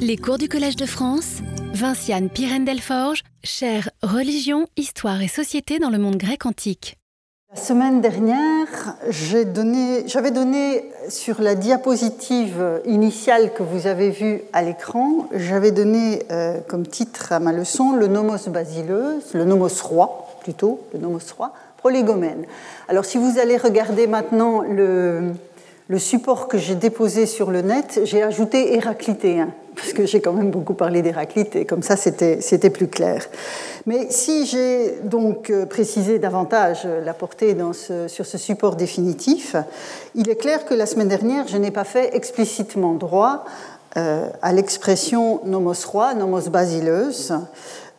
Les 0.00 0.16
cours 0.16 0.38
du 0.38 0.48
Collège 0.48 0.76
de 0.76 0.86
France, 0.86 1.38
Vinciane 1.72 2.28
Pirène-Delforge, 2.28 3.22
chère 3.42 3.90
Religion, 4.02 4.66
Histoire 4.76 5.20
et 5.22 5.28
Société 5.28 5.78
dans 5.78 5.90
le 5.90 5.98
monde 5.98 6.16
grec 6.16 6.46
antique. 6.46 6.96
La 7.50 7.60
semaine 7.60 8.00
dernière, 8.00 8.96
j'avais 9.08 10.30
donné, 10.30 10.84
sur 11.08 11.40
la 11.40 11.54
diapositive 11.54 12.82
initiale 12.84 13.52
que 13.54 13.62
vous 13.62 13.86
avez 13.86 14.10
vue 14.10 14.42
à 14.52 14.62
l'écran, 14.62 15.28
j'avais 15.34 15.70
donné 15.70 16.22
euh, 16.30 16.60
comme 16.68 16.86
titre 16.86 17.32
à 17.32 17.40
ma 17.40 17.52
leçon 17.52 17.92
le 17.92 18.06
nomos 18.06 18.48
basileus, 18.48 19.22
le 19.32 19.44
nomos 19.44 19.82
roi 19.82 20.26
plutôt, 20.42 20.80
le 20.92 20.98
nomos 20.98 21.20
roi, 21.36 21.52
prolégomène. 21.78 22.44
Alors 22.88 23.04
si 23.04 23.16
vous 23.16 23.38
allez 23.38 23.56
regarder 23.56 24.06
maintenant 24.06 24.60
le, 24.60 25.32
le 25.88 25.98
support 25.98 26.48
que 26.48 26.58
j'ai 26.58 26.74
déposé 26.74 27.26
sur 27.26 27.50
le 27.50 27.62
net, 27.62 28.00
j'ai 28.04 28.22
ajouté 28.22 28.74
héraclitéen, 28.74 29.48
parce 29.74 29.94
que 29.94 30.06
j'ai 30.06 30.20
quand 30.20 30.34
même 30.34 30.50
beaucoup 30.50 30.74
parlé 30.74 31.00
d'Héraclite, 31.00 31.56
et 31.56 31.64
comme 31.64 31.82
ça 31.82 31.96
c'était 31.96 32.70
plus 32.70 32.88
clair. 32.88 33.26
Mais 33.86 34.06
si 34.10 34.44
j'ai 34.44 34.98
donc 35.02 35.48
euh, 35.48 35.64
précisé 35.64 36.18
davantage 36.18 36.86
la 37.04 37.14
portée 37.14 37.56
sur 38.06 38.26
ce 38.26 38.38
support 38.38 38.76
définitif, 38.76 39.56
il 40.14 40.28
est 40.28 40.36
clair 40.36 40.66
que 40.66 40.74
la 40.74 40.84
semaine 40.84 41.08
dernière, 41.08 41.48
je 41.48 41.56
n'ai 41.56 41.70
pas 41.70 41.84
fait 41.84 42.14
explicitement 42.14 42.94
droit 42.94 43.44
euh, 43.96 44.28
à 44.42 44.52
l'expression 44.52 45.40
nomos 45.44 45.86
roi, 45.86 46.12
nomos 46.12 46.50
basileus. 46.50 47.32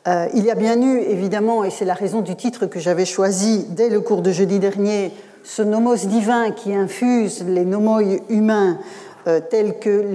Euh, 0.08 0.28
il 0.34 0.46
y 0.46 0.52
a 0.52 0.56
bien 0.56 0.80
eu, 0.82 1.00
évidemment, 1.00 1.64
et 1.64 1.72
c'est 1.72 1.86
la 1.86 1.94
raison 1.94 2.22
du 2.22 2.36
titre 2.36 2.68
que 2.68 2.80
j'avais 2.80 3.06
choisi 3.06 3.66
dès 3.70 3.90
le 3.90 4.00
cours 4.00 4.22
de 4.22 4.32
jeudi 4.32 4.60
dernier, 4.60 5.12
ce 5.50 5.64
nomos 5.64 6.06
divin 6.06 6.52
qui 6.52 6.76
infuse 6.76 7.44
les 7.44 7.66
nomoi 7.66 8.04
humains 8.30 8.78
euh, 9.28 9.40
tels 9.40 9.80
que 9.80 10.06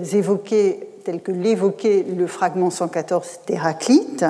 l'évoquait 0.00 0.86
le 2.16 2.26
fragment 2.26 2.70
114 2.70 3.40
d'Héraclite, 3.46 4.24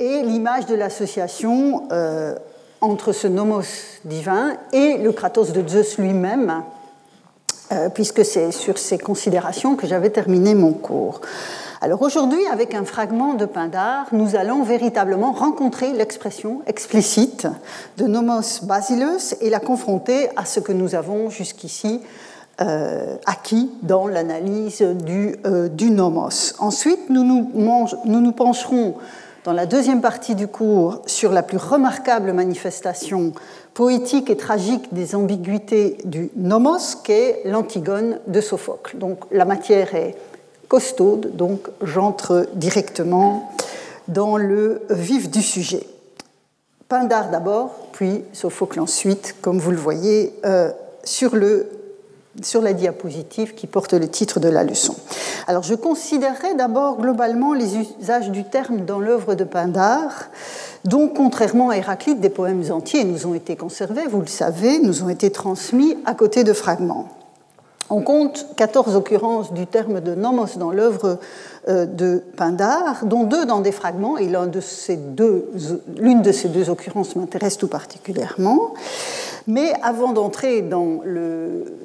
et 0.00 0.22
l'image 0.22 0.66
de 0.66 0.74
l'association 0.74 1.84
euh, 1.92 2.34
entre 2.80 3.12
ce 3.12 3.28
nomos 3.28 3.62
divin 4.04 4.56
et 4.72 4.98
le 4.98 5.12
Kratos 5.12 5.52
de 5.52 5.68
Zeus 5.68 5.98
lui-même, 5.98 6.64
euh, 7.70 7.90
puisque 7.90 8.24
c'est 8.24 8.50
sur 8.50 8.76
ces 8.76 8.98
considérations 8.98 9.76
que 9.76 9.86
j'avais 9.86 10.10
terminé 10.10 10.56
mon 10.56 10.72
cours. 10.72 11.20
Alors 11.82 12.02
aujourd'hui, 12.02 12.46
avec 12.52 12.74
un 12.74 12.84
fragment 12.84 13.32
de 13.32 13.46
Pindar, 13.46 14.06
nous 14.12 14.36
allons 14.36 14.62
véritablement 14.62 15.32
rencontrer 15.32 15.94
l'expression 15.94 16.60
explicite 16.66 17.46
de 17.96 18.04
nomos 18.04 18.60
basileus 18.64 19.34
et 19.40 19.48
la 19.48 19.60
confronter 19.60 20.28
à 20.36 20.44
ce 20.44 20.60
que 20.60 20.72
nous 20.72 20.94
avons 20.94 21.30
jusqu'ici 21.30 22.02
euh, 22.60 23.16
acquis 23.24 23.70
dans 23.80 24.06
l'analyse 24.06 24.82
du, 24.82 25.36
euh, 25.46 25.70
nomos. 25.80 26.52
Ensuite, 26.58 27.08
nous 27.08 27.24
nous, 27.24 27.50
nous 27.54 28.20
nous 28.20 28.32
pencherons 28.32 28.96
dans 29.44 29.54
la 29.54 29.64
deuxième 29.64 30.02
partie 30.02 30.34
du 30.34 30.48
cours 30.48 31.00
sur 31.06 31.32
la 31.32 31.42
plus 31.42 31.56
remarquable 31.56 32.34
manifestation 32.34 33.32
poétique 33.72 34.28
et 34.28 34.36
tragique 34.36 34.92
des 34.92 35.14
ambiguïtés 35.14 35.96
du 36.04 36.30
nomos, 36.36 36.96
qu'est 37.02 37.40
l'Antigone 37.46 38.18
de 38.26 38.42
Sophocle. 38.42 38.98
Donc 38.98 39.20
la 39.30 39.46
matière 39.46 39.94
est 39.94 40.14
costaude, 40.70 41.36
donc 41.36 41.68
j'entre 41.82 42.46
directement 42.54 43.52
dans 44.06 44.36
le 44.36 44.82
vif 44.88 45.28
du 45.28 45.42
sujet. 45.42 45.84
Pindar 46.88 47.30
d'abord, 47.30 47.74
puis 47.92 48.22
Sophocle 48.32 48.78
ensuite, 48.78 49.34
comme 49.42 49.58
vous 49.58 49.72
le 49.72 49.76
voyez 49.76 50.32
euh, 50.44 50.70
sur, 51.02 51.32
sur 52.40 52.62
la 52.62 52.72
diapositive 52.72 53.54
qui 53.54 53.66
porte 53.66 53.94
le 53.94 54.08
titre 54.08 54.38
de 54.38 54.48
la 54.48 54.62
leçon. 54.62 54.94
Alors 55.48 55.64
je 55.64 55.74
considérerai 55.74 56.54
d'abord 56.54 57.00
globalement 57.00 57.52
les 57.52 57.76
usages 57.76 58.30
du 58.30 58.44
terme 58.44 58.84
dans 58.84 59.00
l'œuvre 59.00 59.34
de 59.34 59.44
Pindar, 59.44 60.28
dont, 60.84 61.08
contrairement 61.08 61.70
à 61.70 61.78
Héraclite, 61.78 62.20
des 62.20 62.30
poèmes 62.30 62.70
entiers 62.70 63.02
nous 63.02 63.26
ont 63.26 63.34
été 63.34 63.56
conservés, 63.56 64.06
vous 64.08 64.20
le 64.20 64.28
savez, 64.28 64.78
nous 64.78 65.02
ont 65.02 65.08
été 65.08 65.30
transmis 65.30 65.98
à 66.06 66.14
côté 66.14 66.44
de 66.44 66.52
fragments. 66.52 67.08
On 67.90 68.02
compte 68.02 68.46
14 68.56 68.94
occurrences 68.94 69.52
du 69.52 69.66
terme 69.66 70.00
de 70.00 70.14
nomos 70.14 70.56
dans 70.56 70.70
l'œuvre 70.70 71.18
euh, 71.68 71.86
de 71.86 72.22
Pindar, 72.36 73.04
dont 73.04 73.24
deux 73.24 73.44
dans 73.44 73.60
des 73.60 73.72
fragments, 73.72 74.16
et 74.16 74.26
l'une 74.26 74.50
de, 74.50 74.60
ces 74.60 74.96
deux, 74.96 75.50
de 75.52 76.32
ces 76.32 76.48
deux 76.48 76.70
occurrences 76.70 77.16
m'intéresse 77.16 77.58
tout 77.58 77.66
particulièrement. 77.66 78.74
Mais 79.48 79.72
avant 79.82 80.12
d'entrer 80.12 80.62
dans 80.62 81.00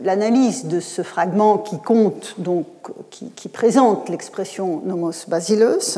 l'analyse 0.04 0.66
de 0.66 0.80
ce 0.80 1.02
fragment 1.02 1.58
qui 1.58 1.80
compte, 1.80 2.36
donc, 2.38 2.68
qui, 3.10 3.32
qui 3.32 3.50
présente 3.50 4.08
l'expression 4.10 4.82
nomos 4.86 5.28
basileus, 5.28 5.98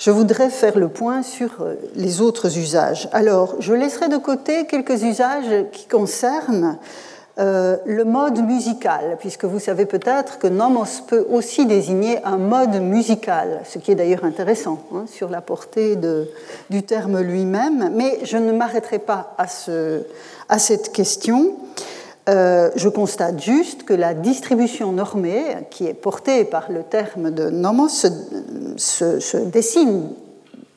je 0.00 0.10
voudrais 0.10 0.50
faire 0.50 0.76
le 0.76 0.88
point 0.88 1.22
sur 1.22 1.60
euh, 1.60 1.74
les 1.94 2.20
autres 2.20 2.58
usages. 2.58 3.08
Alors, 3.12 3.54
je 3.60 3.74
laisserai 3.74 4.08
de 4.08 4.16
côté 4.16 4.66
quelques 4.66 5.04
usages 5.04 5.66
qui 5.70 5.86
concernent 5.86 6.78
euh, 7.38 7.76
le 7.84 8.06
mode 8.06 8.42
musical, 8.46 9.18
puisque 9.20 9.44
vous 9.44 9.58
savez 9.58 9.84
peut-être 9.84 10.38
que 10.38 10.46
nomos 10.46 11.02
peut 11.06 11.26
aussi 11.30 11.66
désigner 11.66 12.24
un 12.24 12.38
mode 12.38 12.80
musical, 12.80 13.60
ce 13.68 13.78
qui 13.78 13.92
est 13.92 13.94
d'ailleurs 13.94 14.24
intéressant 14.24 14.78
hein, 14.94 15.04
sur 15.06 15.28
la 15.28 15.42
portée 15.42 15.98
du 16.70 16.82
terme 16.84 17.20
lui-même, 17.20 17.92
mais 17.94 18.20
je 18.22 18.38
ne 18.38 18.52
m'arrêterai 18.52 19.00
pas 19.00 19.34
à, 19.36 19.48
ce, 19.48 20.04
à, 20.48 20.58
cette 20.58 20.92
question. 20.92 21.56
Euh, 22.30 22.70
je 22.74 22.88
constate 22.88 23.38
juste 23.42 23.82
que 23.82 23.92
la 23.92 24.14
distribution 24.14 24.92
normée, 24.92 25.44
qui 25.68 25.86
est 25.86 25.92
portée 25.92 26.46
par 26.46 26.72
le 26.72 26.84
terme 26.84 27.32
de 27.32 27.50
nomos, 27.50 27.88
se, 27.88 29.36
dessine 29.44 30.08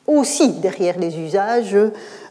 aussi 0.06 0.50
derrière 0.60 0.98
les 0.98 1.18
usages 1.18 1.74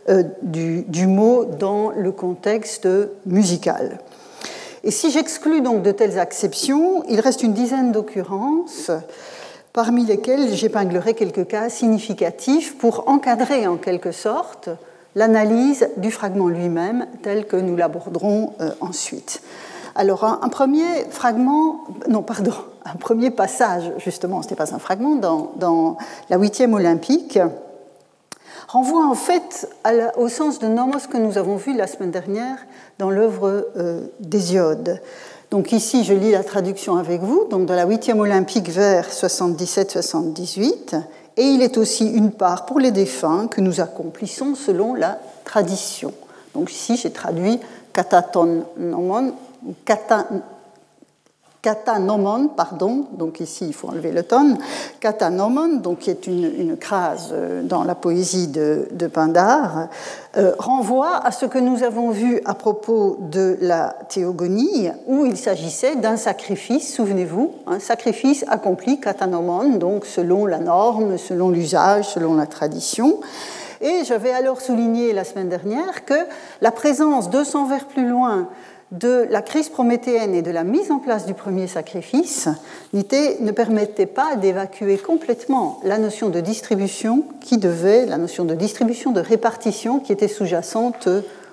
euh, 0.07 0.23
du, 0.44 1.07
mot 1.07 1.45
dans 1.45 1.89
le 1.89 2.12
contexte 2.12 2.88
musical. 3.25 3.97
Et 4.89 4.91
si 4.91 5.11
j'exclus 5.11 5.61
donc 5.61 5.83
de 5.83 5.91
telles 5.91 6.17
exceptions, 6.17 7.03
il 7.07 7.19
reste 7.19 7.44
une 7.44 7.53
dizaine 7.53 7.91
d'occurrences, 7.91 8.89
parmi 9.72 10.03
lesquelles 10.03 10.51
j'épinglerai 10.55 11.13
quelques 11.13 11.45
cas 11.45 11.69
significatifs 11.69 12.75
pour 12.75 13.07
encadrer 13.07 13.67
en 13.67 13.77
quelque 13.77 14.11
sorte 14.11 14.69
l'analyse 15.13 15.89
du 15.97 16.09
fragment 16.09 16.47
lui-même 16.47 17.05
tel 17.22 17.45
que 17.45 17.55
nous 17.55 17.75
l'aborderons 17.75 18.53
euh, 18.61 18.72
ensuite. 18.81 19.44
Alors 19.94 20.23
un, 20.23 20.50
premier 20.50 21.06
fragment, 21.11 21.83
non 22.07 22.23
pardon, 22.23 22.56
un 22.83 22.95
premier 22.95 23.29
passage 23.29 23.91
justement, 23.97 24.41
ce 24.41 24.50
n'est 24.50 24.56
pas 24.56 24.73
un 24.73 24.79
fragment, 24.79 25.17
dans, 25.17 25.97
la 26.31 26.38
huitième 26.39 26.73
olympique, 26.73 27.38
renvoie 28.67 29.06
en 29.06 29.13
fait 29.13 29.69
au 30.17 30.29
sens 30.29 30.57
de 30.57 30.67
nomos 30.67 31.07
que 31.11 31.17
nous 31.17 31.38
avons 31.38 31.57
vu 31.57 31.75
la 31.75 31.85
semaine 31.85 32.11
dernière 32.11 32.57
dans 33.00 33.10
l'œuvre 33.10 33.70
euh, 33.78 34.02
d'Hésiode. 34.20 35.02
Donc 35.52 35.72
ici, 35.72 36.04
je 36.04 36.14
lis 36.14 36.32
la 36.32 36.44
traduction 36.44 36.98
avec 36.98 37.22
vous, 37.22 37.48
donc 37.50 37.66
dans 37.66 37.74
la 37.74 37.86
huitième 37.86 38.20
olympique 38.20 38.70
vers 38.70 39.10
77-78, 39.10 41.02
et 41.38 41.44
il 41.44 41.62
est 41.62 41.78
aussi 41.78 42.06
une 42.06 42.32
part 42.32 42.66
pour 42.66 42.80
les 42.80 42.92
défunts 42.92 43.48
que 43.48 43.62
nous 43.62 43.80
accomplissons 43.80 44.54
selon 44.54 44.94
la 44.94 45.18
tradition. 45.46 46.14
Donc 46.54 46.72
ici, 46.72 46.98
j'ai 46.98 47.12
traduit 47.12 47.60
kataton 47.94 48.66
nomon, 48.78 49.34
kata, 49.86 50.28
katanomon, 51.62 52.47
pardon, 52.47 53.06
donc 53.12 53.42
ici 53.42 53.66
il 53.68 53.74
faut 53.74 53.90
enlever 53.90 54.12
le 54.12 54.24
ton, 54.24 54.58
katanomon, 55.00 55.78
donc 55.78 56.00
qui 56.00 56.09
est 56.09 56.25
une, 56.28 56.78
crase 56.78 57.30
euh, 57.34 57.62
dans 57.64 57.84
la 57.84 57.96
poésie 57.96 58.47
de, 58.47 58.88
de 58.92 59.09
euh, 60.38 60.53
renvoie 60.58 61.18
à 61.25 61.31
ce 61.31 61.46
que 61.46 61.58
nous 61.58 61.84
avons 61.84 62.12
vu 62.12 62.40
à 62.46 62.53
propos 62.53 63.18
de 63.19 63.58
la 63.59 63.96
théogonie, 64.08 64.90
où 65.08 65.25
il 65.25 65.36
s'agissait 65.36 65.98
d'un 65.98 66.16
sacrifice, 66.16 66.94
souvenez-vous, 66.94 67.53
un 67.68 67.80
sacrifice 67.80 68.46
accompli 68.48 69.02
katanomon, 69.02 69.78
donc 69.78 70.06
selon 70.06 70.45
la 70.45 70.60
norme, 70.60 71.18
selon 71.18 71.50
l'usage, 71.50 72.07
selon 72.07 72.36
la 72.36 72.45
tradition. 72.45 73.19
Et 73.81 74.04
j'avais 74.06 74.31
alors 74.31 74.62
souligné 74.62 75.13
la 75.13 75.24
semaine 75.24 75.50
dernière 75.50 76.06
que 76.06 76.13
la 76.62 76.72
présence 76.72 77.30
200 77.30 77.66
vers 77.68 77.86
plus 77.86 78.07
loin 78.07 78.48
de 78.91 79.27
la 79.30 79.41
crise 79.41 79.69
prométhéenne 79.69 80.33
et 80.33 80.41
de 80.41 80.50
la 80.50 80.63
mise 80.63 80.89
en 80.91 80.97
place 80.97 81.25
du 81.25 81.36
premier 81.36 81.68
sacrifice 81.68 82.50
ne 82.94 83.51
permettait 83.51 84.07
pas 84.07 84.36
d'évacuer 84.36 84.97
complètement 84.97 85.80
la 85.83 86.00
notion 86.00 86.30
de 86.30 86.39
distribution 86.39 87.24
qui 87.41 87.57
devait, 87.57 88.07
la 88.07 88.18
notion 88.18 88.45
de 88.45 88.56
distribution, 88.56 89.12
de 89.12 89.19
répartition 89.19 90.00
qui 90.00 90.12
était 90.12 90.27
sous-jacente 90.27 91.07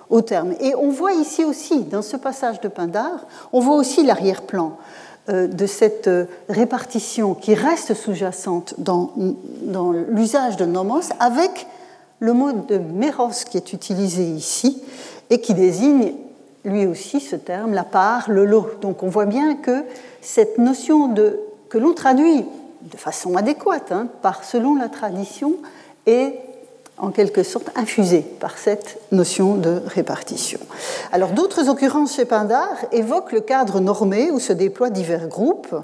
au 0.09 0.23
terme. 0.23 0.55
Et 0.61 0.75
on 0.77 0.89
voit 0.89 1.13
ici 1.13 1.45
aussi, 1.45 1.81
dans 1.81 2.03
ce 2.03 2.17
passage 2.17 2.61
de 2.61 2.69
Pindar, 2.69 3.27
on 3.53 3.61
voit 3.61 3.77
aussi 3.77 4.03
l'arrière-plan 4.03 4.79
euh, 5.29 5.47
de 5.47 5.67
cette 5.67 6.09
répartition 6.49 7.35
qui 7.35 7.55
reste 7.55 7.93
sous-jacente 7.93 8.75
dans, 8.79 9.13
dans 9.63 9.93
l'usage 9.93 10.57
de 10.57 10.65
nomos 10.65 11.13
avec 11.21 11.67
le 12.21 12.33
mot 12.33 12.53
de 12.53 12.79
méros 12.79 13.45
qui 13.51 13.59
est 13.59 13.75
utilisé 13.75 14.23
ici 14.23 14.83
et 15.29 15.41
qui 15.41 15.53
désigne 15.53 16.13
lui 16.67 16.85
aussi 16.85 17.21
ce 17.21 17.37
terme, 17.37 17.73
la 17.73 17.85
part, 17.85 18.31
le 18.31 18.45
lot. 18.45 18.69
Donc 18.83 19.03
on 19.03 19.09
voit 19.09 19.25
bien 19.25 19.55
que 19.55 19.85
cette 20.21 20.59
notion 20.59 21.09
de, 21.09 21.41
que 21.69 21.79
l'on 21.79 21.95
traduit 21.95 22.45
de 22.83 22.97
façon 22.97 23.37
adéquate, 23.37 23.93
hein, 23.93 24.09
par, 24.21 24.45
selon 24.45 24.75
la 24.75 24.89
tradition, 24.89 25.55
est 26.07 26.35
en 26.99 27.11
quelque 27.11 27.43
sorte 27.43 27.71
infusée 27.77 28.25
par 28.41 28.59
cette 28.59 28.99
notion 29.13 29.55
de 29.55 29.81
répartition. 29.87 30.61
Alors 31.13 31.31
d'autres 31.31 31.69
occurrences 31.69 32.17
chez 32.17 32.25
Pindar 32.25 32.69
évoquent 32.93 33.33
le 33.33 33.41
cadre 33.41 33.81
normé 33.81 34.31
où 34.31 34.41
se 34.41 34.53
déploient 34.53 34.91
divers 34.91 35.29
groupes 35.29 35.75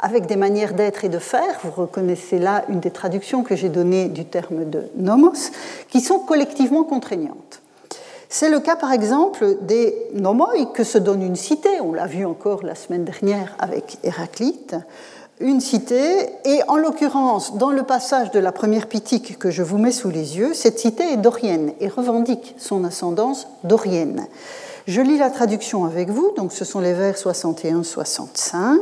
avec 0.00 0.26
des 0.26 0.36
manières 0.36 0.74
d'être 0.74 1.04
et 1.04 1.08
de 1.08 1.18
faire, 1.18 1.58
vous 1.64 1.82
reconnaissez 1.82 2.38
là 2.38 2.64
une 2.68 2.80
des 2.80 2.90
traductions 2.90 3.42
que 3.42 3.56
j'ai 3.56 3.68
données 3.68 4.08
du 4.08 4.24
terme 4.24 4.68
de 4.70 4.84
nomos, 4.96 5.50
qui 5.88 6.00
sont 6.00 6.20
collectivement 6.20 6.84
contraignantes. 6.84 7.60
C'est 8.30 8.50
le 8.50 8.60
cas 8.60 8.76
par 8.76 8.92
exemple 8.92 9.56
des 9.62 9.96
nomoi 10.12 10.52
que 10.74 10.84
se 10.84 10.98
donne 10.98 11.22
une 11.22 11.36
cité, 11.36 11.80
on 11.80 11.94
l'a 11.94 12.06
vu 12.06 12.26
encore 12.26 12.62
la 12.62 12.74
semaine 12.74 13.04
dernière 13.04 13.56
avec 13.58 13.96
Héraclite, 14.04 14.76
une 15.40 15.60
cité, 15.60 16.28
et 16.44 16.60
en 16.68 16.76
l'occurrence, 16.76 17.56
dans 17.56 17.70
le 17.70 17.84
passage 17.84 18.30
de 18.32 18.38
la 18.38 18.52
première 18.52 18.86
pitique 18.86 19.38
que 19.38 19.50
je 19.50 19.62
vous 19.62 19.78
mets 19.78 19.92
sous 19.92 20.10
les 20.10 20.36
yeux, 20.36 20.52
cette 20.52 20.78
cité 20.78 21.12
est 21.12 21.16
dorienne 21.16 21.72
et 21.80 21.88
revendique 21.88 22.54
son 22.58 22.84
ascendance 22.84 23.46
dorienne. 23.64 24.26
Je 24.86 25.00
lis 25.00 25.16
la 25.16 25.30
traduction 25.30 25.84
avec 25.84 26.10
vous, 26.10 26.32
donc 26.36 26.52
ce 26.52 26.64
sont 26.64 26.80
les 26.80 26.92
vers 26.92 27.14
61-65. 27.14 28.78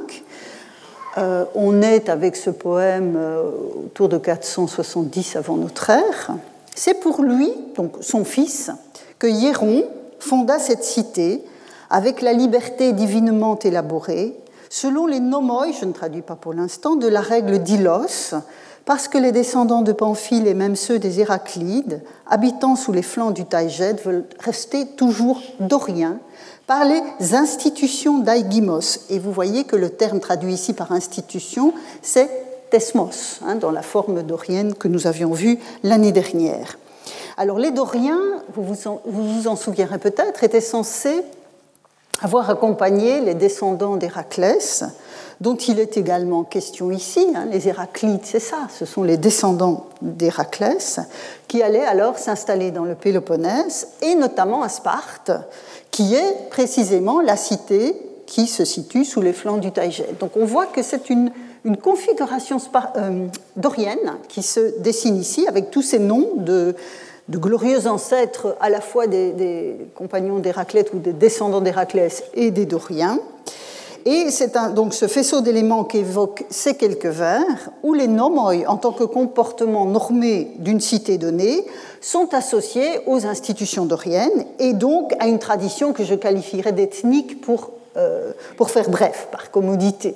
Euh, 1.18 1.44
on 1.54 1.82
est 1.82 2.08
avec 2.08 2.36
ce 2.36 2.50
poème 2.50 3.14
euh, 3.16 3.42
autour 3.86 4.08
de 4.08 4.18
470 4.18 5.36
avant 5.36 5.56
notre 5.56 5.90
ère. 5.90 6.32
C'est 6.74 7.00
pour 7.00 7.22
lui, 7.22 7.52
donc 7.74 7.96
son 8.00 8.24
fils, 8.24 8.70
que 9.18 9.26
Hieron 9.26 9.84
fonda 10.18 10.58
cette 10.58 10.84
cité 10.84 11.42
avec 11.90 12.20
la 12.22 12.32
liberté 12.32 12.92
divinement 12.92 13.58
élaborée, 13.58 14.34
selon 14.70 15.06
les 15.06 15.20
nomoi, 15.20 15.66
je 15.78 15.84
ne 15.84 15.92
traduis 15.92 16.22
pas 16.22 16.36
pour 16.36 16.52
l'instant, 16.52 16.96
de 16.96 17.06
la 17.06 17.20
règle 17.20 17.60
d'Ilos, 17.60 18.34
parce 18.84 19.08
que 19.08 19.18
les 19.18 19.32
descendants 19.32 19.82
de 19.82 19.92
Pamphile 19.92 20.46
et 20.46 20.54
même 20.54 20.76
ceux 20.76 20.98
des 20.98 21.20
Héraclides, 21.20 22.02
habitant 22.28 22.76
sous 22.76 22.92
les 22.92 23.02
flancs 23.02 23.32
du 23.32 23.44
Taïgède, 23.44 24.00
veulent 24.04 24.24
rester 24.38 24.86
toujours 24.86 25.40
doriens 25.60 26.18
par 26.66 26.84
les 26.84 27.34
institutions 27.34 28.18
d'Aigimos. 28.18 29.06
Et 29.10 29.18
vous 29.18 29.32
voyez 29.32 29.64
que 29.64 29.76
le 29.76 29.90
terme 29.90 30.20
traduit 30.20 30.54
ici 30.54 30.72
par 30.72 30.92
institution, 30.92 31.72
c'est 32.02 32.28
tesmos, 32.70 33.40
hein, 33.44 33.54
dans 33.56 33.70
la 33.70 33.82
forme 33.82 34.22
dorienne 34.22 34.74
que 34.74 34.88
nous 34.88 35.06
avions 35.06 35.32
vue 35.32 35.58
l'année 35.82 36.12
dernière. 36.12 36.78
Alors 37.38 37.58
les 37.58 37.70
Doriens, 37.70 38.42
vous 38.54 38.62
vous 39.04 39.48
en, 39.48 39.56
souviendrez 39.56 39.98
peut-être, 39.98 40.42
étaient 40.42 40.62
censés 40.62 41.22
avoir 42.22 42.48
accompagné 42.48 43.20
les 43.20 43.34
descendants 43.34 43.96
d'Héraclès, 43.96 44.84
dont 45.42 45.56
il 45.56 45.78
est 45.78 45.98
également 45.98 46.44
question 46.44 46.90
ici. 46.90 47.26
Hein, 47.34 47.46
les 47.50 47.68
Héraclites, 47.68 48.24
c'est 48.24 48.40
ça, 48.40 48.68
ce 48.74 48.86
sont 48.86 49.02
les 49.02 49.18
descendants 49.18 49.86
d'Héraclès, 50.00 51.00
qui 51.46 51.62
allaient 51.62 51.84
alors 51.84 52.18
s'installer 52.18 52.70
dans 52.70 52.84
le 52.84 52.94
Péloponnèse, 52.94 53.88
et 54.00 54.14
notamment 54.14 54.62
à 54.62 54.70
Sparte, 54.70 55.30
qui 55.90 56.14
est 56.14 56.48
précisément 56.48 57.20
la 57.20 57.36
cité 57.36 58.00
qui 58.24 58.46
se 58.46 58.64
situe 58.64 59.04
sous 59.04 59.20
les 59.20 59.34
flancs 59.34 59.58
du 59.58 59.72
Taïgède. 59.72 60.16
Donc 60.18 60.36
on 60.36 60.46
voit 60.46 60.66
que 60.66 60.82
c'est 60.82 61.10
une, 61.10 61.30
configuration 61.82 62.58
euh, 62.96 63.26
dorienne 63.56 64.14
qui 64.28 64.42
se 64.42 64.78
dessine 64.78 65.16
ici, 65.16 65.48
avec 65.48 65.72
tous 65.72 65.82
ces 65.82 65.98
noms 65.98 66.28
de, 66.36 66.76
glorieux 67.30 67.86
ancêtres 67.86 68.56
à 68.60 68.70
la 68.70 68.80
fois 68.80 69.06
des, 69.06 69.76
compagnons 69.94 70.38
d'Héraclès 70.38 70.86
ou 70.92 70.98
des 70.98 71.12
descendants 71.12 71.60
d'Héraclès 71.60 72.24
et 72.34 72.50
des 72.50 72.66
Doriens. 72.66 73.18
Et 74.04 74.30
c'est 74.30 74.56
donc 74.74 74.94
ce 74.94 75.08
faisceau 75.08 75.40
d'éléments 75.40 75.82
qu'évoquent 75.82 76.44
ces 76.48 76.76
quelques 76.76 77.06
vers, 77.06 77.70
où 77.82 77.92
les 77.92 78.06
nomoi, 78.06 78.54
en 78.68 78.76
tant 78.76 78.92
que 78.92 79.02
comportement 79.02 79.84
normé 79.84 80.52
d'une 80.58 80.80
cité 80.80 81.18
donnée, 81.18 81.66
sont 82.00 82.32
associés 82.32 83.00
aux 83.06 83.26
institutions 83.26 83.84
doriennes 83.84 84.44
et 84.60 84.74
donc 84.74 85.12
à 85.18 85.26
une 85.26 85.40
tradition 85.40 85.92
que 85.92 86.04
je 86.04 86.14
qualifierais 86.14 86.70
d'ethnique 86.70 87.40
pour, 87.40 87.72
euh, 87.96 88.30
pour 88.56 88.70
faire 88.70 88.90
bref, 88.90 89.26
par 89.32 89.50
commodité. 89.50 90.14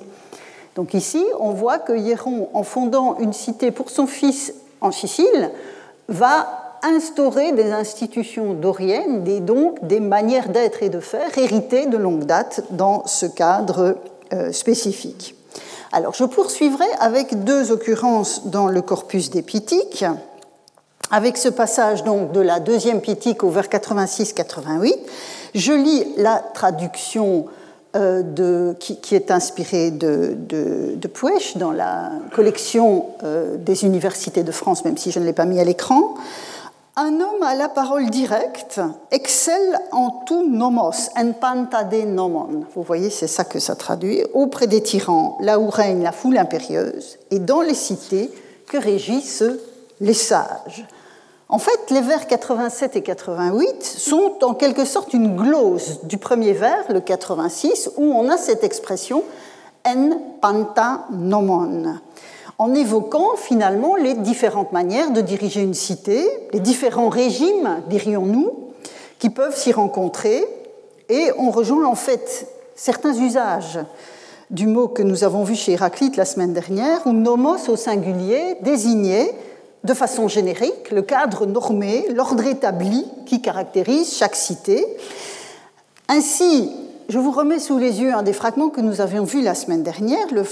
Donc 0.75 0.93
ici, 0.93 1.21
on 1.41 1.49
voit 1.49 1.77
que 1.77 1.91
Hieron, 1.91 2.47
en 2.53 2.63
fondant 2.63 3.17
une 3.19 3.33
cité 3.33 3.71
pour 3.71 3.89
son 3.89 4.07
fils 4.07 4.53
en 4.79 4.91
Sicile, 4.91 5.51
va 6.07 6.70
instaurer 6.83 7.51
des 7.51 7.71
institutions 7.71 8.53
doriennes 8.53 9.27
et 9.27 9.39
donc 9.39 9.85
des 9.85 9.99
manières 9.99 10.49
d'être 10.49 10.83
et 10.83 10.89
de 10.89 10.99
faire 10.99 11.37
héritées 11.37 11.85
de 11.85 11.97
longue 11.97 12.25
date 12.25 12.63
dans 12.71 13.05
ce 13.05 13.25
cadre 13.25 13.97
euh, 14.33 14.51
spécifique. 14.51 15.35
Alors 15.91 16.13
je 16.13 16.23
poursuivrai 16.23 16.85
avec 16.99 17.43
deux 17.43 17.71
occurrences 17.71 18.47
dans 18.47 18.67
le 18.67 18.81
corpus 18.81 19.29
des 19.29 19.41
Pitiques, 19.41 20.05
avec 21.11 21.37
ce 21.37 21.49
passage 21.49 22.03
donc 22.03 22.31
de 22.31 22.39
la 22.39 22.59
deuxième 22.59 23.01
Pitique 23.01 23.43
au 23.43 23.49
vers 23.49 23.67
86-88. 23.67 24.95
Je 25.53 25.73
lis 25.73 26.05
la 26.17 26.37
traduction 26.53 27.47
euh, 27.93 28.23
de, 28.23 28.73
qui, 28.79 29.15
est 29.15 29.31
inspirée 29.31 29.91
de, 29.91 30.33
de, 30.37 30.97
dans 31.55 31.73
la 31.73 32.11
collection 32.33 33.07
euh, 33.23 33.57
des 33.57 33.83
universités 33.83 34.43
de 34.43 34.51
France, 34.53 34.85
même 34.85 34.95
si 34.95 35.11
je 35.11 35.19
ne 35.19 35.25
l'ai 35.25 35.33
pas 35.33 35.43
mis 35.43 35.59
à 35.59 35.65
l'écran. 35.65 36.15
Un 36.97 37.21
homme 37.21 37.41
à 37.41 37.55
la 37.55 37.69
parole 37.69 38.09
directe 38.09 38.81
excelle 39.11 39.79
en 39.93 40.09
tout 40.25 40.45
nomos, 40.45 41.09
en 41.15 41.31
panta 41.31 41.85
de 41.85 42.01
nomon. 42.01 42.65
Vous 42.75 42.83
voyez, 42.83 43.09
c'est 43.09 43.27
ça 43.27 43.45
que 43.45 43.59
ça 43.59 43.75
traduit. 43.75 44.25
Auprès 44.33 44.67
des 44.67 44.83
tyrans, 44.83 45.37
là 45.39 45.57
où 45.57 45.69
règne 45.69 46.03
la 46.03 46.11
foule 46.11 46.37
impérieuse, 46.37 47.17
et 47.31 47.39
dans 47.39 47.61
les 47.61 47.75
cités 47.75 48.29
que 48.67 48.77
régissent 48.77 49.45
les 50.01 50.13
sages. 50.13 50.85
En 51.47 51.59
fait, 51.59 51.79
les 51.91 52.01
vers 52.01 52.27
87 52.27 52.97
et 52.97 53.03
88 53.03 53.83
sont 53.83 54.33
en 54.41 54.53
quelque 54.53 54.83
sorte 54.83 55.13
une 55.13 55.37
glose 55.37 56.01
du 56.03 56.17
premier 56.17 56.51
vers, 56.51 56.91
le 56.91 56.99
86, 56.99 57.91
où 57.95 58.03
on 58.03 58.27
a 58.27 58.35
cette 58.35 58.65
expression 58.65 59.23
en 59.85 60.09
panta 60.41 61.05
nomon 61.09 61.95
en 62.61 62.75
évoquant 62.75 63.37
finalement 63.37 63.95
les 63.95 64.13
différentes 64.13 64.71
manières 64.71 65.09
de 65.09 65.21
diriger 65.21 65.61
une 65.61 65.73
cité, 65.73 66.23
les 66.53 66.59
différents 66.59 67.09
régimes, 67.09 67.81
dirions-nous, 67.89 68.51
qui 69.17 69.31
peuvent 69.31 69.57
s'y 69.57 69.71
rencontrer, 69.71 70.45
et 71.09 71.31
on 71.39 71.49
rejoint 71.49 71.87
en 71.87 71.95
fait 71.95 72.47
certains 72.75 73.15
usages 73.15 73.79
du 74.51 74.67
mot 74.67 74.87
que 74.87 75.01
nous 75.01 75.23
avons 75.23 75.43
vu 75.43 75.55
chez 75.55 75.71
Héraclite 75.71 76.17
la 76.17 76.25
semaine 76.25 76.53
dernière, 76.53 77.01
où 77.07 77.13
nomos 77.13 77.67
au 77.67 77.75
singulier 77.75 78.57
désignait 78.61 79.33
de 79.83 79.95
façon 79.95 80.27
générique 80.27 80.91
le 80.91 81.01
cadre 81.01 81.47
normé, 81.47 82.05
l'ordre 82.13 82.45
établi 82.45 83.07
qui 83.25 83.41
caractérise 83.41 84.13
chaque 84.13 84.35
cité. 84.35 84.85
Ainsi, 86.07 86.69
je 87.09 87.17
vous 87.17 87.31
remets 87.31 87.59
sous 87.59 87.77
les 87.77 88.01
yeux 88.01 88.13
un 88.13 88.23
des 88.23 88.33
fragments 88.33 88.69
que 88.69 88.81
nous 88.81 89.01
avions 89.01 89.23
vus 89.23 89.41
la 89.41 89.55
semaine 89.55 89.83
dernière, 89.83 90.27
le, 90.31 90.43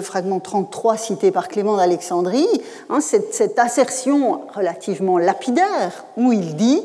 fragment 0.00 0.40
33 0.40 0.96
cité 0.96 1.30
par 1.30 1.48
Clément 1.48 1.76
d'Alexandrie, 1.76 2.48
hein, 2.90 3.00
cette, 3.00 3.58
assertion 3.58 4.42
relativement 4.54 5.18
lapidaire 5.18 6.04
où 6.16 6.32
il 6.32 6.56
dit 6.56 6.82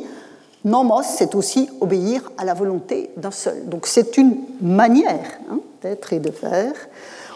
Nomos, 0.66 1.04
c'est 1.04 1.36
aussi 1.36 1.70
obéir 1.82 2.30
à 2.38 2.46
la 2.46 2.54
volonté 2.54 3.12
d'un 3.18 3.32
seul. 3.32 3.68
Donc 3.68 3.88
c'est 3.88 4.18
une 4.18 4.38
manière 4.62 5.40
hein, 5.52 5.60
d'être 5.82 6.14
et 6.14 6.20
de 6.20 6.32
faire. 6.32 6.74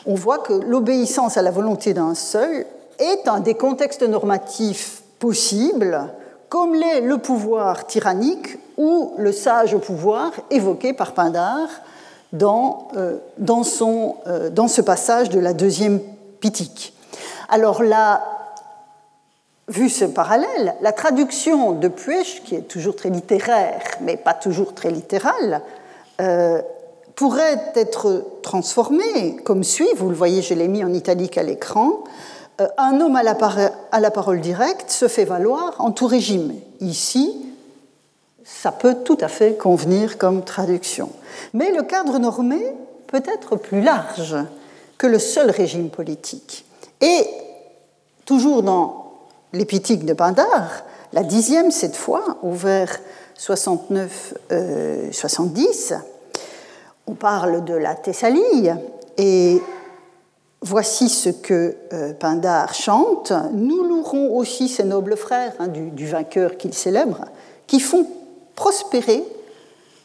On 0.05 0.15
voit 0.15 0.39
que 0.39 0.53
l'obéissance 0.53 1.37
à 1.37 1.41
la 1.41 1.51
volonté 1.51 1.93
d'un 1.93 2.15
seul 2.15 2.65
est 2.99 3.27
un 3.27 3.39
des 3.39 3.53
contextes 3.53 4.03
normatifs 4.03 5.03
possibles, 5.19 5.99
comme 6.49 6.73
l'est 6.73 7.01
le 7.01 7.17
pouvoir 7.17 7.87
tyrannique 7.87 8.57
ou 8.81 9.13
le 9.17 9.31
sage 9.31 9.75
au 9.75 9.79
pouvoir 9.79 10.31
évoqué 10.49 10.91
par 10.93 11.13
Pindare 11.13 11.69
dans, 12.33 12.87
euh, 12.97 13.17
dans, 13.37 13.63
son, 13.63 14.15
euh, 14.25 14.49
dans 14.49 14.67
ce 14.67 14.81
passage 14.81 15.29
de 15.29 15.39
la 15.39 15.53
deuxième 15.53 15.99
Pitique. 16.39 16.95
Alors 17.49 17.83
là, 17.83 18.23
vu 19.67 19.87
ce 19.87 20.05
parallèle, 20.05 20.73
la 20.81 20.91
traduction 20.91 21.73
de 21.73 21.87
Puech, 21.87 22.41
qui 22.43 22.55
est 22.55 22.67
toujours 22.67 22.95
très 22.95 23.11
littéraire, 23.11 23.83
mais 24.01 24.17
pas 24.17 24.33
toujours 24.33 24.73
très 24.73 24.89
littérale, 24.89 25.61
euh, 26.19 26.59
pourrait 27.15 27.61
être 27.75 28.25
transformée 28.41 29.35
comme 29.43 29.63
suit, 29.63 29.89
vous 29.95 30.09
le 30.09 30.15
voyez, 30.15 30.41
je 30.41 30.55
l'ai 30.55 30.67
mis 30.67 30.83
en 30.83 30.91
italique 30.91 31.37
à 31.37 31.43
l'écran, 31.43 32.03
un 32.77 32.99
homme 32.99 33.15
à 33.15 33.23
la, 33.23 33.37
à 33.91 33.99
la 33.99 34.11
parole 34.11 34.39
directe 34.41 34.89
se 34.89 35.07
fait 35.07 35.25
valoir 35.25 35.75
en 35.77 35.91
tout 35.91 36.07
régime. 36.07 36.53
Ici, 36.79 37.50
ça 38.43 38.71
peut 38.71 38.97
tout 39.03 39.17
à 39.21 39.27
fait 39.27 39.57
convenir 39.57 40.17
comme 40.17 40.43
traduction. 40.43 41.09
Mais 41.53 41.71
le 41.71 41.83
cadre 41.83 42.19
normé 42.19 42.61
peut 43.07 43.23
être 43.25 43.55
plus 43.55 43.81
large 43.81 44.35
que 44.97 45.07
le 45.07 45.19
seul 45.19 45.49
régime 45.49 45.89
politique. 45.89 46.65
Et 47.01 47.27
toujours 48.25 48.63
dans 48.63 49.13
l'épithique 49.53 50.05
de 50.05 50.13
Pindar, 50.13 50.83
la 51.13 51.23
dixième 51.23 51.71
cette 51.71 51.95
fois, 51.95 52.37
au 52.41 52.51
vers 52.51 52.99
69-70, 53.37 54.09
euh, 54.51 55.97
on 57.07 57.13
parle 57.13 57.65
de 57.65 57.73
la 57.73 57.95
Thessalie 57.95 58.69
et 59.17 59.61
voici 60.61 61.09
ce 61.09 61.29
que 61.29 61.75
euh, 61.91 62.13
Pindar 62.13 62.73
chante. 62.73 63.33
Nous 63.53 63.83
louerons 63.83 64.37
aussi 64.37 64.69
ces 64.69 64.83
nobles 64.83 65.17
frères 65.17 65.53
hein, 65.59 65.67
du, 65.67 66.07
vainqueur 66.07 66.57
qu'il 66.57 66.73
célèbre, 66.73 67.25
qui 67.67 67.79
font 67.79 68.07
prospérer 68.55 69.23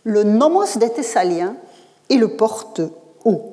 le 0.05 0.23
nomos 0.23 0.77
des 0.77 0.91
Thessaliens 0.91 1.57
et 2.09 2.17
le 2.17 2.37
porte 2.37 2.81
haut. 3.25 3.53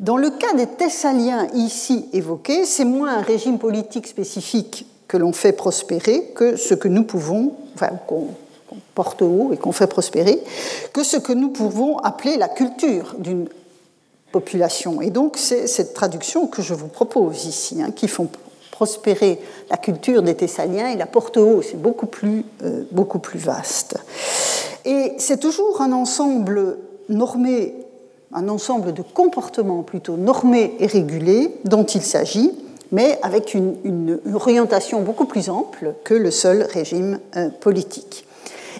Dans 0.00 0.16
le 0.16 0.30
cas 0.30 0.52
des 0.54 0.66
Thessaliens 0.66 1.48
ici 1.54 2.08
évoqués, 2.12 2.64
c'est 2.64 2.84
moins 2.84 3.18
un 3.18 3.22
régime 3.22 3.58
politique 3.58 4.06
spécifique 4.06 4.86
que 5.08 5.16
l'on 5.16 5.32
fait 5.32 5.52
prospérer 5.52 6.32
que 6.34 6.56
ce 6.56 6.74
que 6.74 6.86
nous 6.86 7.02
pouvons, 7.02 7.54
enfin, 7.74 7.90
qu'on 8.06 8.28
porte 8.94 9.22
haut 9.22 9.50
et 9.52 9.56
qu'on 9.56 9.72
fait 9.72 9.86
prospérer, 9.86 10.40
que 10.92 11.02
ce 11.02 11.16
que 11.16 11.32
nous 11.32 11.48
pouvons 11.48 11.98
appeler 11.98 12.36
la 12.36 12.48
culture 12.48 13.16
d'une 13.18 13.48
population. 14.30 15.00
Et 15.00 15.10
donc, 15.10 15.36
c'est 15.36 15.66
cette 15.66 15.94
traduction 15.94 16.46
que 16.46 16.62
je 16.62 16.74
vous 16.74 16.88
propose 16.88 17.46
ici, 17.46 17.82
hein, 17.82 17.90
qui 17.90 18.06
font 18.06 18.28
prospérer 18.78 19.40
la 19.70 19.76
culture 19.76 20.22
des 20.22 20.36
Thessaliens 20.36 20.86
et 20.86 20.96
la 20.96 21.06
porte 21.06 21.36
haut. 21.36 21.62
C'est 21.62 21.82
beaucoup 21.82 22.06
plus, 22.06 22.44
euh, 22.62 22.84
beaucoup 22.92 23.18
plus 23.18 23.40
vaste. 23.40 23.96
Et 24.84 25.14
c'est 25.18 25.40
toujours 25.40 25.80
un 25.80 25.90
ensemble 25.90 26.78
normé, 27.08 27.74
un 28.32 28.48
ensemble 28.48 28.92
de 28.92 29.02
comportements 29.02 29.82
plutôt 29.82 30.16
normés 30.16 30.76
et 30.78 30.86
régulés 30.86 31.56
dont 31.64 31.82
il 31.82 32.02
s'agit, 32.02 32.52
mais 32.92 33.18
avec 33.22 33.52
une, 33.52 34.20
orientation 34.32 35.00
beaucoup 35.00 35.26
plus 35.26 35.50
ample 35.50 35.94
que 36.04 36.14
le 36.14 36.30
seul 36.30 36.62
régime 36.62 37.18
euh, 37.34 37.48
politique. 37.48 38.26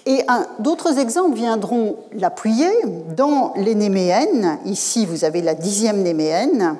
Et 0.07 0.21
d'autres 0.61 1.01
exemples 1.01 1.35
viendront 1.35 1.97
l'appuyer. 2.15 2.71
Dans 3.17 3.53
les 3.57 3.75
Néméennes, 3.75 4.59
ici 4.65 5.05
vous 5.05 5.25
avez 5.25 5.43
la 5.43 5.55
dixième 5.55 6.03
Néméenne, 6.03 6.79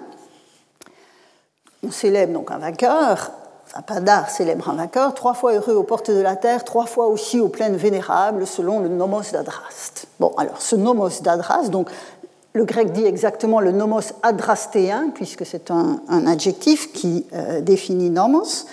on 1.85 1.91
célèbre 1.91 2.33
donc 2.33 2.51
un 2.51 2.59
vainqueur, 2.59 3.31
enfin 3.67 3.83
Pindar 3.83 4.31
célèbre 4.31 4.69
un 4.69 4.75
vainqueur, 4.75 5.15
trois 5.15 5.35
fois 5.35 5.53
heureux 5.53 5.75
aux 5.75 5.83
portes 5.83 6.11
de 6.11 6.21
la 6.21 6.37
terre, 6.37 6.65
trois 6.65 6.87
fois 6.87 7.07
aussi 7.07 7.41
aux 7.41 7.49
plaines 7.49 7.77
vénérables, 7.77 8.47
selon 8.47 8.81
le 8.81 8.89
nomos 8.89 9.33
d'Adraste. 9.33 10.09
Bon, 10.19 10.33
alors 10.37 10.61
ce 10.61 10.77
nomos 10.77 11.21
d'Adraste, 11.23 11.71
donc 11.71 11.91
le 12.55 12.65
grec 12.65 12.93
dit 12.93 13.05
exactement 13.05 13.61
le 13.61 13.73
nomos 13.73 14.13
adrastéen, 14.23 15.11
puisque 15.15 15.47
c'est 15.47 15.71
un, 15.71 16.01
adjectif 16.27 16.93
qui 16.93 17.27
euh, 17.33 17.61
définit 17.61 18.11
nomos. 18.11 18.67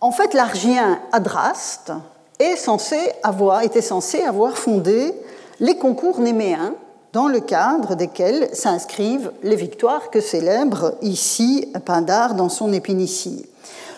En 0.00 0.12
fait, 0.12 0.32
l'argien 0.32 1.00
adraste 1.12 1.92
est 2.38 2.56
censé 2.56 2.96
avoir, 3.22 3.62
était 3.62 3.82
censé 3.82 4.22
avoir 4.22 4.56
fondé 4.56 5.12
les 5.58 5.76
concours 5.76 6.20
néméens 6.20 6.74
dans 7.12 7.28
le 7.28 7.40
cadre 7.40 7.96
desquels 7.96 8.48
s'inscrivent 8.52 9.32
les 9.42 9.56
victoires 9.56 10.10
que 10.10 10.20
célèbre 10.20 10.94
ici 11.02 11.66
Pindar 11.84 12.34
dans 12.34 12.48
son 12.48 12.72
épinicie. 12.72 13.46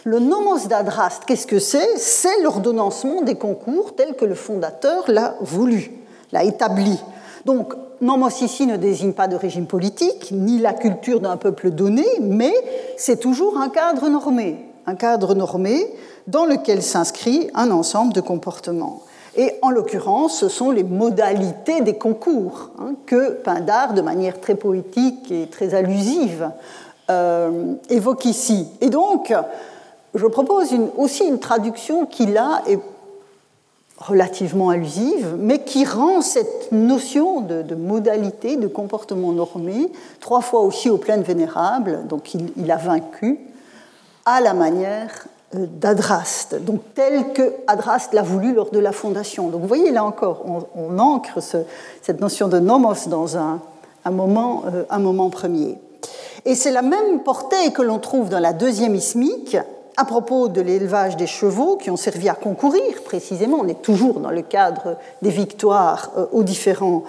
Le 0.05 0.19
nomos 0.19 0.67
d'Adraste, 0.67 1.25
qu'est-ce 1.27 1.47
que 1.47 1.59
c'est? 1.59 1.97
C'est 1.97 2.43
l'ordonnancement 2.43 3.23
des 3.23 3.37
concours 3.37 3.95
tel 3.95 4.15
que 4.17 4.25
le 4.25 4.35
fondateur 4.35 5.05
l'a 5.09 5.37
voulu, 5.43 5.93
l'a 6.33 6.43
établi. 6.43 6.99
Donc, 7.45 7.75
nomos 8.01 8.41
ici 8.41 8.67
ne 8.67 8.77
désigne 8.77 9.13
pas 9.13 9.29
de 9.29 9.37
régime 9.37 9.67
politique, 9.67 10.31
ni 10.33 10.59
la 10.59 10.73
culture 10.73 11.21
d'un 11.21 11.37
peuple 11.37 11.71
donné, 11.71 12.07
mais 12.21 12.55
c'est 12.97 13.21
toujours 13.21 13.59
un 13.59 13.69
cadre 13.69 14.09
normé, 14.09 14.65
un 14.87 14.97
cadre 14.97 15.35
normé 15.35 15.87
dans 16.27 16.47
lequel 16.47 16.83
s'inscrit 16.83 17.51
un 17.55 17.71
ensemble 17.71 18.13
de 18.13 18.21
comportements. 18.21 19.03
Et 19.37 19.53
en 19.63 19.71
l'occurrence, 19.71 20.39
ce 20.39 20.49
sont 20.49 20.71
les 20.71 20.85
modalités 20.85 21.81
des 21.81 21.97
concours 21.97 22.71
hein, 22.79 22.95
que 23.07 23.31
Pindar, 23.31 23.95
de 23.95 24.03
manière 24.03 24.41
très 24.41 24.55
poétique 24.55 25.31
et 25.31 25.47
très 25.47 25.75
allusive, 25.75 26.51
euh, 27.11 27.75
évoque 27.89 28.27
ici. 28.27 28.69
Et 28.81 28.91
donc, 28.91 29.33
je 30.15 30.27
propose 30.27 30.69
aussi 30.99 31.25
une 31.25 31.39
traduction 31.39 32.05
qui, 32.05 32.27
là, 32.27 32.63
est 32.67 32.79
relativement 33.97 34.71
allusive, 34.71 35.37
mais 35.39 35.61
qui 35.61 35.85
rend 35.85 36.21
cette 36.21 36.71
notion 36.73 37.41
de, 37.41 37.75
modalité, 37.75 38.57
de 38.57 38.67
comportement 38.67 39.33
normé, 39.33 39.91
trois 40.21 40.41
fois 40.41 40.61
aussi 40.61 40.91
aux 40.91 40.99
plaines 40.99 41.23
vénérables, 41.23 42.07
donc 42.09 42.35
il 42.35 42.71
a 42.71 42.77
vaincu, 42.77 43.39
à 44.25 44.41
la 44.41 44.55
manière 44.55 45.27
d'Adraste, 45.55 46.63
donc 46.63 46.81
tel 46.95 47.33
que 47.33 47.53
Adraste 47.67 48.15
l'a 48.15 48.23
voulu 48.23 48.55
lors 48.55 48.71
de 48.71 48.79
la 48.79 48.93
fondation. 48.93 49.49
Donc 49.49 49.61
vous 49.61 49.69
voyez 49.69 49.91
là 49.91 50.05
encore, 50.05 50.45
on, 50.75 50.99
ancre 50.99 51.41
cette 51.41 52.21
notion 52.21 52.49
de 52.49 52.59
nomos 52.59 53.09
dans 53.09 53.37
un, 53.37 53.61
moment, 54.11 54.65
euh, 54.73 54.85
un 54.89 54.99
moment 54.99 55.31
premier. 55.31 55.79
Et 56.45 56.55
c'est 56.55 56.71
la 56.71 56.83
même 56.83 57.23
portée 57.23 57.73
que 57.73 57.83
l'on 57.83 57.99
trouve 57.99 58.29
dans 58.29 58.39
la 58.41 58.53
deuxième 58.53 58.95
ismique 58.95 59.57
à 59.97 60.05
propos 60.07 60.49
de 60.49 60.63
l'élevage 60.63 61.17
des 61.17 61.27
chevaux 61.27 61.77
qui 61.77 61.91
ont 61.91 61.97
servi 61.97 62.31
à 62.31 62.35
concourir 62.35 63.03
précisément. 63.05 63.59
On 63.61 63.69
est 63.69 63.83
toujours 63.83 64.21
dans 64.21 64.31
le 64.31 64.43
cadre 64.43 64.97
des 65.21 65.31
victoires 65.31 66.13
euh, 66.17 66.27
aux 66.33 66.45
différents 66.45 67.05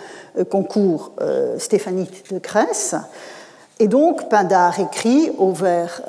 concours 0.49 1.11
stéphanites 1.59 2.33
de 2.33 2.39
Grèce. 2.39 2.95
Et 3.79 3.87
donc 3.87 4.27
Pindar 4.29 4.79
écrit 4.79 5.31
au 5.37 5.51
vers 5.51 6.01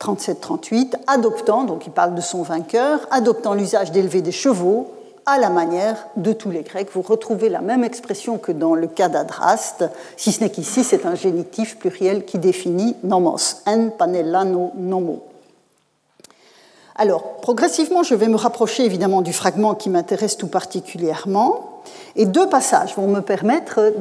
37-38, 0.00 0.94
adoptant, 1.06 1.64
donc 1.64 1.86
il 1.86 1.92
parle 1.92 2.14
de 2.14 2.20
son 2.20 2.42
vainqueur, 2.42 3.00
adoptant 3.10 3.54
l'usage 3.54 3.92
d'élever 3.92 4.22
des 4.22 4.32
chevaux 4.32 4.90
à 5.26 5.38
la 5.38 5.50
manière 5.50 6.06
de 6.16 6.32
tous 6.32 6.50
les 6.50 6.62
Grecs. 6.62 6.88
Vous 6.92 7.02
retrouvez 7.02 7.48
la 7.48 7.60
même 7.60 7.84
expression 7.84 8.38
que 8.38 8.50
dans 8.50 8.74
le 8.74 8.86
cas 8.86 9.08
d'Adraste, 9.08 9.84
si 10.16 10.32
ce 10.32 10.40
n'est 10.40 10.50
qu'ici 10.50 10.82
c'est 10.82 11.06
un 11.06 11.14
génitif 11.14 11.78
pluriel 11.78 12.24
qui 12.24 12.38
définit 12.38 12.96
nomos, 13.04 13.62
en 13.66 13.90
panellano 13.90 14.72
nomo. 14.76 15.22
Alors, 16.96 17.36
progressivement, 17.36 18.02
je 18.02 18.14
vais 18.14 18.28
me 18.28 18.36
rapprocher 18.36 18.84
évidemment 18.84 19.22
du 19.22 19.32
fragment 19.32 19.74
qui 19.74 19.88
m'intéresse 19.88 20.36
tout 20.36 20.48
particulièrement, 20.48 21.82
et 22.16 22.26
deux 22.26 22.48
passages 22.48 22.94
vont 22.96 23.06
me 23.06 23.20
permettre 23.20 23.94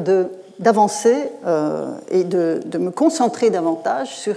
d'avancer 0.60 1.16
euh, 1.46 1.94
et 2.10 2.24
de, 2.24 2.62
de, 2.66 2.78
me 2.78 2.92
concentrer 2.92 3.50
davantage 3.50 4.18
sur 4.18 4.36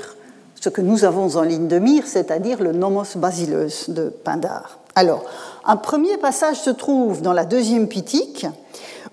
ce 0.62 0.68
que 0.68 0.80
nous 0.80 1.04
avons 1.04 1.34
en 1.34 1.42
ligne 1.42 1.66
de 1.66 1.80
mire, 1.80 2.04
c'est-à-dire 2.06 2.62
le 2.62 2.70
nomos 2.70 3.16
basileus 3.16 3.88
de 3.88 4.10
Pindar. 4.10 4.78
Alors, 4.94 5.24
un 5.64 5.74
premier 5.74 6.18
passage 6.18 6.60
se 6.60 6.70
trouve 6.70 7.20
dans 7.20 7.32
la 7.32 7.44
deuxième 7.44 7.88
pitique, 7.88 8.46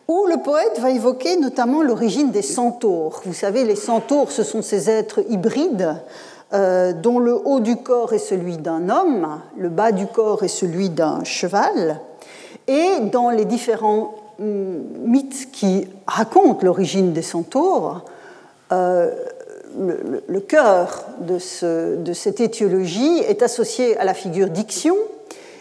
où 0.07 0.27
le 0.27 0.43
poète 0.43 0.77
va 0.79 0.91
évoquer 0.91 1.37
notamment 1.37 1.81
l'origine 1.81 2.29
des 2.29 2.43
centaures. 2.43 3.21
Vous 3.25 3.33
savez, 3.33 3.63
les 3.63 3.75
centaures, 3.75 4.29
ce 4.29 4.43
sont 4.43 4.61
ces 4.61 4.91
êtres 4.91 5.21
hybrides 5.27 5.95
euh, 6.53 6.93
dont 6.93 7.17
le 7.17 7.33
haut 7.33 7.61
du 7.61 7.77
corps 7.77 8.13
est 8.13 8.19
celui 8.19 8.57
d'un 8.57 8.87
homme, 8.87 9.41
le 9.57 9.69
bas 9.69 9.91
du 9.91 10.05
corps 10.05 10.43
est 10.43 10.49
celui 10.49 10.91
d'un 10.91 11.23
cheval. 11.23 11.99
Et 12.67 12.99
dans 13.11 13.31
les 13.31 13.45
différents 13.45 14.13
hum, 14.39 14.83
mythes 15.03 15.49
qui 15.51 15.87
racontent 16.05 16.63
l'origine 16.63 17.11
des 17.11 17.23
centaures, 17.23 18.05
euh, 18.71 19.09
le, 19.79 20.39
cœur 20.39 21.05
de, 21.19 21.39
cette 21.39 22.39
étiologie 22.39 23.19
est 23.19 23.41
associé 23.41 23.97
à 23.97 24.03
la 24.03 24.13
figure 24.13 24.49
d'Ixion. 24.49 24.95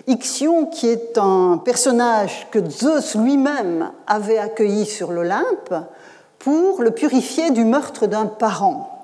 Ixion, 0.06 0.66
qui 0.66 0.88
est 0.88 1.18
un 1.18 1.60
personnage 1.62 2.48
que 2.50 2.58
Zeus 2.68 3.14
lui-même 3.14 3.90
avait 4.06 4.38
accueilli 4.38 4.86
sur 4.86 5.12
l'Olympe 5.12 5.74
pour 6.38 6.82
le 6.82 6.90
purifier 6.90 7.50
du 7.50 7.64
meurtre 7.64 8.06
d'un 8.06 8.26
parent. 8.26 8.94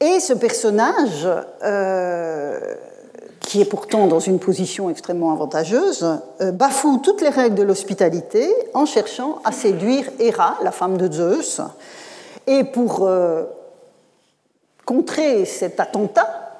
Et 0.00 0.20
ce 0.20 0.32
personnage, 0.32 1.28
euh, 1.62 2.58
qui 3.40 3.60
est 3.60 3.66
pourtant 3.66 4.06
dans 4.06 4.20
une 4.20 4.38
position 4.38 4.88
extrêmement 4.88 5.32
avantageuse, 5.32 6.06
euh, 6.40 6.52
bafoue 6.52 6.98
toutes 7.02 7.20
les 7.20 7.28
règles 7.28 7.56
de 7.56 7.62
l'hospitalité 7.62 8.50
en 8.72 8.86
cherchant 8.86 9.40
à 9.44 9.52
séduire 9.52 10.06
Héra, 10.18 10.56
la 10.62 10.70
femme 10.70 10.96
de 10.96 11.12
Zeus. 11.12 11.60
Et 12.46 12.64
pour 12.64 13.06
euh, 13.06 13.44
contrer 14.90 15.44
cet 15.44 15.78
attentat, 15.78 16.50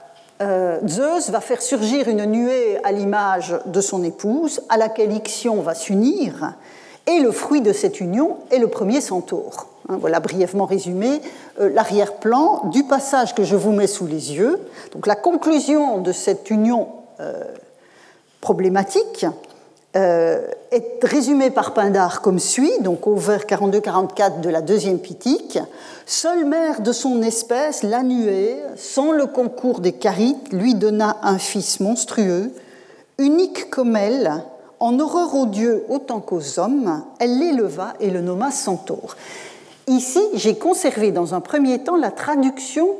euh, 0.41 0.79
Zeus 0.87 1.31
va 1.31 1.41
faire 1.41 1.61
surgir 1.61 2.07
une 2.07 2.25
nuée 2.27 2.79
à 2.85 2.93
l'image 2.93 3.57
de 3.67 3.81
son 3.81 4.05
épouse, 4.05 4.61
à 4.69 4.77
laquelle 4.77 5.13
Ixion 5.13 5.63
va 5.63 5.75
s'unir, 5.75 6.55
et 7.09 7.19
le 7.19 7.33
fruit 7.33 7.61
de 7.61 7.73
cette 7.73 8.01
union 8.01 8.37
est 8.53 8.61
le 8.61 8.69
premier 8.69 9.01
centaure. 9.01 9.67
Hein, 9.89 9.99
voilà 10.01 10.21
brièvement 10.21 10.65
résumé 10.65 11.21
euh, 11.59 11.71
l'arrière-plan 11.75 12.67
du 12.67 12.85
passage 12.85 13.35
que 13.35 13.43
je 13.43 13.57
vous 13.57 13.73
mets 13.73 13.89
sous 13.89 14.07
les 14.07 14.33
yeux. 14.35 14.61
Donc 14.93 15.09
la 15.09 15.17
conclusion 15.17 15.99
de 15.99 16.13
cette 16.13 16.51
union 16.51 16.87
euh, 17.19 17.43
problématique 18.41 19.27
est 19.95 21.01
résumée 21.03 21.51
par 21.51 21.75
Pindar 21.75 22.21
comme 22.21 22.39
suit, 22.39 22.73
donc 22.81 23.07
au 23.07 23.17
vers 23.17 23.45
42-44 23.45 24.41
de 24.41 24.49
la 24.49 24.61
deuxième 24.61 24.99
pitique. 24.99 25.59
Seule 26.07 26.45
mère 26.45 26.81
de 26.81 26.93
son 26.93 27.23
espèce, 27.23 27.83
la 27.83 28.03
nuée, 28.03 28.57
sans 28.77 29.13
le 29.13 29.27
concours 29.27 29.81
des 29.81 29.93
Carites, 29.93 30.53
lui 30.53 30.75
donna 30.75 31.17
un 31.23 31.39
fils 31.39 31.81
monstrueux, 31.81 32.53
unique 33.19 33.71
comme 33.71 33.97
elle, 33.97 34.33
en 34.81 34.99
horreur 34.99 35.35
aux 35.35 35.47
dieux 35.47 35.85
autant 35.89 36.21
qu'aux 36.21 36.59
hommes, 36.59 37.05
elle 37.19 37.39
l'éleva 37.39 37.95
et 38.01 38.11
le 38.11 38.23
nomma 38.23 38.51
centaure. 38.51 39.17
Ici, 39.87 40.21
j'ai 40.35 40.57
conservé 40.57 41.13
dans 41.13 41.35
un 41.35 41.41
premier 41.41 41.81
temps 41.81 41.97
la 41.97 42.11
traduction 42.11 42.97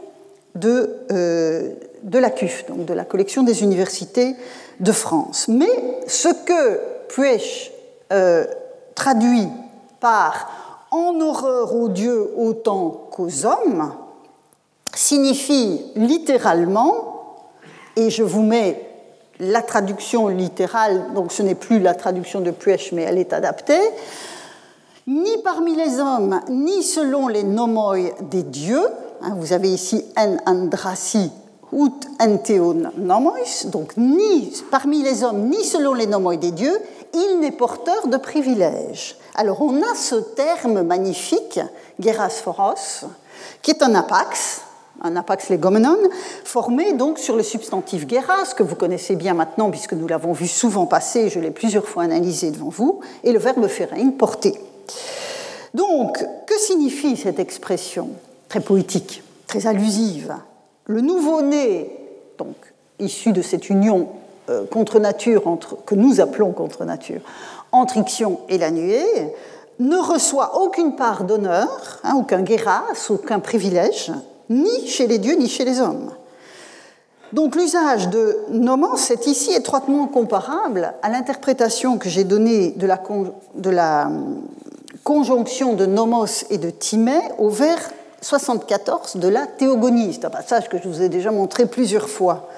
de, 0.55 0.97
euh, 1.11 1.71
de 2.03 2.19
la 2.19 2.31
CUF, 2.31 2.67
donc 2.69 2.85
de 2.85 2.93
la 2.93 3.05
collection 3.05 3.43
des 3.43 3.63
universités 3.63 4.35
de 4.81 4.93
France. 4.93 5.47
Mais 5.49 6.01
ce 6.07 6.29
que 6.29 6.81
Puech 7.09 7.73
euh, 8.13 8.47
traduit 8.95 9.49
par 10.01 10.51
en 10.91 11.21
horreur 11.21 11.75
aux 11.75 11.89
dieux 11.89 12.33
autant 12.37 13.09
qu'aux 13.13 13.47
hommes 13.47 13.93
signifie 14.95 15.81
littéralement, 15.95 17.47
et 17.97 18.11
je 18.11 18.23
vous 18.23 18.43
mets 18.43 18.87
la 19.39 19.63
traduction 19.63 20.29
littérale, 20.29 21.13
donc 21.15 21.33
ce 21.33 21.43
n'est 21.43 21.55
plus 21.55 21.79
la 21.79 21.95
traduction 21.95 22.41
de 22.41 22.51
Puech, 22.51 22.93
mais 22.93 23.03
elle 23.03 23.19
est 23.19 23.33
adaptée, 23.33 23.81
ni 25.07 25.39
parmi 25.43 25.77
les 25.77 25.99
hommes, 25.99 26.41
ni 26.49 26.83
selon 26.83 27.29
les 27.29 27.43
nomoi 27.43 27.97
des 28.21 28.43
dieux, 28.43 28.87
hein, 29.23 29.35
vous 29.37 29.53
avez 29.53 29.71
ici 29.73 30.05
en 30.17 30.37
andrasi 30.47 31.31
ut 31.73 32.07
entheon 32.19 32.93
nomois, 32.97 33.65
donc 33.67 33.97
ni 33.97 34.53
parmi 34.71 35.03
les 35.03 35.23
hommes, 35.23 35.49
ni 35.49 35.65
selon 35.65 35.95
les 35.95 36.07
nomoi 36.07 36.37
des 36.37 36.51
dieux, 36.51 36.79
il 37.15 37.41
n'est 37.41 37.53
porteur 37.53 38.09
de 38.09 38.17
privilèges. 38.17 39.17
Alors 39.35 39.63
on 39.63 39.77
a 39.83 39.95
ce 39.95 40.17
terme 40.17 40.83
magnifique, 40.83 41.61
phoros, 42.43 43.05
qui 43.63 43.71
est 43.71 43.83
un 43.83 43.95
apax, 43.95 44.63
un 45.03 45.17
apax 45.17 45.49
legomenon, 45.49 45.99
formé 46.45 46.93
donc 46.93 47.19
sur 47.19 47.37
le 47.37 47.43
substantif 47.43 48.09
geras, 48.09 48.55
que 48.57 48.63
vous 48.63 48.75
connaissez 48.75 49.17
bien 49.17 49.35
maintenant 49.35 49.71
puisque 49.71 49.95
nous 49.95 50.07
l'avons 50.07 50.33
vu 50.33 50.49
souvent 50.49 50.87
passer, 50.87 51.31
je 51.31 51.41
l'ai 51.41 51.51
plusieurs 51.51 51.87
fois 51.87 52.03
analysé 52.03 52.51
devant 52.51 52.69
vous, 52.69 53.01
et 53.25 53.33
le 53.33 53.39
verbe 53.39 53.67
ferein, 53.69 54.11
porter. 54.11 54.59
Donc, 55.73 56.19
que 56.47 56.59
signifie 56.59 57.17
cette 57.17 57.39
expression 57.39 58.11
très 58.49 58.61
poétique, 58.61 59.23
très 59.47 59.67
allusive 59.67 60.35
Le 60.87 61.01
nouveau-né, 61.01 61.91
donc 62.39 62.57
issu 62.99 63.33
de 63.33 63.43
cette 63.43 63.71
union 63.71 64.09
euh, 64.49 64.65
contre 64.67 64.99
nature, 64.99 65.47
entre, 65.47 65.77
que 65.85 65.95
nous 65.95 66.21
appelons 66.21 66.53
contre 66.53 66.85
nature, 66.85 67.21
entre 67.73 67.97
Ixion 67.97 68.41
et 68.49 68.59
la 68.59 68.71
nuée, 68.71 69.07
ne 69.79 69.97
reçoit 69.97 70.61
aucune 70.61 70.97
part 70.97 71.25
d'honneur, 71.25 72.01
hein, 72.05 72.15
aucun 72.17 72.43
guéras, 72.43 72.85
aucun 73.09 73.41
privilège, 73.41 74.13
ni 74.49 74.87
chez 74.87 75.07
les 75.07 75.19
dieux 75.19 75.37
ni 75.37 75.49
chez 75.49 75.65
les 75.65 75.81
hommes. 75.81 76.11
Donc 77.33 77.55
l'usage 77.55 78.09
de 78.09 78.39
nomos 78.51 79.11
est 79.11 79.27
ici 79.27 79.53
étroitement 79.53 80.07
comparable 80.09 80.95
à 81.03 81.09
l'interprétation 81.09 81.97
que 81.97 82.09
j'ai 82.09 82.25
donnée 82.25 82.73
de 82.73 82.87
la, 83.71 84.07
hum, 84.07 84.43
conjonction 85.05 85.75
de 85.75 85.87
nomos 85.87 86.45
et 86.51 86.59
de 86.59 86.71
timée 86.71 87.21
au 87.39 87.49
vers 87.49 87.91
74 88.21 89.17
de 89.17 89.29
la 89.29 89.47
théogonie. 89.47 90.15
C'est 90.15 90.25
un 90.25 90.31
passage 90.31 90.69
que 90.69 90.79
je 90.79 90.89
vous 90.89 91.03
ai 91.03 91.09
déjà 91.09 91.31
montré 91.31 91.67
plusieurs 91.67 92.09
fois. 92.09 92.49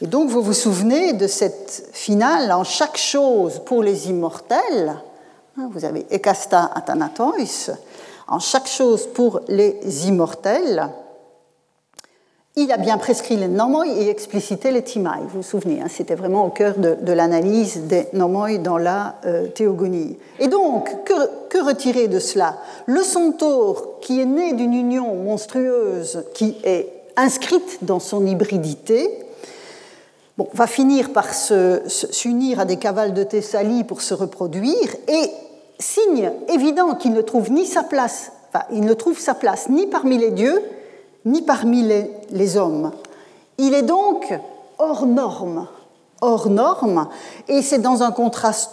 Et 0.00 0.06
donc 0.06 0.30
vous 0.30 0.42
vous 0.42 0.52
souvenez 0.52 1.12
de 1.12 1.26
cette 1.26 1.90
finale 1.92 2.50
en 2.52 2.64
chaque 2.64 2.96
chose 2.96 3.60
pour 3.64 3.82
les 3.82 4.08
immortels. 4.08 4.96
Hein, 5.58 5.68
vous 5.70 5.84
avez 5.84 6.06
ekasta 6.10 6.70
athanatois, 6.74 7.34
en 8.26 8.38
chaque 8.38 8.66
chose 8.66 9.06
pour 9.06 9.40
les 9.48 10.08
immortels 10.08 10.88
il 12.56 12.70
a 12.70 12.76
bien 12.76 12.98
prescrit 12.98 13.36
les 13.36 13.48
nomoi 13.48 13.86
et 13.86 14.08
explicité 14.08 14.70
les 14.70 14.82
timai. 14.82 15.20
Vous 15.22 15.40
vous 15.40 15.42
souvenez, 15.42 15.80
hein, 15.80 15.86
c'était 15.88 16.14
vraiment 16.14 16.44
au 16.44 16.50
cœur 16.50 16.74
de, 16.76 17.12
l'analyse 17.12 17.82
des 17.84 18.08
nomoi 18.12 18.58
dans 18.58 18.76
la 18.76 19.16
euh, 19.24 19.46
théogonie. 19.46 20.18
Et 20.38 20.48
donc, 20.48 20.90
que, 21.04 21.64
retirer 21.64 22.08
de 22.08 22.18
cela? 22.18 22.58
Le 22.86 23.02
centaure, 23.02 24.00
qui 24.00 24.20
est 24.20 24.26
né 24.26 24.52
d'une 24.52 24.74
union 24.74 25.14
monstrueuse, 25.14 26.24
qui 26.34 26.56
est 26.64 26.88
inscrite 27.16 27.78
dans 27.82 28.00
son 28.00 28.26
hybridité, 28.26 29.08
bon, 30.36 30.48
va 30.52 30.66
finir 30.66 31.12
par 31.12 31.32
s'unir 31.32 32.60
à 32.60 32.64
des 32.64 32.76
cavales 32.76 33.14
de 33.14 33.22
Thessalie 33.22 33.84
pour 33.84 34.02
se 34.02 34.12
reproduire, 34.12 34.96
et 35.08 35.30
signe 35.78 36.32
évident 36.48 36.96
qu'il 36.96 37.12
ne 37.12 37.22
trouve 37.22 37.50
ni 37.50 37.64
sa 37.64 37.82
place, 37.82 38.32
enfin, 38.48 38.64
il 38.72 38.82
ne 38.82 38.94
trouve 38.94 39.18
sa 39.18 39.34
place 39.34 39.68
ni 39.68 39.86
parmi 39.86 40.18
les 40.18 40.30
dieux, 40.30 40.60
ni 41.24 41.42
parmi 41.42 41.82
les, 42.30 42.56
hommes. 42.56 42.92
Il 43.58 43.74
est 43.74 43.82
donc 43.82 44.32
hors 44.78 45.06
norme, 45.06 45.68
hors 46.20 46.48
norme, 46.48 47.08
et 47.48 47.62
c'est 47.62 47.78
dans 47.78 48.02
un 48.02 48.12
contraste 48.12 48.70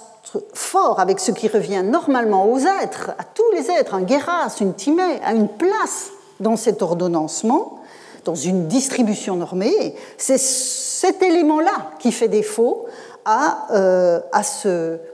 fort 0.54 1.00
avec 1.00 1.20
ce 1.20 1.32
qui 1.32 1.48
revient 1.48 1.84
normalement 1.84 2.52
aux 2.52 2.60
êtres, 2.60 3.12
à 3.18 3.24
tous 3.24 3.52
les 3.54 3.72
êtres, 3.72 3.96
un 3.96 4.02
guéras, 4.02 4.56
une 4.60 4.74
timée, 4.74 5.20
à 5.24 5.34
une 5.34 5.48
place 5.48 6.12
dans 6.40 6.56
cet 6.56 6.82
ordonnancement, 6.82 7.80
dans 8.26 8.36
une 8.36 8.68
distribution 8.68 9.36
normée. 9.36 9.96
C'est 10.18 10.40
cet 10.40 11.22
élément-là 11.22 11.92
qui 12.00 12.12
fait 12.12 12.28
défaut 12.28 12.86
à, 13.30 13.68
euh, 13.72 14.20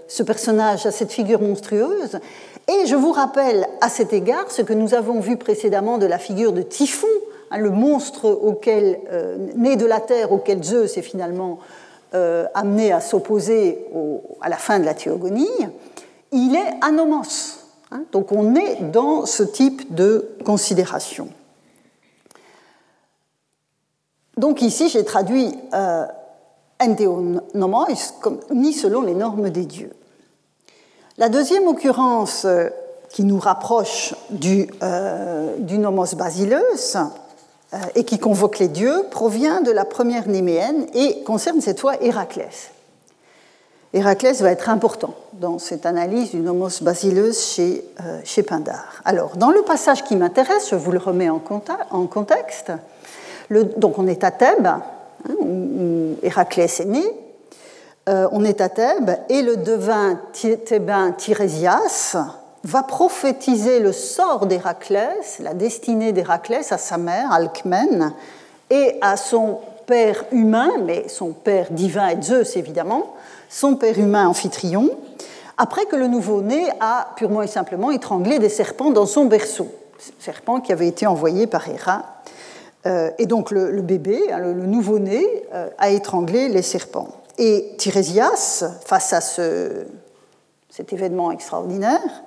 ce, 0.07 0.23
personnage, 0.23 0.85
à 0.85 0.91
cette 0.91 1.11
figure 1.11 1.41
monstrueuse. 1.41 2.19
Et 2.67 2.85
je 2.87 2.95
vous 2.95 3.11
rappelle 3.11 3.67
à 3.81 3.89
cet 3.89 4.13
égard 4.13 4.49
ce 4.49 4.61
que 4.61 4.73
nous 4.73 4.93
avons 4.93 5.19
vu 5.19 5.37
précédemment 5.37 5.97
de 5.97 6.05
la 6.05 6.17
figure 6.17 6.51
de 6.51 6.61
Typhon, 6.61 7.07
Hein, 7.51 7.59
le 7.59 7.69
monstre 7.69 8.29
auquel, 8.29 8.99
euh, 9.11 9.37
né 9.55 9.75
de 9.75 9.85
la 9.85 9.99
terre 9.99 10.31
auquel 10.31 10.63
Zeus 10.63 10.97
est 10.97 11.01
finalement 11.01 11.59
euh, 12.13 12.45
amené 12.53 12.91
à 12.91 13.01
s'opposer 13.01 13.85
à 14.41 14.49
la 14.49 14.57
fin 14.57 14.79
de 14.79 14.85
la 14.85 14.93
théogonie, 14.93 15.47
il 16.31 16.55
est 16.55 16.73
anomos. 16.81 17.59
Hein. 17.91 18.03
donc 18.11 18.31
on 18.31 18.55
est 18.55 18.81
dans 18.91 19.27
ce 19.27 19.43
type 19.43 19.93
de 19.93 20.35
considération. 20.43 21.29
Donc 24.37 24.61
ici, 24.61 24.89
j'ai 24.89 25.05
traduit 25.05 25.53
euh, 25.73 26.05
ni 28.51 28.73
selon 28.73 29.01
les 29.01 29.15
normes 29.15 29.49
des 29.49 29.65
dieux. 29.65 29.93
La 31.17 31.29
deuxième 31.29 31.67
occurrence 31.67 32.43
euh, 32.45 32.69
qui 33.09 33.23
nous 33.23 33.39
rapproche 33.39 34.13
du, 34.29 34.67
du 35.59 35.77
nomos 35.77 36.15
basileus, 36.15 36.97
euh, 37.75 37.77
et 37.95 38.03
qui 38.03 38.19
convoque 38.19 38.59
les 38.59 38.67
dieux 38.67 39.05
provient 39.09 39.61
de 39.61 39.71
la 39.71 39.85
première 39.85 40.27
Néméenne 40.27 40.85
et 40.93 41.23
concerne 41.23 41.61
cette 41.61 41.79
fois 41.79 42.01
Héraclès. 42.01 42.69
Héraclès 43.93 44.39
va 44.41 44.51
être 44.51 44.69
important 44.69 45.15
dans 45.33 45.57
cette 45.57 45.85
analyse 45.85 46.31
du 46.31 46.41
nomos 46.41 46.81
basileus 46.81 47.33
chez, 47.33 47.83
euh, 48.01 48.19
chez 48.23 48.43
Pindare. 48.43 49.01
Alors, 49.03 49.35
dans 49.37 49.49
le 49.49 49.63
passage 49.63 50.03
qui 50.03 50.15
m'intéresse, 50.15 50.69
je 50.69 50.75
vous 50.75 50.91
le 50.91 50.99
remets 50.99 51.29
en, 51.29 51.39
contexte. 51.39 52.71
donc, 53.49 53.97
on 53.97 54.07
est 54.07 54.23
à 54.23 54.31
Thèbes, 54.31 54.69
hein, 55.29 55.33
où 55.39 56.15
Héraclès 56.23 56.79
est 56.79 56.85
né. 56.85 57.03
Euh, 58.07 58.27
on 58.31 58.43
est 58.43 58.61
à 58.61 58.69
Thèbes 58.69 59.11
et 59.29 59.41
le 59.41 59.57
devin 59.57 60.19
thébain 60.65 61.11
Tirésias 61.11 62.15
va 62.63 62.83
prophétiser 62.83 63.79
le 63.79 63.91
sort 63.91 64.45
d'Héraclès, 64.45 65.39
la 65.39 65.53
destinée 65.53 66.11
d'Héraclès 66.11 66.71
à 66.71 66.77
sa 66.77 66.97
mère, 66.97 67.31
Alcmène, 67.31 68.13
et 68.69 68.97
à 69.01 69.17
son 69.17 69.59
père 69.85 70.25
humain, 70.31 70.71
mais 70.83 71.07
son 71.07 71.31
père 71.31 71.67
divin 71.71 72.07
est 72.09 72.23
Zeus 72.23 72.57
évidemment, 72.57 73.13
son 73.49 73.75
père 73.75 73.99
humain 73.99 74.27
Amphitryon, 74.27 74.89
après 75.57 75.85
que 75.85 75.95
le 75.95 76.07
nouveau-né 76.07 76.67
a 76.79 77.09
purement 77.15 77.41
et 77.41 77.47
simplement 77.47 77.91
étranglé 77.91 78.39
des 78.39 78.49
serpents 78.49 78.91
dans 78.91 79.05
son 79.05 79.25
berceau, 79.25 79.67
serpents 80.19 80.59
qui 80.59 80.71
avaient 80.71 80.87
été 80.87 81.07
envoyés 81.07 81.47
par 81.47 81.67
Héra. 81.69 82.14
Euh, 82.85 83.09
et 83.17 83.25
donc 83.25 83.51
le, 83.51 83.81
bébé, 83.81 84.31
hein, 84.31 84.39
le, 84.39 84.53
nouveau-né, 84.53 85.25
euh, 85.53 85.69
a 85.77 85.89
étranglé 85.89 86.49
les 86.49 86.61
serpents. 86.61 87.07
Et 87.37 87.73
Tirésias, 87.77 88.63
face 88.85 89.11
à 89.13 89.21
ce, 89.21 89.85
cet 90.69 90.93
événement 90.93 91.31
extraordinaire, 91.31 92.23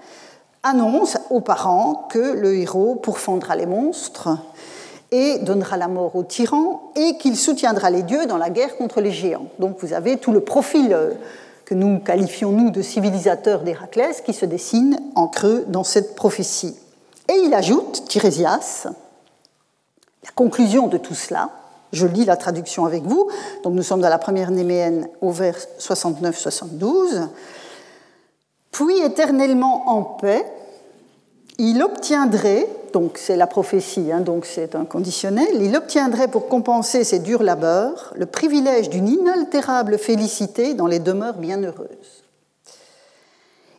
annonce 0.62 1.16
aux 1.30 1.40
parents 1.40 2.08
que 2.10 2.18
le 2.18 2.56
héros 2.56 2.96
pourfendra 2.96 3.56
les 3.56 3.66
monstres 3.66 4.30
et 5.10 5.38
donnera 5.38 5.76
la 5.76 5.88
mort 5.88 6.16
aux 6.16 6.24
tyrans 6.24 6.92
et 6.96 7.16
qu'il 7.18 7.36
soutiendra 7.36 7.90
les 7.90 8.02
dieux 8.02 8.26
dans 8.26 8.36
la 8.36 8.50
guerre 8.50 8.76
contre 8.76 9.00
les 9.00 9.12
géants. 9.12 9.46
Donc 9.58 9.76
vous 9.80 9.92
avez 9.92 10.18
tout 10.18 10.32
le 10.32 10.40
profil 10.40 10.92
euh, 10.92 11.12
que 11.64 11.74
nous 11.74 12.00
qualifions, 12.00 12.50
nous, 12.50 12.70
de 12.70 12.82
civilisateur 12.82 13.60
d'Héraclès 13.60 14.20
qui 14.22 14.32
se 14.32 14.44
dessine 14.44 14.98
en 15.14 15.28
creux 15.28 15.64
dans 15.68 15.84
cette 15.84 16.14
prophétie. 16.14 16.76
Et 17.28 17.36
il 17.44 17.54
ajoute, 17.54 18.04
Tirésias, 18.08 18.88
la 20.28 20.32
conclusion 20.34 20.86
de 20.86 20.98
tout 20.98 21.14
cela, 21.14 21.50
je 21.92 22.06
lis 22.06 22.24
la 22.24 22.36
traduction 22.36 22.84
avec 22.84 23.02
vous, 23.02 23.28
donc 23.64 23.74
nous 23.74 23.82
sommes 23.82 24.00
dans 24.00 24.08
la 24.08 24.18
première 24.18 24.50
Néméenne 24.50 25.08
au 25.20 25.30
vers 25.30 25.56
69-72, 25.80 27.28
puis 28.70 29.00
éternellement 29.00 29.88
en 29.88 30.02
paix, 30.02 30.44
il 31.58 31.82
obtiendrait, 31.82 32.68
donc 32.92 33.18
c'est 33.18 33.36
la 33.36 33.48
prophétie, 33.48 34.12
hein, 34.12 34.20
donc 34.20 34.46
c'est 34.46 34.76
un 34.76 34.84
conditionnel, 34.84 35.60
il 35.60 35.76
obtiendrait 35.76 36.28
pour 36.28 36.48
compenser 36.48 37.02
ses 37.02 37.18
durs 37.18 37.42
labeurs 37.42 38.12
le 38.16 38.26
privilège 38.26 38.90
d'une 38.90 39.08
inaltérable 39.08 39.98
félicité 39.98 40.74
dans 40.74 40.86
les 40.86 41.00
demeures 41.00 41.38
bienheureuses. 41.38 42.22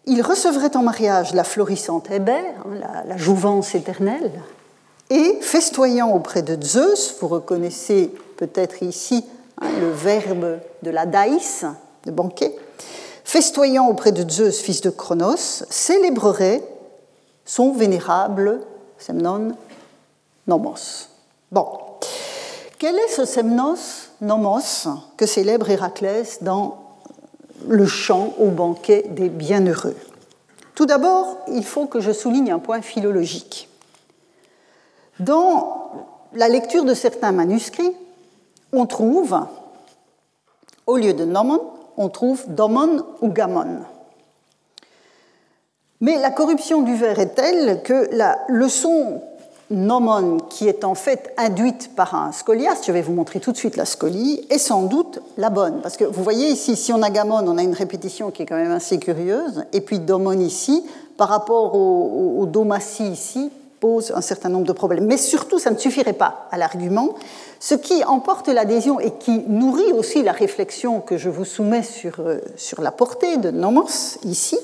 Il 0.05 0.21
recevrait 0.23 0.75
en 0.75 0.81
mariage 0.81 1.33
la 1.33 1.43
florissante 1.43 2.09
Hébert, 2.11 2.65
hein, 2.65 3.03
la, 3.05 3.17
jouvence 3.17 3.75
éternelle, 3.75 4.31
Et 5.09 5.39
festoyant 5.41 6.11
auprès 6.11 6.43
de 6.43 6.61
Zeus, 6.63 7.15
vous 7.19 7.27
reconnaissez 7.27 8.11
peut-être 8.37 8.83
ici 8.83 9.25
hein, 9.59 9.67
le 9.79 9.89
verbe 9.89 10.59
de 10.83 10.91
la 10.91 11.07
daïs, 11.07 11.65
de 12.05 12.11
banquet, 12.11 12.55
festoyant 13.23 13.87
auprès 13.87 14.11
de 14.11 14.29
Zeus, 14.29 14.59
fils 14.59 14.81
de 14.81 14.91
Cronos, 14.91 15.63
célébrerait 15.69 16.63
son 17.43 17.73
vénérable 17.73 18.61
Semnon 18.99 19.53
Nomos. 20.45 21.07
Bon, 21.51 21.67
quel 22.77 22.95
est 22.95 23.09
ce 23.09 23.25
Semnos 23.25 24.09
Nomos 24.21 24.87
que 25.17 25.25
célèbre 25.25 25.71
Héraclès 25.71 26.43
dans 26.43 26.83
le 27.67 27.87
chant 27.87 28.33
au 28.37 28.49
banquet 28.49 29.05
des 29.09 29.29
bienheureux? 29.29 29.95
Tout 30.75 30.85
d'abord, 30.85 31.37
il 31.47 31.65
faut 31.65 31.87
que 31.87 31.99
je 31.99 32.11
souligne 32.11 32.51
un 32.51 32.59
point 32.59 32.81
philologique. 32.81 33.68
Dans 35.19 35.91
la 36.33 36.47
lecture 36.47 36.85
de 36.85 36.93
certains 36.93 37.31
manuscrits, 37.31 37.95
on 38.71 38.85
trouve, 38.85 39.37
au 40.87 40.97
lieu 40.97 41.13
de 41.13 41.25
nomon, 41.25 41.61
on 41.97 42.09
trouve 42.09 42.43
domon 42.47 43.03
ou 43.21 43.29
gamon. 43.29 43.79
Mais 46.01 46.17
la 46.17 46.31
corruption 46.31 46.81
du 46.81 46.95
vers 46.95 47.19
est 47.19 47.35
telle 47.35 47.83
que 47.83 48.07
la 48.11 48.39
leçon 48.47 49.21
nomon, 49.69 50.37
qui 50.49 50.67
est 50.67 50.83
en 50.83 50.95
fait 50.95 51.33
induite 51.37 51.95
par 51.95 52.15
un 52.15 52.31
scoliaste, 52.31 52.85
je 52.87 52.91
vais 52.91 53.01
vous 53.01 53.13
montrer 53.13 53.39
tout 53.39 53.51
de 53.51 53.57
suite 53.57 53.75
la 53.75 53.85
scolie, 53.85 54.45
est 54.49 54.57
sans 54.57 54.83
doute 54.83 55.19
la 55.37 55.49
bonne. 55.49 55.81
Parce 55.81 55.97
que 55.97 56.05
vous 56.05 56.23
voyez 56.23 56.47
ici, 56.47 56.75
si 56.75 56.91
on 56.93 57.01
a 57.03 57.09
gamon, 57.09 57.41
on 57.45 57.57
a 57.57 57.63
une 57.63 57.73
répétition 57.73 58.31
qui 58.31 58.43
est 58.43 58.45
quand 58.45 58.55
même 58.55 58.71
assez 58.71 58.97
curieuse, 58.97 59.65
et 59.73 59.81
puis 59.81 59.99
domon 59.99 60.39
ici, 60.39 60.83
par 61.17 61.27
rapport 61.27 61.75
au, 61.75 62.41
au, 62.41 62.65
ici, 63.03 63.51
pose 63.79 64.11
un 64.15 64.21
certain 64.21 64.49
nombre 64.49 64.65
de 64.65 64.73
problèmes. 64.73 65.05
Mais 65.05 65.17
surtout, 65.17 65.59
ça 65.59 65.71
ne 65.71 65.77
suffirait 65.77 66.13
pas 66.13 66.47
à 66.51 66.57
l'argument. 66.57 67.15
Ce 67.59 67.75
qui 67.75 68.03
emporte 68.03 68.47
l'adhésion 68.47 68.99
et 68.99 69.11
qui 69.11 69.43
nourrit 69.47 69.91
aussi 69.93 70.23
la 70.23 70.31
réflexion 70.31 71.01
que 71.01 71.17
je 71.17 71.29
vous 71.29 71.45
soumets 71.45 71.83
sur, 71.83 72.19
euh, 72.19 72.39
sur 72.55 72.81
la 72.81 72.91
portée 72.91 73.37
de 73.37 73.51
nomos 73.51 74.17
ici, 74.23 74.57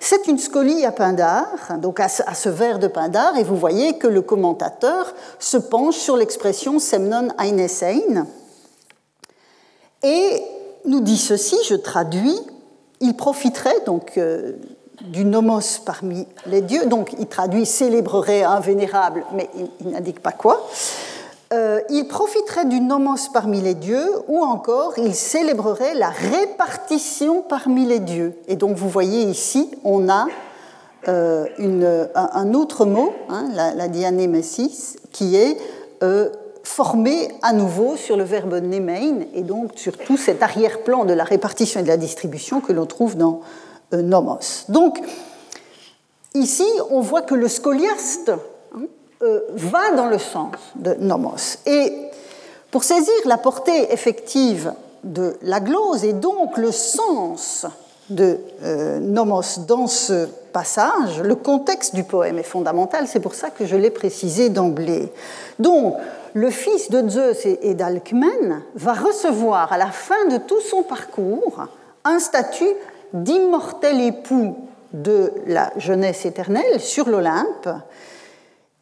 c'est 0.00 0.28
une 0.28 0.38
scolie 0.38 0.84
à 0.84 0.92
Pindar, 0.92 1.46
donc 1.78 1.98
à 2.00 2.08
ce, 2.08 2.48
vers 2.48 2.78
de 2.78 2.86
Pindar, 2.86 3.36
et 3.36 3.42
vous 3.42 3.56
voyez 3.56 3.98
que 3.98 4.06
le 4.06 4.22
commentateur 4.22 5.12
se 5.40 5.56
penche 5.56 5.96
sur 5.96 6.16
l'expression 6.16 6.78
semnon 6.78 7.28
einesein 7.38 8.26
et 10.02 10.42
nous 10.84 11.00
dit 11.00 11.18
ceci, 11.18 11.56
je 11.68 11.74
traduis, 11.74 12.38
il 13.00 13.14
profiterait 13.14 13.80
donc 13.86 14.16
euh, 14.16 14.52
du 15.00 15.24
nomos 15.24 15.80
parmi 15.84 16.26
les 16.46 16.60
dieux, 16.60 16.86
donc 16.86 17.14
il 17.18 17.26
traduit 17.26 17.66
célébrerait 17.66 18.42
un 18.42 18.60
vénérable, 18.60 19.24
mais 19.34 19.48
il 19.80 19.88
n'indique 19.90 20.20
pas 20.20 20.32
quoi. 20.32 20.68
Euh, 21.52 21.80
il 21.88 22.06
profiterait 22.06 22.66
du 22.66 22.80
nomos 22.80 23.30
parmi 23.32 23.62
les 23.62 23.74
dieux 23.74 24.06
ou 24.26 24.42
encore 24.42 24.92
il 24.98 25.14
célébrerait 25.14 25.94
la 25.94 26.10
répartition 26.10 27.40
parmi 27.40 27.86
les 27.86 28.00
dieux. 28.00 28.34
Et 28.48 28.56
donc 28.56 28.76
vous 28.76 28.88
voyez 28.88 29.22
ici, 29.22 29.70
on 29.82 30.10
a 30.10 30.26
euh, 31.08 31.46
un, 32.14 32.52
autre 32.52 32.84
mot, 32.84 33.14
hein, 33.30 33.46
la, 33.54 33.72
la 33.72 33.88
dianémesis, 33.88 34.98
qui 35.10 35.36
est 35.36 35.56
euh, 36.02 36.28
formé 36.64 37.28
à 37.40 37.54
nouveau 37.54 37.96
sur 37.96 38.18
le 38.18 38.24
verbe 38.24 38.54
nemein 38.54 39.20
et 39.32 39.42
donc 39.42 39.72
sur 39.76 39.96
tout 39.96 40.18
cet 40.18 40.42
arrière-plan 40.42 41.06
de 41.06 41.14
la 41.14 41.24
répartition 41.24 41.80
et 41.80 41.82
de 41.82 41.88
la 41.88 41.96
distribution 41.96 42.60
que 42.60 42.74
l'on 42.74 42.84
trouve 42.84 43.16
dans 43.16 43.40
nomos. 43.92 44.64
Donc 44.68 45.00
ici, 46.34 46.66
on 46.90 47.00
voit 47.00 47.22
que 47.22 47.34
le 47.34 47.48
scoliaste 47.48 48.32
euh, 49.22 49.40
va 49.50 49.92
dans 49.96 50.06
le 50.06 50.18
sens 50.18 50.54
de 50.76 50.94
nomos. 50.94 51.58
Et 51.66 51.92
pour 52.70 52.84
saisir 52.84 53.14
la 53.24 53.38
portée 53.38 53.92
effective 53.92 54.72
de 55.04 55.36
la 55.42 55.60
glose 55.60 56.04
et 56.04 56.12
donc 56.12 56.56
le 56.56 56.72
sens 56.72 57.66
de 58.10 58.38
euh, 58.62 58.98
nomos 59.00 59.60
dans 59.66 59.86
ce 59.86 60.26
passage, 60.52 61.20
le 61.20 61.34
contexte 61.34 61.94
du 61.94 62.04
poème 62.04 62.38
est 62.38 62.42
fondamental, 62.42 63.06
c'est 63.06 63.20
pour 63.20 63.34
ça 63.34 63.50
que 63.50 63.66
je 63.66 63.76
l'ai 63.76 63.90
précisé 63.90 64.48
d'emblée. 64.48 65.12
Donc, 65.58 65.94
le 66.34 66.50
fils 66.50 66.90
de 66.90 67.08
Zeus 67.08 67.46
et 67.46 67.74
d'Alcmène 67.74 68.62
va 68.74 68.92
recevoir 68.92 69.72
à 69.72 69.78
la 69.78 69.90
fin 69.90 70.26
de 70.30 70.38
tout 70.38 70.60
son 70.60 70.82
parcours 70.82 71.66
un 72.04 72.18
statut 72.18 72.74
d'immortel 73.12 74.00
époux 74.00 74.56
de 74.92 75.32
la 75.46 75.72
jeunesse 75.76 76.24
éternelle 76.26 76.80
sur 76.80 77.08
l'Olympe, 77.08 77.68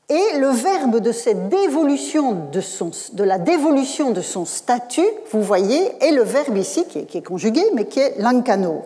et 0.09 0.39
le 0.39 0.49
verbe 0.51 1.01
de 1.01 1.11
cette 1.11 1.49
dévolution 1.49 2.49
de, 2.53 2.61
son, 2.61 2.93
de 3.13 3.25
la 3.25 3.39
dévolution 3.39 4.13
de 4.13 4.21
son 4.21 4.45
statut, 4.45 5.09
vous 5.33 5.43
voyez, 5.43 5.93
est 6.05 6.13
le 6.13 6.23
verbe 6.23 6.57
ici 6.57 6.85
qui 6.87 7.01
est, 7.01 7.05
qui 7.07 7.19
est 7.19 7.23
conjugué, 7.23 7.63
mais 7.75 7.87
qui 7.87 7.99
est 7.99 8.15
l'ancano. 8.19 8.85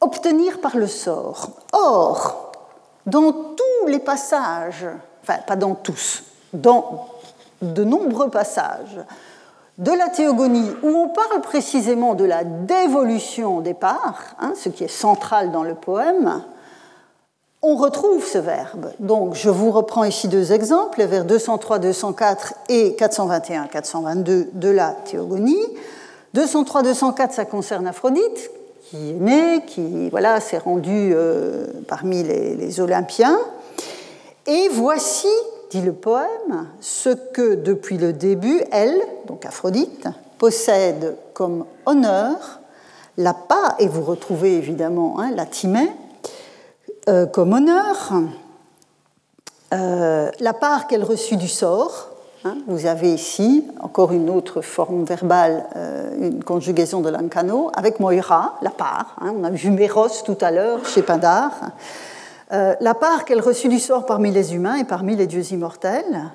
Obtenir 0.00 0.60
par 0.60 0.76
le 0.76 0.86
sort. 0.86 1.50
Or, 1.72 2.52
dans 3.06 3.32
tous 3.32 3.86
les 3.86 3.98
passages, 3.98 4.86
enfin 5.22 5.38
pas 5.46 5.56
dans 5.56 5.74
tous, 5.74 6.22
dans 6.52 7.06
de 7.62 7.84
nombreux 7.84 8.28
passages 8.28 8.98
de 9.80 9.92
la 9.92 10.08
théogonie 10.08 10.70
où 10.82 10.88
on 10.88 11.08
parle 11.08 11.40
précisément 11.40 12.14
de 12.14 12.24
la 12.24 12.44
dévolution 12.44 13.60
des 13.60 13.74
parts, 13.74 14.36
hein, 14.38 14.52
ce 14.54 14.68
qui 14.68 14.84
est 14.84 14.88
central 14.88 15.50
dans 15.52 15.62
le 15.62 15.74
poème, 15.74 16.42
on 17.62 17.76
retrouve 17.76 18.24
ce 18.24 18.38
verbe. 18.38 18.92
Donc, 19.00 19.34
je 19.34 19.48
vous 19.48 19.70
reprends 19.70 20.04
ici 20.04 20.28
deux 20.28 20.52
exemples, 20.52 20.98
les 20.98 21.06
vers 21.06 21.24
203, 21.24 21.78
204 21.78 22.54
et 22.68 22.94
421, 22.94 23.66
422 23.66 24.50
de 24.52 24.68
la 24.68 24.90
Théogonie. 24.92 25.62
203, 26.34 26.82
204, 26.82 27.32
ça 27.32 27.44
concerne 27.46 27.86
Aphrodite, 27.86 28.50
qui 28.84 29.10
est 29.10 29.14
née, 29.14 29.62
qui 29.66 30.10
voilà, 30.10 30.40
s'est 30.40 30.58
rendue 30.58 31.12
euh, 31.14 31.66
parmi 31.88 32.22
les, 32.22 32.54
les 32.54 32.80
Olympiens. 32.80 33.38
Et 34.46 34.68
voici, 34.68 35.28
dit 35.70 35.80
le 35.80 35.92
poème, 35.92 36.66
ce 36.80 37.10
que 37.10 37.54
depuis 37.54 37.96
le 37.96 38.12
début, 38.12 38.60
elle, 38.72 39.00
donc 39.26 39.46
Aphrodite, 39.46 40.08
possède 40.38 41.16
comme 41.32 41.64
honneur 41.86 42.60
la 43.16 43.34
part, 43.34 43.76
et 43.78 43.86
vous 43.86 44.02
retrouvez 44.02 44.56
évidemment 44.56 45.20
hein, 45.20 45.30
la 45.34 45.46
Timée, 45.46 45.90
euh, 47.08 47.26
comme 47.26 47.52
honneur 47.52 48.12
euh, 49.72 50.30
la 50.40 50.52
part 50.52 50.86
qu'elle 50.86 51.04
reçut 51.04 51.36
du 51.36 51.48
sort. 51.48 52.08
Hein, 52.44 52.56
vous 52.66 52.86
avez 52.86 53.12
ici 53.12 53.66
encore 53.80 54.12
une 54.12 54.30
autre 54.30 54.62
forme 54.62 55.04
verbale, 55.04 55.66
euh, 55.76 56.16
une 56.18 56.42
conjugaison 56.42 57.00
de 57.00 57.10
l'ancano, 57.10 57.70
avec 57.74 58.00
Moira, 58.00 58.54
la 58.62 58.70
part. 58.70 59.14
Hein, 59.20 59.34
on 59.38 59.44
a 59.44 59.50
vu 59.50 59.70
Méros 59.70 60.08
tout 60.24 60.38
à 60.40 60.50
l'heure 60.50 60.86
chez 60.86 61.02
Pindar. 61.02 61.52
La 62.50 62.94
part 62.94 63.24
qu'elle 63.24 63.40
reçut 63.40 63.68
du 63.68 63.78
sort 63.78 64.06
parmi 64.06 64.30
les 64.30 64.54
humains 64.54 64.76
et 64.76 64.84
parmi 64.84 65.16
les 65.16 65.26
dieux 65.26 65.52
immortels. 65.52 66.30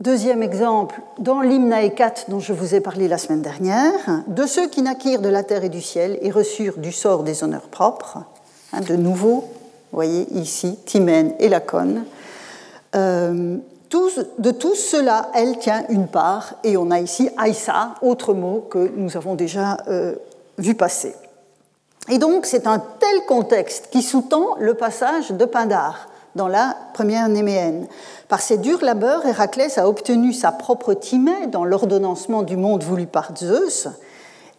Deuxième 0.00 0.42
exemple, 0.42 1.00
dans 1.18 1.40
l'hymne 1.40 1.72
dont 2.28 2.40
je 2.40 2.52
vous 2.52 2.74
ai 2.74 2.80
parlé 2.80 3.06
la 3.06 3.16
semaine 3.16 3.42
dernière, 3.42 4.22
de 4.26 4.44
ceux 4.44 4.68
qui 4.68 4.82
naquirent 4.82 5.22
de 5.22 5.28
la 5.28 5.44
terre 5.44 5.62
et 5.62 5.68
du 5.68 5.80
ciel 5.80 6.18
et 6.20 6.32
reçurent 6.32 6.78
du 6.78 6.90
sort 6.90 7.22
des 7.22 7.44
honneurs 7.44 7.68
propres, 7.68 8.18
hein, 8.72 8.80
de 8.80 8.96
nouveau, 8.96 9.44
voyez 9.92 10.26
ici, 10.32 10.76
Timène 10.84 11.32
et 11.38 11.48
Lacone, 11.48 12.04
euh, 12.96 13.56
de 14.38 14.50
tous 14.50 14.74
cela, 14.74 15.30
elle 15.32 15.58
tient 15.58 15.84
une 15.88 16.08
part, 16.08 16.54
et 16.64 16.76
on 16.76 16.90
a 16.90 16.98
ici 16.98 17.30
Aïssa, 17.36 17.94
autre 18.02 18.34
mot 18.34 18.66
que 18.68 18.90
nous 18.96 19.16
avons 19.16 19.36
déjà 19.36 19.76
euh, 19.86 20.16
vu 20.58 20.74
passer. 20.74 21.14
Et 22.08 22.18
donc, 22.18 22.44
c'est 22.46 22.66
un 22.66 22.78
tel 22.78 23.24
contexte 23.26 23.88
qui 23.90 24.02
sous-tend 24.02 24.56
le 24.58 24.74
passage 24.74 25.30
de 25.30 25.44
Pindar 25.44 26.08
dans 26.34 26.48
la 26.48 26.76
première 26.92 27.28
Néméenne. 27.28 27.86
Par 28.28 28.40
ses 28.40 28.58
durs 28.58 28.82
labeurs, 28.84 29.24
Héraclès 29.24 29.78
a 29.78 29.88
obtenu 29.88 30.32
sa 30.32 30.52
propre 30.52 30.94
Timée 30.94 31.46
dans 31.46 31.64
l'ordonnancement 31.64 32.42
du 32.42 32.56
monde 32.56 32.82
voulu 32.82 33.06
par 33.06 33.36
Zeus, 33.36 33.88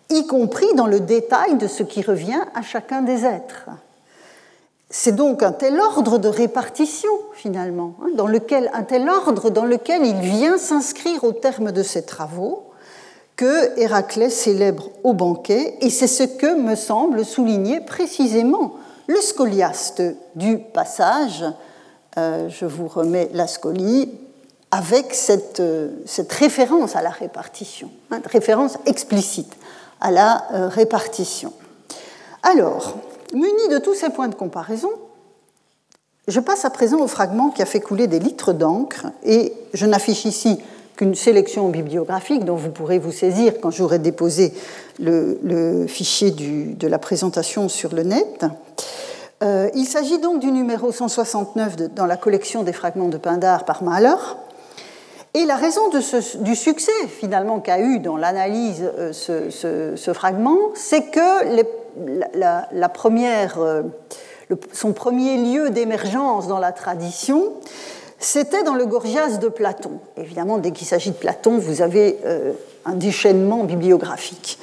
y 0.09 0.25
compris 0.25 0.73
dans 0.75 0.87
le 0.87 0.99
détail 0.99 1.55
de 1.55 1.67
ce 1.67 1.83
qui 1.83 2.01
revient 2.01 2.41
à 2.53 2.61
chacun 2.61 3.01
des 3.01 3.25
êtres. 3.25 3.69
C'est 4.89 5.15
donc 5.15 5.43
un 5.43 5.51
tel 5.51 5.79
ordre 5.79 6.19
de 6.19 6.29
répartition, 6.29 7.09
finalement, 7.33 7.95
hein, 8.01 8.09
dans 8.15 8.27
lequel, 8.27 8.69
un 8.73 8.83
tel 8.83 9.09
ordre 9.09 9.49
dans 9.49 9.65
lequel 9.65 10.05
il 10.05 10.15
vient 10.15 10.57
s'inscrire 10.57 11.23
au 11.23 11.33
terme 11.33 11.71
de 11.71 11.83
ses 11.83 12.05
travaux, 12.05 12.71
que 13.35 13.77
Héraclès 13.79 14.29
célèbre 14.29 14.89
au 15.03 15.13
banquet, 15.13 15.77
et 15.81 15.89
c'est 15.89 16.07
ce 16.07 16.23
que 16.23 16.55
me 16.55 16.75
semble 16.75 17.25
souligner 17.25 17.81
précisément 17.81 18.73
le 19.07 19.21
scoliaste 19.21 20.01
du 20.35 20.57
passage 20.57 21.45
euh, 22.17 22.47
je 22.49 22.65
vous 22.65 22.87
remets 22.87 23.29
la 23.33 23.45
scolie 23.45 24.09
avec 24.71 25.13
cette, 25.13 25.59
euh, 25.59 25.89
référence 26.29 26.95
à 26.95 27.01
la 27.01 27.09
répartition, 27.09 27.89
hein, 28.09 28.21
référence 28.25 28.77
explicite 28.85 29.53
à 29.99 30.11
la 30.11 30.45
euh, 30.53 30.67
répartition. 30.69 31.51
Alors, 32.41 32.95
muni 33.33 33.67
de 33.69 33.79
tous 33.79 33.95
ces 33.95 34.09
points 34.09 34.29
de 34.29 34.35
comparaison, 34.35 34.89
Je 36.27 36.39
passe 36.39 36.65
à 36.65 36.71
présent 36.71 37.01
au 37.01 37.07
fragment 37.07 37.51
qui 37.51 37.61
a 37.61 37.67
fait 37.67 37.79
couler 37.81 38.07
des 38.07 38.17
litres 38.17 38.51
d'encre 38.51 39.05
et 39.23 39.53
je 39.75 39.85
n'affiche 39.85 40.25
ici 40.25 40.57
qu'une 40.95 41.15
sélection 41.15 41.69
bibliographique 41.69 42.45
dont 42.45 42.55
vous 42.55 42.69
pourrez 42.71 42.99
vous 42.99 43.11
saisir 43.11 43.53
quand 43.61 43.71
j'aurai 43.71 43.99
déposé 43.99 44.53
le, 44.99 45.85
fichier 45.87 46.31
de 46.31 46.87
la 46.87 46.99
présentation 46.99 47.69
sur 47.69 47.93
le 47.93 48.03
net. 48.03 48.45
Euh, 49.43 49.69
il 49.75 49.85
s'agit 49.85 50.19
donc 50.19 50.39
du 50.39 50.51
numéro 50.51 50.91
169 50.91 51.75
dans 51.93 52.05
la 52.05 52.17
collection 52.17 52.63
des 52.63 52.73
fragments 52.73 53.09
de 53.09 53.17
Pindar 53.17 53.65
par 53.65 53.83
Mahler. 53.83 54.15
Et 55.33 55.43
la 55.43 55.57
raison 55.57 55.81
du 55.89 56.55
succès 56.55 56.91
finalement 57.09 57.59
qu'a 57.59 57.81
eu 57.81 57.99
dans 57.99 58.15
l'analyse 58.15 58.89
euh, 58.97 59.11
ce, 59.11 60.13
fragment, 60.13 60.57
c'est 60.75 61.11
que 61.11 61.65
la, 62.33 62.89
première, 62.89 63.59
euh, 63.59 63.81
son 64.71 64.93
premier 64.93 65.37
lieu 65.37 65.71
d'émergence 65.71 66.47
dans 66.47 66.59
la 66.59 66.71
tradition, 66.71 67.51
c'était 68.19 68.63
dans 68.63 68.75
le 68.75 68.85
Gorgias 68.85 69.37
de 69.37 69.47
Platon. 69.47 69.99
Évidemment, 70.17 70.57
dès 70.57 70.71
qu'il 70.71 70.87
s'agit 70.87 71.11
de 71.11 71.15
Platon, 71.15 71.57
vous 71.57 71.81
avez 71.81 72.17
un 72.85 72.93
déchaînement 72.93 73.63
bibliographique. 73.63 74.57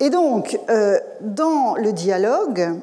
Et 0.00 0.10
donc, 0.10 0.58
dans 1.20 1.74
le 1.76 1.92
dialogue, 1.92 2.80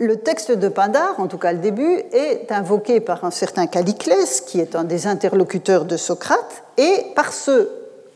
le 0.00 0.16
texte 0.16 0.50
de 0.50 0.68
Pindar, 0.68 1.20
en 1.20 1.26
tout 1.26 1.36
cas 1.36 1.52
le 1.52 1.58
début, 1.58 2.02
est 2.12 2.50
invoqué 2.50 3.00
par 3.00 3.24
un 3.24 3.30
certain 3.30 3.66
Caliclès, 3.66 4.40
qui 4.40 4.58
est 4.58 4.74
un 4.74 4.84
des 4.84 5.06
interlocuteurs 5.06 5.84
de 5.84 5.98
Socrate, 5.98 6.64
et 6.78 7.06
par 7.14 7.34
ce 7.34 7.68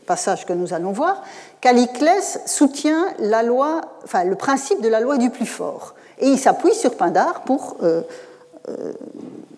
passage 0.07 0.45
que 0.47 0.53
nous 0.53 0.73
allons 0.73 0.91
voir, 0.91 1.23
Caliclès 1.61 2.39
soutient 2.47 3.05
la 3.19 3.43
loi, 3.43 3.81
enfin, 4.03 4.23
le 4.23 4.35
principe 4.35 4.81
de 4.81 4.89
la 4.89 4.99
loi 4.99 5.17
du 5.17 5.29
plus 5.29 5.45
fort. 5.45 5.93
Et 6.19 6.27
il 6.27 6.39
s'appuie 6.39 6.73
sur 6.73 6.95
Pindar 6.95 7.43
pour 7.43 7.77
euh, 7.83 8.01
euh, 8.69 8.93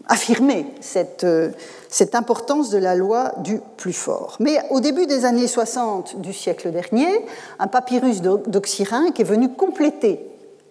affirmer 0.07 0.65
cette, 0.81 1.23
euh, 1.23 1.49
cette, 1.89 2.15
importance 2.15 2.69
de 2.69 2.77
la 2.77 2.95
loi 2.95 3.33
du 3.43 3.59
plus 3.77 3.93
fort. 3.93 4.37
Mais 4.39 4.59
au 4.69 4.79
début 4.79 5.05
des 5.05 5.25
années 5.25 5.47
60 5.47 6.21
du 6.21 6.33
siècle 6.33 6.71
dernier, 6.71 7.25
un 7.59 7.67
papyrus 7.67 8.21
d'Oxyrhynque 8.21 9.19
est 9.19 9.25
venu 9.25 9.49
compléter 9.49 10.25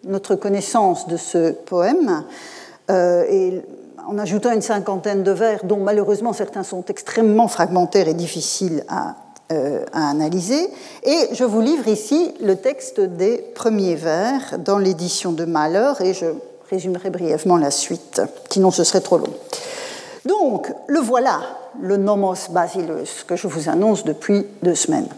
notre 0.05 0.37
connaissance 0.37 1.09
de 1.09 1.17
ce 1.17 1.53
poème, 1.53 2.25
euh, 2.91 3.61
en 4.07 4.19
ajoutant 4.19 4.53
une 4.53 4.63
cinquantaine 4.63 5.23
de 5.23 5.33
vers, 5.33 5.65
dont 5.65 5.79
malheureusement 5.79 6.33
certains 6.33 6.63
sont 6.63 6.85
extrêmement 6.85 7.49
fragmentaires 7.49 8.09
et 8.09 8.15
difficiles 8.15 8.85
à, 8.89 9.17
euh, 9.53 9.85
analyser. 9.93 10.69
Et 11.05 11.29
je 11.33 11.45
vous 11.45 11.61
livre 11.61 11.89
ici 11.89 12.35
le 12.41 12.57
texte 12.57 13.01
des 13.01 13.39
premiers 13.55 13.95
vers 13.95 14.59
dans 14.59 14.79
l'édition 14.79 15.33
de 15.33 15.45
Malheur, 15.45 16.01
et 16.01 16.15
je 16.15 16.27
résumerai 16.71 17.11
brièvement 17.11 17.57
la 17.57 17.71
suite, 17.71 18.23
sinon 18.51 18.71
ce 18.71 18.85
serait 18.85 19.01
trop 19.01 19.19
long. 19.19 19.33
Donc, 20.25 20.73
le 20.89 20.99
voilà, 20.99 21.41
le 21.81 21.97
nomos 21.97 22.51
basilus, 22.51 23.25
que 23.27 23.37
je 23.37 23.47
vous 23.47 23.69
annonce 23.69 24.05
depuis 24.05 24.47
deux 24.63 24.75
semaines. 24.75 25.09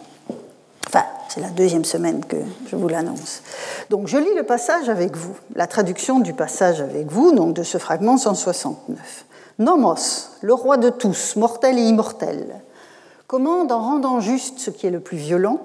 Enfin, 0.86 1.04
c'est 1.28 1.40
la 1.40 1.48
deuxième 1.48 1.84
semaine 1.84 2.24
que 2.24 2.36
je 2.66 2.76
vous 2.76 2.88
l'annonce. 2.88 3.42
Donc 3.90 4.06
je 4.06 4.18
lis 4.18 4.34
le 4.36 4.42
passage 4.42 4.88
avec 4.88 5.16
vous, 5.16 5.34
la 5.54 5.66
traduction 5.66 6.20
du 6.20 6.34
passage 6.34 6.80
avec 6.80 7.10
vous, 7.10 7.32
donc 7.32 7.54
de 7.54 7.62
ce 7.62 7.78
fragment 7.78 8.18
169. 8.18 9.24
Nomos, 9.58 10.30
le 10.40 10.54
roi 10.54 10.76
de 10.76 10.90
tous, 10.90 11.36
mortel 11.36 11.78
et 11.78 11.82
immortel, 11.82 12.60
commande 13.26 13.72
en 13.72 13.80
rendant 13.80 14.20
juste 14.20 14.58
ce 14.58 14.70
qui 14.70 14.86
est 14.86 14.90
le 14.90 15.00
plus 15.00 15.18
violent, 15.18 15.60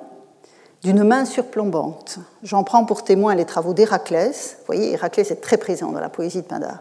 d'une 0.83 1.03
main 1.03 1.25
surplombante. 1.25 2.19
J'en 2.43 2.63
prends 2.63 2.85
pour 2.85 3.03
témoin 3.03 3.35
les 3.35 3.45
travaux 3.45 3.73
d'Héraclès. 3.73 4.57
Vous 4.59 4.65
voyez, 4.65 4.93
Héraclès 4.93 5.31
est 5.31 5.41
très 5.41 5.57
présent 5.57 5.91
dans 5.91 5.99
la 5.99 6.09
poésie 6.09 6.41
de 6.41 6.47
Pindar. 6.47 6.79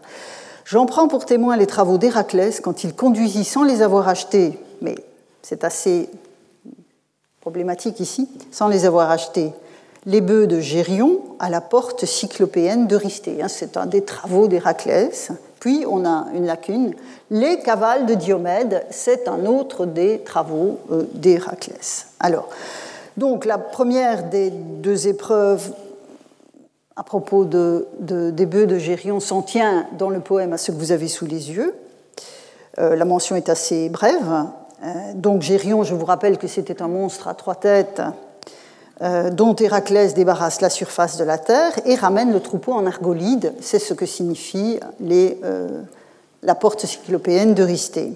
J'en 0.65 0.85
prends 0.85 1.07
pour 1.07 1.25
témoin 1.25 1.55
les 1.57 1.67
travaux 1.67 1.97
d'Héraclès 1.97 2.59
quand 2.59 2.83
il 2.83 2.93
conduisit 2.95 3.45
sans 3.45 3.63
les 3.63 3.81
avoir 3.81 4.07
achetés, 4.07 4.59
mais 4.81 4.95
c'est 5.41 5.63
assez 5.63 6.09
problématique 7.41 7.99
ici, 7.99 8.29
sans 8.51 8.67
les 8.67 8.85
avoir 8.85 9.11
achetés, 9.11 9.51
les 10.05 10.21
bœufs 10.21 10.47
de 10.47 10.59
Gérion 10.59 11.21
à 11.39 11.49
la 11.49 11.61
porte 11.61 12.05
cyclopéenne 12.05 12.87
d'Eurysthée. 12.87 13.41
Hein, 13.41 13.47
c'est 13.47 13.77
un 13.77 13.85
des 13.85 14.03
travaux 14.03 14.47
d'Héraclès. 14.47 15.31
Puis 15.59 15.85
on 15.87 16.05
a 16.05 16.25
une 16.33 16.45
lacune. 16.45 16.93
Les 17.29 17.59
cavales 17.59 18.05
de 18.05 18.15
Diomède, 18.15 18.85
c'est 18.89 19.29
un 19.29 19.45
autre 19.45 19.85
des 19.85 20.19
travaux 20.19 20.79
euh, 20.91 21.03
d'Héraclès. 21.13 22.07
Alors, 22.19 22.49
donc 23.17 23.45
la 23.45 23.57
première 23.57 24.29
des 24.29 24.49
deux 24.49 25.07
épreuves 25.07 25.71
à 26.95 27.03
propos 27.03 27.45
de, 27.45 27.87
des 27.99 28.45
bœufs 28.45 28.67
de 28.67 28.77
Gérion 28.77 29.19
s'en 29.19 29.41
tient 29.41 29.87
dans 29.97 30.09
le 30.09 30.19
poème 30.19 30.53
à 30.53 30.57
ce 30.57 30.71
que 30.71 30.77
vous 30.77 30.91
avez 30.91 31.07
sous 31.07 31.25
les 31.25 31.51
yeux. 31.51 31.75
Euh, 32.79 32.95
la 32.95 33.05
mention 33.05 33.35
est 33.35 33.49
assez 33.49 33.89
brève. 33.89 34.45
Euh, 34.83 35.13
donc 35.15 35.41
Gérion, 35.41 35.83
je 35.83 35.95
vous 35.95 36.05
rappelle 36.05 36.37
que 36.37 36.47
c'était 36.47 36.81
un 36.81 36.87
monstre 36.87 37.27
à 37.27 37.33
trois 37.33 37.55
têtes 37.55 38.01
euh, 39.01 39.29
dont 39.31 39.55
Héraclès 39.55 40.13
débarrasse 40.13 40.61
la 40.61 40.69
surface 40.69 41.17
de 41.17 41.23
la 41.23 41.37
terre 41.37 41.73
et 41.85 41.95
ramène 41.95 42.31
le 42.31 42.39
troupeau 42.39 42.73
en 42.73 42.85
argolide. 42.85 43.53
C'est 43.59 43.79
ce 43.79 43.93
que 43.93 44.05
signifie 44.05 44.79
la 44.99 46.55
porte 46.55 46.85
cyclopéenne 46.85 47.53
d'Eurysthée. 47.53 48.13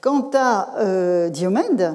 Quant 0.00 0.30
à 0.34 1.28
Diomède, 1.30 1.94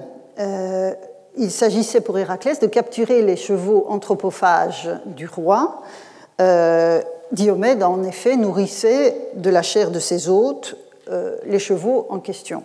il 1.38 1.52
s'agissait 1.52 2.02
pour 2.02 2.18
Héraclès 2.18 2.60
de 2.60 2.68
capturer 2.68 3.22
les 3.22 3.36
chevaux 3.36 3.86
anthropophages 3.90 4.90
du 5.06 5.28
roi. 5.28 5.82
Diomède, 7.32 7.84
en 7.84 8.04
effet, 8.04 8.36
nourrissait 8.36 9.16
de 9.36 9.50
la 9.50 9.62
chair 9.62 9.92
de 9.92 10.00
ses 10.00 10.30
hôtes 10.30 10.76
les 11.46 11.60
chevaux 11.60 12.06
en 12.10 12.20
question. 12.20 12.64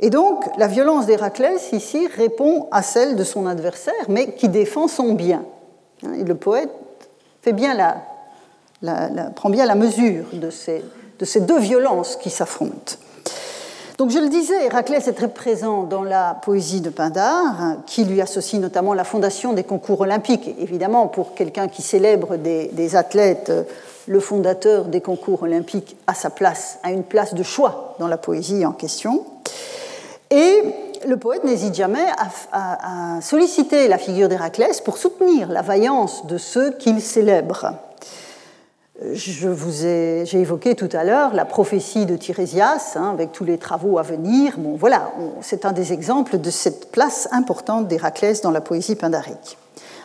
Et 0.00 0.10
donc, 0.10 0.44
la 0.56 0.68
violence 0.68 1.06
d'Héraclès, 1.06 1.72
ici, 1.72 2.06
répond 2.16 2.68
à 2.70 2.82
celle 2.82 3.16
de 3.16 3.24
son 3.24 3.46
adversaire, 3.46 3.94
mais 4.08 4.32
qui 4.32 4.48
défend 4.48 4.86
son 4.86 5.14
bien. 5.14 5.44
Et 6.16 6.24
le 6.24 6.34
poète 6.34 6.70
fait 7.42 7.52
bien 7.52 7.76
prend 9.34 9.50
bien 9.50 9.66
la 9.66 9.74
mesure 9.74 10.26
de 10.32 10.50
ces, 10.50 10.84
de 11.18 11.24
ces 11.24 11.40
deux 11.40 11.58
violences 11.58 12.16
qui 12.16 12.30
s'affrontent. 12.30 12.94
Donc, 13.98 14.10
je 14.10 14.18
le 14.18 14.28
disais, 14.28 14.66
Héraclès 14.66 15.08
est 15.08 15.12
très 15.12 15.28
présent 15.28 15.82
dans 15.82 16.04
la 16.04 16.38
poésie 16.40 16.80
de 16.80 16.88
Pindar, 16.88 17.78
qui 17.84 18.04
lui 18.04 18.20
associe 18.20 18.62
notamment 18.62 18.94
la 18.94 19.02
fondation 19.02 19.52
des 19.52 19.64
concours 19.64 20.02
olympiques. 20.02 20.54
évidemment, 20.60 21.08
pour 21.08 21.34
quelqu'un 21.34 21.66
qui 21.66 21.82
célèbre 21.82 22.36
des, 22.36 22.68
des 22.68 22.94
athlètes, 22.94 23.52
le 24.06 24.20
fondateur 24.20 24.84
des 24.84 25.00
concours 25.00 25.42
olympiques 25.42 25.96
a 26.06 26.14
sa 26.14 26.30
place, 26.30 26.78
a 26.84 26.92
une 26.92 27.02
place 27.02 27.34
de 27.34 27.42
choix 27.42 27.96
dans 27.98 28.06
la 28.06 28.16
poésie 28.16 28.64
en 28.64 28.72
question. 28.72 29.24
Et 30.30 30.62
le 31.06 31.16
poète 31.16 31.44
n'hésite 31.44 31.74
jamais 31.74 32.06
à, 32.52 33.20
solliciter 33.20 33.88
la 33.88 33.98
figure 33.98 34.28
d'Héraclès 34.28 34.80
pour 34.80 34.98
soutenir 34.98 35.48
la 35.48 35.62
vaillance 35.62 36.26
de 36.26 36.38
ceux 36.38 36.72
qu'il 36.72 37.00
célèbre. 37.00 37.72
Je 39.00 39.48
vous 39.48 39.86
ai, 39.86 40.24
j'ai 40.26 40.40
évoqué 40.40 40.74
tout 40.74 40.88
à 40.92 41.04
l'heure 41.04 41.32
la 41.32 41.44
prophétie 41.44 42.04
de 42.04 42.16
Tirésias, 42.16 42.96
hein, 42.96 43.10
avec 43.12 43.30
tous 43.30 43.44
les 43.44 43.56
travaux 43.56 43.96
à 43.96 44.02
venir. 44.02 44.54
Bon, 44.58 44.74
voilà, 44.76 45.12
c'est 45.40 45.64
un 45.64 45.70
des 45.70 45.92
exemples 45.92 46.38
de 46.38 46.50
cette 46.50 46.90
place 46.90 47.28
importante 47.30 47.86
d'Héraclès 47.86 48.40
dans 48.40 48.50
la 48.50 48.60
poésie 48.60 48.96
pindarique. 48.96 49.56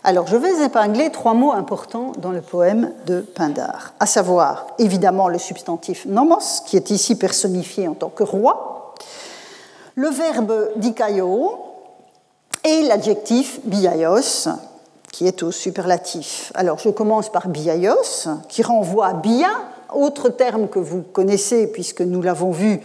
Alors, 0.03 0.27
je 0.27 0.35
vais 0.35 0.63
épingler 0.63 1.09
trois 1.11 1.33
mots 1.33 1.53
importants 1.53 2.11
dans 2.19 2.31
le 2.31 2.41
poème 2.41 2.91
de 3.07 3.21
Pindare, 3.21 3.93
à 3.99 4.05
savoir 4.05 4.67
évidemment 4.77 5.27
le 5.27 5.39
substantif 5.39 6.05
nomos, 6.05 6.61
qui 6.67 6.77
est 6.77 6.91
ici 6.91 7.15
personnifié 7.15 7.87
en 7.87 7.95
tant 7.95 8.09
que 8.09 8.23
roi, 8.23 8.93
le 9.95 10.09
verbe 10.09 10.69
dikaio 10.75 11.57
et 12.63 12.83
l'adjectif 12.83 13.59
biaios, 13.63 14.49
qui 15.13 15.27
est 15.27 15.43
au 15.43 15.51
superlatif. 15.51 16.51
Alors 16.55 16.79
je 16.79 16.89
commence 16.89 17.31
par 17.31 17.47
biaios, 17.47 18.27
qui 18.49 18.63
renvoie 18.63 19.05
à 19.05 19.13
bia, 19.13 19.51
autre 19.93 20.27
terme 20.29 20.67
que 20.67 20.79
vous 20.79 21.03
connaissez 21.03 21.67
puisque 21.67 22.01
nous 22.01 22.23
l'avons 22.23 22.49
vu 22.49 22.81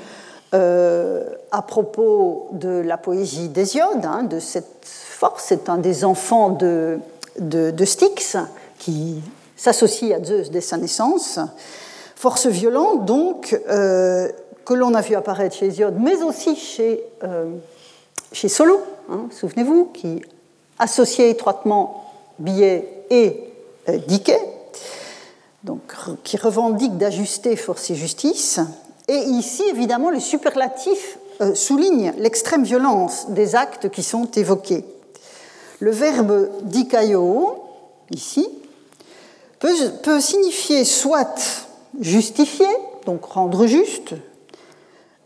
euh, 0.54 1.24
à 1.50 1.62
propos 1.62 2.48
de 2.52 2.68
la 2.68 2.98
poésie 2.98 3.48
d'Hésiode, 3.48 4.04
hein, 4.04 4.24
de 4.24 4.40
cette 4.40 4.84
force. 4.84 5.46
C'est 5.48 5.70
un 5.70 5.78
des 5.78 6.04
enfants 6.04 6.50
de, 6.50 6.98
de, 7.38 7.84
Styx 7.84 8.36
qui 8.78 9.22
s'associe 9.56 10.12
à 10.12 10.22
Zeus 10.22 10.50
dès 10.50 10.60
sa 10.60 10.76
naissance. 10.76 11.38
Force 12.14 12.46
violente, 12.46 13.06
donc, 13.06 13.58
euh, 13.70 14.28
que 14.66 14.74
l'on 14.74 14.92
a 14.92 15.00
vu 15.00 15.14
apparaître 15.14 15.56
chez 15.56 15.66
Hésiode, 15.66 15.96
mais 15.98 16.22
aussi 16.22 16.56
chez, 16.56 17.02
euh, 17.24 17.46
chez 18.32 18.48
Solo, 18.48 18.82
hein, 19.10 19.28
souvenez-vous, 19.30 19.86
qui 19.94 20.22
associait 20.78 21.30
étroitement 21.30 22.08
billet 22.38 23.05
et 23.11 23.44
euh, 23.88 23.98
donc, 25.64 25.81
qui 26.22 26.37
revendique 26.37 26.96
d'ajuster 26.98 27.57
force 27.57 27.90
et 27.90 27.94
justice. 27.94 28.61
Et 29.09 29.18
ici, 29.18 29.62
évidemment, 29.70 30.11
le 30.11 30.20
superlatif 30.20 31.18
euh, 31.40 31.55
souligne 31.55 32.12
l'extrême 32.18 32.64
violence 32.64 33.31
des 33.31 33.55
actes 33.55 33.88
qui 33.90 34.03
sont 34.03 34.31
évoqués. 34.33 34.85
Le 35.81 35.90
verbe 35.90 36.48
dikaio, 36.62 37.62
ici, 38.11 38.48
peut, 39.59 40.20
signifier 40.20 40.85
soit 40.85 41.66
justifier, 42.01 42.66
donc 43.07 43.24
rendre 43.24 43.66
juste, 43.66 44.14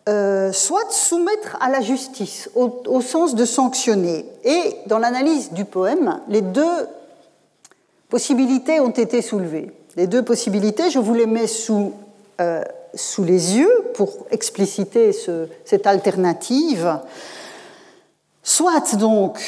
euh, 0.09 0.53
soit 0.53 0.90
soumettre 0.90 1.57
à 1.61 1.70
la 1.70 1.81
justice, 1.81 2.51
au, 2.55 3.01
sens 3.01 3.35
de 3.35 3.44
sanctionner. 3.44 4.27
Et 4.44 4.77
dans 4.87 4.98
l'analyse 4.98 5.53
du 5.53 5.64
poème, 5.64 6.20
les 6.29 6.42
deux 6.42 6.87
possibilités 8.12 8.79
ont 8.79 8.90
été 8.90 9.22
soulevées. 9.22 9.70
Les 9.96 10.07
deux 10.07 10.22
possibilités, 10.22 10.90
je 10.90 10.98
vous 10.98 11.14
les 11.14 11.25
mets 11.25 11.46
sous, 11.46 11.94
euh, 12.42 12.62
les 13.20 13.57
yeux 13.57 13.85
pour 13.94 14.11
expliciter 14.31 15.12
cette 15.64 15.87
alternative. 15.87 16.98
Soit 18.42 18.96
donc, 18.96 19.38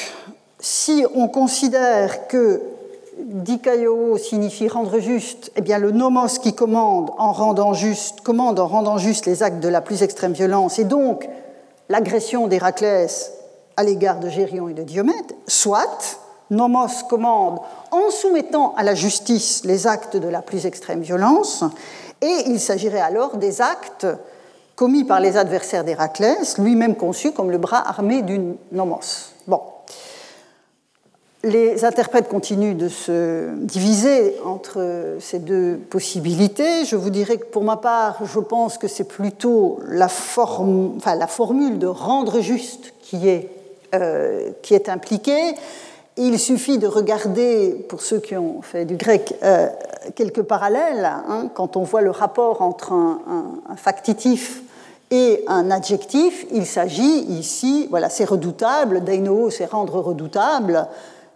si 0.61 1.05
on 1.15 1.29
considère 1.29 2.27
que 2.27 2.63
dikaio 3.19 4.17
signifie 4.17 4.69
rendre 4.69 4.99
juste, 4.99 5.53
eh 5.57 5.61
bien 5.61 5.77
le 5.77 5.91
nomos 5.91 6.39
qui 6.43 6.55
commande 6.55 7.11
en 7.19 7.33
rendant 7.33 7.75
juste, 7.75 8.23
commande 8.23 8.59
en 8.59 8.67
rendant 8.67 8.97
juste 8.97 9.27
les 9.27 9.43
actes 9.43 9.61
de 9.61 9.69
la 9.69 9.83
plus 9.83 10.03
extrême 10.03 10.33
violence, 10.33 10.79
et 10.79 10.85
donc 10.85 11.29
l'agression 11.91 12.47
d'Héraclès 12.47 13.31
à 13.77 13.85
l'égard 13.85 14.21
de 14.21 14.31
Gérion 14.31 14.71
et 14.71 14.75
de 14.75 14.85
Diomède, 14.85 15.33
soit 15.47 16.24
nomos 16.51 17.05
commande 17.09 17.61
en 17.91 18.11
soumettant 18.11 18.75
à 18.77 18.83
la 18.83 18.95
justice 18.95 19.63
les 19.65 19.87
actes 19.87 20.17
de 20.17 20.29
la 20.29 20.43
plus 20.43 20.67
extrême 20.67 21.01
violence, 21.01 21.65
et 22.21 22.45
il 22.47 22.61
s'agirait 22.61 23.01
alors 23.01 23.37
des 23.37 23.61
actes 23.61 24.07
commis 24.77 25.05
par 25.05 25.21
les 25.21 25.37
adversaires 25.37 25.85
d'Héraclès, 25.85 26.59
lui-même 26.59 26.97
conçu 26.97 27.33
comme 27.33 27.51
le 27.51 27.59
bras 27.59 27.89
armé 27.89 28.23
d'une 28.23 28.57
nomos. 28.73 29.31
Bon, 29.47 29.61
les 31.45 31.85
interprètes 31.85 32.29
continuent 32.29 32.77
de 32.77 32.89
se 32.89 33.55
diviser 33.57 34.37
entre 34.45 35.17
ces 35.21 35.39
deux 35.39 35.77
possibilités. 35.91 36.87
Je 36.87 36.97
vous 36.97 37.11
dirais 37.11 37.37
que 37.37 37.45
pour 37.45 37.63
ma 37.63 37.77
part, 37.77 38.25
je 38.25 38.41
pense 38.41 38.79
que 38.79 38.89
c'est 38.89 39.05
plutôt 39.05 39.79
la, 39.87 40.09
formule 40.09 41.79
de 41.79 41.87
rendre 41.87 42.41
juste 42.41 42.95
qui 43.03 43.29
est, 43.29 43.51
euh, 43.95 44.51
impliquée. 44.89 45.55
Il 46.17 46.39
suffit 46.39 46.79
de 46.79 46.87
regarder, 46.87 47.71
pour 47.89 48.01
ceux 48.01 48.21
qui 48.21 48.37
ont 48.37 48.63
fait 48.63 48.85
du 48.85 48.97
grec, 48.97 49.35
euh, 49.43 49.67
quelques 50.15 50.43
parallèles. 50.43 51.05
Hein, 51.05 51.49
quand 51.55 51.77
on 51.77 51.83
voit 51.83 52.03
le 52.03 52.11
rapport 52.11 52.63
entre 52.63 52.93
un, 52.93 53.77
factitif 53.77 54.63
et 55.11 55.45
un 55.49 55.73
adjectif, 55.73 56.47
il 56.53 56.67
s'agit 56.67 57.25
ici, 57.25 57.89
voilà, 57.91 58.09
c'est 58.11 58.25
redoutable, 58.25 59.03
dainoo, 59.03 59.51
c'est 59.51 59.67
rendre 59.67 60.01
redoutable, 60.01 60.89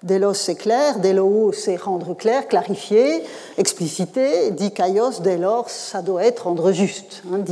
Delos, 0.02 0.34
c'est 0.34 0.54
clair. 0.54 1.00
Delo, 1.00 1.52
c'est 1.52 1.76
rendre 1.76 2.14
clair, 2.14 2.46
clarifier, 2.46 3.24
expliciter. 3.56 4.52
Dikaios, 4.52 5.20
dès 5.20 5.36
lors, 5.36 5.68
ça 5.68 6.02
doit 6.02 6.24
être 6.24 6.44
rendre 6.44 6.70
juste. 6.70 7.22
Hein, 7.32 7.42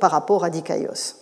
par 0.00 0.10
rapport 0.10 0.44
à 0.44 0.50
dikaios. 0.50 1.21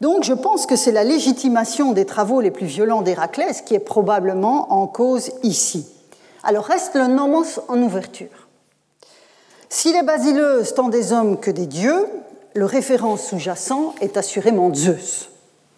Donc 0.00 0.24
je 0.24 0.32
pense 0.32 0.66
que 0.66 0.76
c'est 0.76 0.92
la 0.92 1.04
légitimation 1.04 1.92
des 1.92 2.06
travaux 2.06 2.40
les 2.40 2.50
plus 2.50 2.66
violents 2.66 3.02
d'Héraclès 3.02 3.60
qui 3.62 3.74
est 3.74 3.78
probablement 3.80 4.72
en 4.72 4.86
cause 4.86 5.30
ici. 5.42 5.86
Alors 6.42 6.64
reste 6.64 6.94
le 6.94 7.06
nomos 7.06 7.60
en 7.68 7.80
ouverture. 7.82 8.48
Si 9.68 9.92
les 9.92 10.02
basileuses 10.02 10.74
tant 10.74 10.88
des 10.88 11.12
hommes 11.12 11.38
que 11.38 11.50
des 11.50 11.66
dieux, 11.66 12.06
le 12.54 12.64
référent 12.64 13.16
sous-jacent 13.16 13.94
est 14.00 14.16
assurément 14.16 14.74
Zeus. 14.74 15.28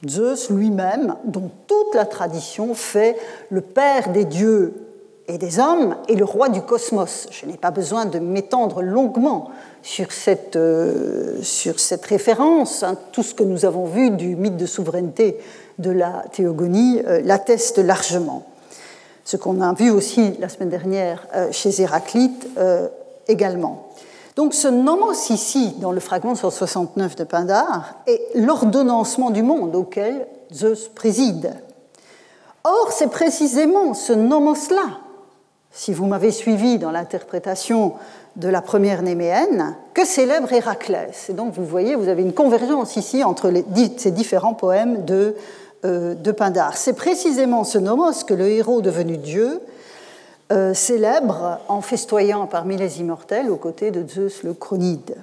Zeus 0.09 0.51
lui-même, 0.51 1.17
dont 1.25 1.51
toute 1.67 1.95
la 1.95 2.07
tradition 2.07 2.75
fait 2.75 3.17
le 3.51 3.61
père 3.61 4.11
des 4.11 4.25
dieux 4.25 4.82
et 5.29 5.39
des 5.39 5.59
hommes 5.59 5.97
et 6.09 6.17
le 6.17 6.25
roi 6.25 6.49
du 6.49 6.63
cosmos. 6.63 7.29
Je 7.31 7.47
n'ai 7.47 7.57
pas 7.57 7.71
besoin 7.71 8.07
de 8.07 8.19
m'étendre 8.19 8.83
longuement 8.83 9.51
sur 9.83 10.13
cette, 10.13 10.57
euh, 10.57 11.41
sur 11.43 11.79
cette 11.79 12.05
référence. 12.07 12.83
Hein. 12.83 12.97
Tout 13.13 13.23
ce 13.23 13.35
que 13.35 13.45
nous 13.45 13.65
avons 13.65 13.87
vu 13.87 14.11
du 14.11 14.37
mythe 14.37 14.57
de 14.57 14.67
souveraineté 14.67 15.39
de 15.79 15.91
la 15.91 16.25
théogonie 16.33 17.01
euh, 17.07 17.21
l'atteste 17.25 17.79
largement. 17.79 18.47
Ce 19.25 19.37
qu'on 19.37 19.61
a 19.61 19.73
vu 19.73 19.91
aussi 19.91 20.35
la 20.41 20.49
semaine 20.49 20.71
dernière 20.71 21.27
euh, 21.35 21.49
chez 21.53 21.81
Héraclite 21.81 22.49
également. 23.29 23.89
Donc 24.35 24.55
ce 24.55 24.69
nomos 24.69 25.31
ici, 25.31 25.75
dans 25.79 25.93
le 25.93 26.01
fragment 26.01 26.35
169 26.35 27.17
de 27.17 27.25
Pindar, 27.25 27.97
est 28.07 28.21
l'ordonnancement 28.35 29.31
du 29.31 29.43
monde 29.43 29.77
auquel 29.77 30.27
Zeus 30.53 30.89
préside. 30.89 31.55
Or, 32.65 32.93
c'est 32.93 33.11
précisément 33.11 33.93
ce 33.93 34.13
nomos-là, 34.13 35.01
si 35.73 35.93
vous 35.93 36.07
m'avez 36.07 36.31
suivi 36.31 36.79
dans 36.79 36.91
l'interprétation 36.91 37.95
de 38.37 38.49
la 38.49 38.63
première 38.63 39.03
Néméenne, 39.03 39.77
que 39.95 40.07
célèbre 40.07 40.53
Héraclès. 40.53 41.29
Et 41.29 41.33
donc, 41.33 41.55
vous 41.55 41.65
voyez, 41.65 41.95
vous 41.95 42.09
avez 42.09 42.23
une 42.23 42.33
convergence 42.33 42.97
ici 42.97 43.25
entre 43.25 43.53
ces 43.97 44.11
différents 44.11 44.55
poèmes 44.55 45.05
de, 45.05 45.37
euh, 45.85 46.15
Pindar. 46.37 46.77
C'est 46.77 46.95
précisément 46.95 47.65
ce 47.65 47.79
nomos 47.79 48.25
que 48.27 48.35
le 48.35 48.49
héros 48.49 48.81
devenu 48.81 49.17
Dieu 49.17 49.61
euh, 50.53 50.75
célèbre 50.75 51.59
en 51.69 51.81
festoyant 51.81 52.47
parmi 52.47 52.77
les 52.77 53.01
immortels 53.01 53.51
aux 53.51 53.57
côtés 53.57 53.91
de 53.91 54.07
Zeus 54.07 54.43
le 54.43 54.55
Chronide. 54.55 55.17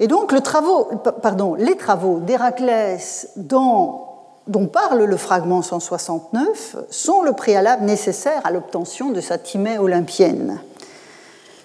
Et 0.00 0.06
donc 0.06 0.32
les 0.32 0.40
travaux 0.42 2.18
d'Héraclès 2.18 3.28
dont, 3.36 4.00
dont 4.46 4.66
parle 4.66 5.04
le 5.04 5.16
fragment 5.16 5.62
169 5.62 6.76
sont 6.90 7.22
le 7.22 7.32
préalable 7.32 7.84
nécessaire 7.84 8.40
à 8.44 8.50
l'obtention 8.50 9.10
de 9.10 9.20
sa 9.20 9.38
timée 9.38 9.78
olympienne 9.78 10.60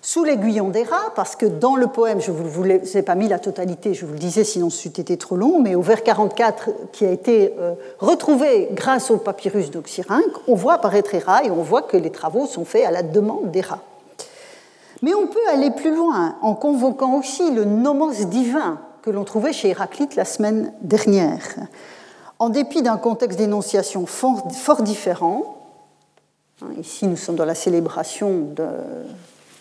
sous 0.07 0.23
l'aiguillon 0.23 0.69
des 0.69 0.83
rats, 0.83 1.11
parce 1.17 1.35
que 1.35 1.45
dans 1.45 1.75
le 1.75 1.87
poème, 1.87 2.21
je 2.21 2.31
ne 2.31 2.37
vous, 2.37 2.65
ai 2.65 3.01
pas 3.01 3.15
mis 3.15 3.27
la 3.27 3.39
totalité, 3.39 3.93
je 3.93 4.05
vous 4.05 4.13
le 4.13 4.17
disais, 4.17 4.45
sinon 4.45 4.69
ce 4.69 4.87
eût 4.87 4.91
été 4.91 5.17
trop 5.17 5.35
long, 5.35 5.59
mais 5.59 5.75
au 5.75 5.81
vers 5.81 6.01
44, 6.01 6.69
qui 6.93 7.05
a 7.05 7.11
été 7.11 7.53
euh, 7.59 7.73
retrouvé 7.99 8.69
grâce 8.71 9.11
au 9.11 9.17
papyrus 9.17 9.69
d'Oxyrhynque, 9.69 10.47
on 10.47 10.55
voit 10.55 10.75
apparaître 10.75 11.09
les 11.11 11.19
rats 11.19 11.43
et 11.43 11.51
on 11.51 11.61
voit 11.61 11.81
que 11.81 11.97
les 11.97 12.09
travaux 12.09 12.45
sont 12.45 12.63
faits 12.63 12.85
à 12.85 12.91
la 12.91 13.03
demande 13.03 13.51
des 13.51 13.59
rats. 13.59 13.83
Mais 15.01 15.13
on 15.13 15.27
peut 15.27 15.45
aller 15.51 15.71
plus 15.71 15.93
loin 15.93 16.37
en 16.41 16.55
convoquant 16.55 17.19
aussi 17.19 17.51
le 17.51 17.65
nomos 17.65 18.13
divin 18.13 18.79
que 19.01 19.09
l'on 19.09 19.25
trouvait 19.25 19.51
chez 19.51 19.71
Héraclite 19.71 20.15
la 20.15 20.23
semaine 20.23 20.71
dernière. 20.79 21.43
En 22.39 22.49
dépit 22.49 22.81
d'un 22.81 22.97
contexte 22.97 23.37
d'énonciation 23.37 24.05
fort, 24.05 24.81
différent, 24.81 25.57
hein, 26.61 26.67
ici 26.79 27.07
nous 27.07 27.17
sommes 27.17 27.35
dans 27.35 27.45
la 27.45 27.55
célébration 27.55 28.49
de 28.55 28.65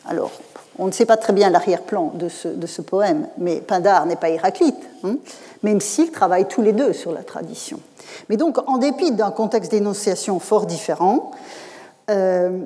alors, 0.09 0.31
on 0.79 0.87
ne 0.87 0.93
sait 0.93 1.07
pas 1.07 1.17
très 1.17 1.33
bien 1.33 1.51
l'arrière-plan 1.51 2.13
de 2.15 2.29
ce, 2.29 2.83
poème, 2.83 3.29
mais 3.39 3.57
Pindar 3.57 4.07
n'est 4.07 4.17
pas 4.17 4.29
Héraclite, 4.29 4.77
hein, 5.05 5.17
même 5.63 5.81
s'ils 5.81 6.13
travaillent 6.13 6.47
tous 6.47 6.63
les 6.63 6.73
deux 6.73 6.93
sur 6.93 7.13
la 7.13 7.23
tradition. 7.23 7.81
Mais 8.29 8.37
donc, 8.37 8.59
en 8.69 8.79
dépit 8.79 9.11
d'un 9.11 9.31
contexte 9.31 9.73
d'énonciation 9.73 10.39
fort 10.39 10.67
différent, 10.67 11.33
euh, 12.11 12.61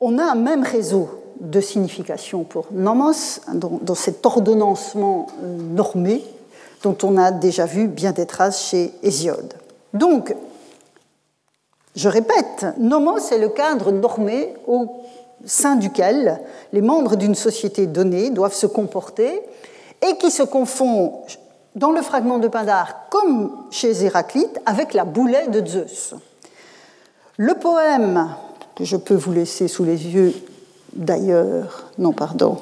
on 0.00 0.18
a 0.18 0.24
un 0.24 0.34
même 0.34 0.64
réseau 0.64 1.08
de 1.40 1.60
signification 1.60 2.44
pour 2.44 2.66
nomos, 2.72 3.40
dans, 3.54 3.94
cet 3.94 4.24
ordonnancement 4.26 5.28
euh, 5.42 5.56
normé 5.56 6.22
dont 6.82 6.96
on 7.02 7.16
a 7.16 7.30
déjà 7.30 7.66
vu 7.66 7.88
bien 7.88 8.12
des 8.12 8.26
traces 8.26 8.68
chez 8.68 8.92
Hésiode. 9.02 9.54
Donc, 9.94 10.34
je 11.94 12.08
répète, 12.08 12.66
nomos 12.78 13.30
est 13.30 13.38
le 13.38 13.50
cadre 13.50 13.92
normé 13.92 14.54
au 14.66 15.02
sein 15.44 15.76
duquel 15.76 16.40
les 16.72 16.80
membres 16.80 17.16
d'une 17.16 17.34
société 17.34 17.86
donnée 17.86 18.30
doivent 18.30 18.54
se 18.54 18.66
comporter 18.66 19.42
et 20.00 20.16
qui 20.16 20.30
se 20.30 20.42
confond 20.42 21.20
dans 21.74 21.90
le 21.90 22.02
fragment 22.02 22.38
de 22.38 22.48
Pindar 22.48 23.08
comme 23.10 23.50
chez 23.70 24.04
Héraclite 24.04 24.60
avec 24.66 24.94
la 24.94 25.04
boulet 25.04 25.48
de 25.48 25.64
Zeus. 25.66 26.14
Le 27.36 27.54
poème 27.54 28.34
que 28.74 28.84
je 28.84 28.96
peux 28.96 29.14
vous 29.14 29.32
laisser 29.32 29.68
sous 29.68 29.84
les 29.84 30.06
yeux 30.06 30.34
d'ailleurs, 30.94 31.90
non 31.98 32.12
pardon, 32.12 32.58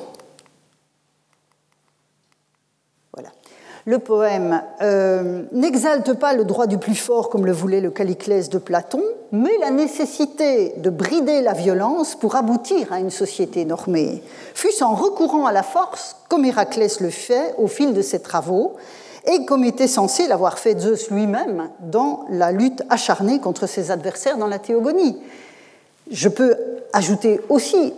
le 3.91 3.99
poème 3.99 4.63
euh, 4.83 5.43
n'exalte 5.51 6.13
pas 6.13 6.33
le 6.33 6.45
droit 6.45 6.69
du 6.69 6.79
plus 6.79 6.95
fort 6.95 7.29
comme 7.29 7.45
le 7.45 7.51
voulait 7.51 7.81
le 7.81 7.91
Caliclès 7.91 8.49
de 8.49 8.59
Platon, 8.59 9.03
mais 9.33 9.51
la 9.59 9.73
nécessité 9.73 10.75
de 10.77 10.91
brider 10.91 11.41
la 11.41 11.55
violence 11.55 12.15
pour 12.15 12.37
aboutir 12.37 12.93
à 12.93 13.01
une 13.01 13.11
société 13.11 13.65
normée, 13.65 14.23
fût-ce 14.55 14.85
en 14.85 14.95
recourant 14.95 15.45
à 15.45 15.51
la 15.51 15.65
force, 15.65 16.15
comme 16.29 16.45
Héraclès 16.45 17.01
le 17.01 17.11
fait 17.11 17.53
au 17.59 17.67
fil 17.67 17.93
de 17.93 18.01
ses 18.01 18.21
travaux, 18.21 18.77
et 19.27 19.45
comme 19.45 19.65
était 19.65 19.89
censé 19.89 20.29
l'avoir 20.29 20.61
fait 20.61 20.79
Zeus 20.79 21.11
lui-même 21.11 21.69
dans 21.81 22.27
la 22.31 22.53
lutte 22.53 22.85
acharnée 22.91 23.41
contre 23.41 23.67
ses 23.67 23.91
adversaires 23.91 24.39
dans 24.39 24.47
la 24.47 24.61
théogonie. 24.61 25.19
Je 26.13 26.29
peux 26.29 26.55
ajouter 26.93 27.41
aussi 27.49 27.93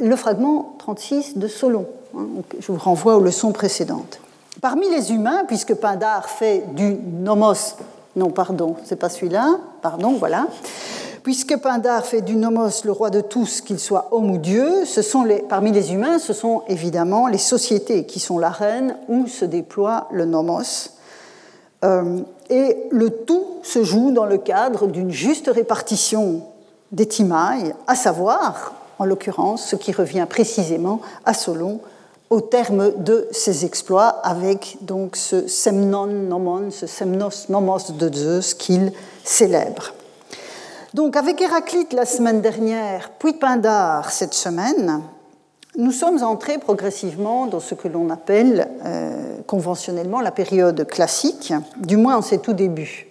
le 0.00 0.16
fragment 0.16 0.74
36 0.80 1.38
de 1.38 1.46
Solon. 1.46 1.86
Hein, 2.16 2.26
je 2.58 2.72
vous 2.72 2.78
renvoie 2.78 3.16
aux 3.16 3.22
leçons 3.22 3.52
précédentes. 3.52 4.18
Parmi 4.60 4.90
les 4.90 5.12
humains, 5.12 5.44
puisque 5.46 5.74
Pindar 5.74 6.28
fait 6.28 6.64
du 6.74 6.94
nomos, 6.94 7.76
non, 8.16 8.30
pardon, 8.30 8.74
c'est 8.84 8.96
pas 8.96 9.08
celui-là, 9.08 9.58
pardon, 9.82 10.16
voilà. 10.18 10.48
puisque 11.22 11.54
fait 12.02 12.22
du 12.22 12.34
nomos 12.34 12.84
le 12.84 12.90
roi 12.90 13.10
de 13.10 13.20
tous, 13.20 13.60
qu'il 13.60 13.78
soit 13.78 14.08
homme 14.10 14.32
ou 14.32 14.38
dieu, 14.38 14.84
ce 14.84 15.00
sont 15.00 15.24
parmi 15.48 15.70
les 15.70 15.92
humains, 15.92 16.18
ce 16.18 16.32
sont 16.32 16.62
évidemment 16.66 17.28
les 17.28 17.38
sociétés 17.38 18.04
qui 18.04 18.18
sont 18.18 18.38
la 18.38 18.50
reine 18.50 18.96
où 19.06 19.28
se 19.28 19.44
déploie 19.44 20.08
le 20.10 20.24
nomos. 20.24 20.90
Euh, 21.84 22.18
et 22.50 22.88
le 22.90 23.10
tout 23.10 23.44
se 23.62 23.84
joue 23.84 24.10
dans 24.10 24.26
le 24.26 24.38
cadre 24.38 24.88
d'une 24.88 25.12
juste 25.12 25.48
répartition 25.54 26.42
des 26.90 27.06
timailles, 27.06 27.76
à 27.86 27.94
savoir, 27.94 28.72
en 28.98 29.04
l'occurrence, 29.04 29.64
ce 29.66 29.76
qui 29.76 29.92
revient 29.92 30.26
précisément 30.28 31.00
à 31.24 31.32
Solon 31.32 31.80
au 32.30 32.40
terme 32.40 33.02
de 33.02 33.26
ses 33.30 33.64
exploits 33.64 34.08
avec 34.22 34.76
donc 34.82 35.16
ce 35.16 35.46
semnon 35.48 36.06
nomon, 36.06 36.70
ce 36.70 36.86
semnos 36.86 37.48
nomos 37.48 37.90
de 37.92 38.14
Zeus 38.14 38.54
qu'il 38.54 38.92
célèbre. 39.24 39.94
Donc 40.94 41.16
avec 41.16 41.40
Héraclite 41.40 41.92
la 41.92 42.04
semaine 42.04 42.40
dernière, 42.40 43.10
puis 43.18 43.34
Pindar 43.34 44.10
cette 44.10 44.34
semaine, 44.34 45.02
nous 45.76 45.92
sommes 45.92 46.22
entrés 46.22 46.58
progressivement 46.58 47.46
dans 47.46 47.60
ce 47.60 47.74
que 47.74 47.88
l'on 47.88 48.10
appelle 48.10 48.68
euh, 48.84 49.36
conventionnellement 49.46 50.20
la 50.20 50.32
période 50.32 50.86
classique, 50.86 51.52
du 51.76 51.96
moins 51.96 52.16
en 52.16 52.22
ses 52.22 52.38
tout 52.38 52.52
débuts. 52.52 53.06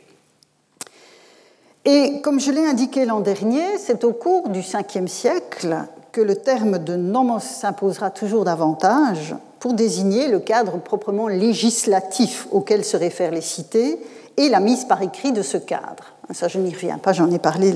Et 1.86 2.20
comme 2.22 2.40
je 2.40 2.52
l'ai 2.52 2.66
indiqué 2.66 3.06
l'an 3.06 3.22
dernier, 3.22 3.78
c'est 3.78 4.04
au 4.04 4.12
cours 4.12 4.50
du 4.50 4.60
5e 4.60 5.08
siècle 5.08 5.78
que 6.18 6.22
le 6.24 6.38
terme 6.38 6.80
de 6.80 6.96
nomos 6.96 7.40
s'imposera 7.40 8.10
toujours 8.10 8.44
davantage 8.44 9.36
pour 9.60 9.74
désigner 9.74 10.30
le 10.30 10.40
cadre 10.40 10.80
proprement 10.80 11.28
législatif 11.28 12.48
auquel 12.50 12.84
se 12.84 12.98
réfèrent 12.98 13.30
les 13.30 13.42
cités 13.42 14.00
et 14.36 14.50
la 14.50 14.60
mise 14.60 14.86
par 14.86 15.04
écrit 15.04 15.32
de 15.32 15.44
ce 15.44 15.58
cadre. 15.58 16.16
Ça, 16.34 16.48
je 16.48 16.58
n'y 16.58 16.74
reviens 16.74 16.98
pas, 16.98 17.14
j'en 17.14 17.30
ai 17.30 17.38
parlé 17.38 17.72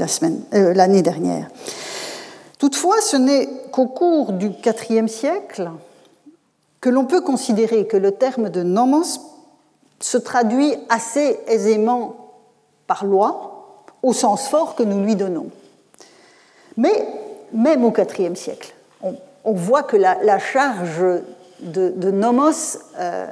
euh, 0.56 0.74
l'année 0.74 1.04
dernière. 1.04 1.50
Toutefois, 2.58 3.00
ce 3.00 3.16
n'est 3.16 3.48
qu'au 3.72 3.86
cours 3.86 4.34
du 4.34 4.50
IVe 4.90 5.06
siècle 5.06 5.70
que 6.80 6.90
l'on 6.90 7.06
peut 7.06 7.22
considérer 7.22 7.86
que 7.86 7.98
le 7.98 8.12
terme 8.12 8.50
de 8.50 8.64
nomos 8.64 9.20
se 10.00 10.18
traduit 10.18 10.74
assez 10.90 11.38
aisément 11.46 12.16
par 12.88 13.06
loi, 13.06 13.84
au 14.02 14.14
sens 14.14 14.48
fort 14.48 14.74
que 14.74 14.82
nous 14.82 15.04
lui 15.04 15.16
donnons. 15.16 15.52
Mais 16.76 17.06
même 17.54 17.84
au 17.84 17.94
IVe 17.94 18.36
siècle. 18.36 18.74
On, 19.44 19.54
voit 19.54 19.84
que 19.84 19.98
la, 19.98 20.40
charge 20.40 21.04
de, 21.62 22.12
nomos 22.12 22.78
euh, 23.00 23.26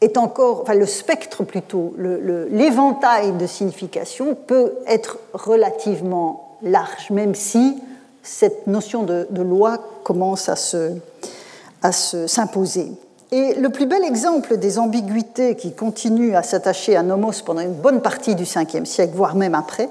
est 0.00 0.18
encore, 0.18 0.62
enfin 0.62 0.74
le 0.74 0.86
spectre 0.86 1.44
plutôt, 1.44 1.94
l'éventail 1.98 3.32
de 3.32 3.46
signification 3.46 4.34
peut 4.34 4.74
être 4.86 5.18
relativement 5.32 6.58
large, 6.62 7.10
même 7.10 7.34
si 7.34 7.78
cette 8.22 8.66
notion 8.66 9.02
de, 9.02 9.42
loi 9.42 9.78
commence 10.04 10.50
à 10.50 11.92
s'imposer. 11.92 12.92
Et 13.32 13.54
le 13.54 13.68
plus 13.68 13.86
bel 13.86 14.02
exemple 14.04 14.56
des 14.56 14.78
ambiguïtés 14.78 15.54
qui 15.54 15.72
continuent 15.72 16.34
à 16.34 16.42
s'attacher 16.42 16.96
à 16.96 17.02
nomos 17.02 17.42
pendant 17.44 17.60
une 17.60 17.74
bonne 17.74 18.02
partie 18.02 18.34
du 18.34 18.42
Ve 18.42 18.84
siècle, 18.84 19.12
voire 19.14 19.36
même 19.36 19.54
après, 19.54 19.88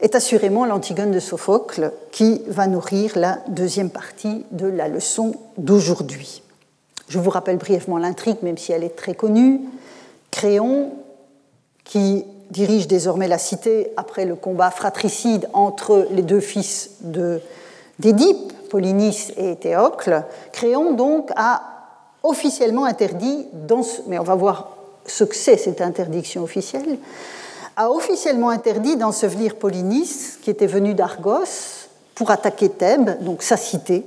est 0.00 0.14
assurément 0.14 0.64
l'Antigone 0.64 1.10
de 1.10 1.20
Sophocle 1.20 1.92
qui 2.10 2.42
va 2.46 2.66
nourrir 2.66 3.18
la 3.18 3.38
deuxième 3.48 3.90
partie 3.90 4.44
de 4.50 4.66
la 4.66 4.88
leçon 4.88 5.34
d'aujourd'hui. 5.58 6.42
Je 7.08 7.18
vous 7.18 7.30
rappelle 7.30 7.56
brièvement 7.56 7.98
l'intrigue, 7.98 8.38
même 8.42 8.56
si 8.56 8.72
elle 8.72 8.84
est 8.84 8.96
très 8.96 9.14
connue. 9.14 9.60
Créon, 10.30 10.92
qui 11.84 12.24
dirige 12.50 12.86
désormais 12.86 13.28
la 13.28 13.38
cité 13.38 13.92
après 13.96 14.24
le 14.24 14.36
combat 14.36 14.70
fratricide 14.70 15.48
entre 15.52 16.06
les 16.10 16.22
deux 16.22 16.40
fils 16.40 16.92
d'Édipe, 17.98 18.52
Polynice 18.70 19.32
et 19.36 19.56
Théocle, 19.56 20.22
Créon 20.52 20.92
donc 20.92 21.30
a 21.36 21.62
officiellement 22.22 22.84
interdit, 22.84 23.46
mais 24.06 24.18
on 24.18 24.24
va 24.24 24.34
voir 24.34 24.76
ce 25.06 25.24
que 25.24 25.34
c'est 25.34 25.56
cette 25.56 25.80
interdiction 25.80 26.42
officielle, 26.42 26.98
a 27.80 27.90
officiellement 27.90 28.50
interdit 28.50 28.96
d'ensevelir 28.96 29.56
Polynice, 29.56 30.38
qui 30.42 30.50
était 30.50 30.66
venu 30.66 30.92
d'Argos, 30.92 31.88
pour 32.14 32.30
attaquer 32.30 32.68
Thèbes, 32.68 33.24
donc 33.24 33.42
sa 33.42 33.56
cité, 33.56 34.04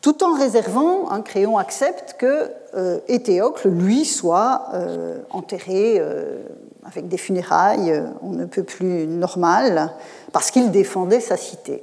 tout 0.00 0.22
en 0.22 0.34
réservant, 0.34 1.10
hein, 1.10 1.22
Créon 1.22 1.58
accepte 1.58 2.14
que 2.20 2.52
euh, 2.76 3.00
Éthéocle, 3.08 3.68
lui, 3.68 4.04
soit 4.04 4.66
euh, 4.74 5.18
enterré 5.30 5.96
euh, 5.98 6.38
avec 6.84 7.08
des 7.08 7.16
funérailles, 7.16 8.00
on 8.22 8.30
ne 8.30 8.44
peut 8.44 8.62
plus 8.62 9.08
normal, 9.08 9.90
parce 10.30 10.52
qu'il 10.52 10.70
défendait 10.70 11.18
sa 11.18 11.36
cité. 11.36 11.82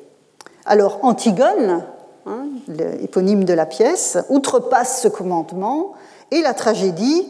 Alors 0.65 0.99
Antigone, 1.01 1.83
hein, 2.25 2.45
l'éponyme 2.69 3.43
de 3.43 3.53
la 3.53 3.65
pièce, 3.65 4.17
outrepasse 4.29 5.01
ce 5.01 5.09
commandement 5.09 5.91
et 6.31 6.41
la 6.41 6.53
tragédie 6.53 7.27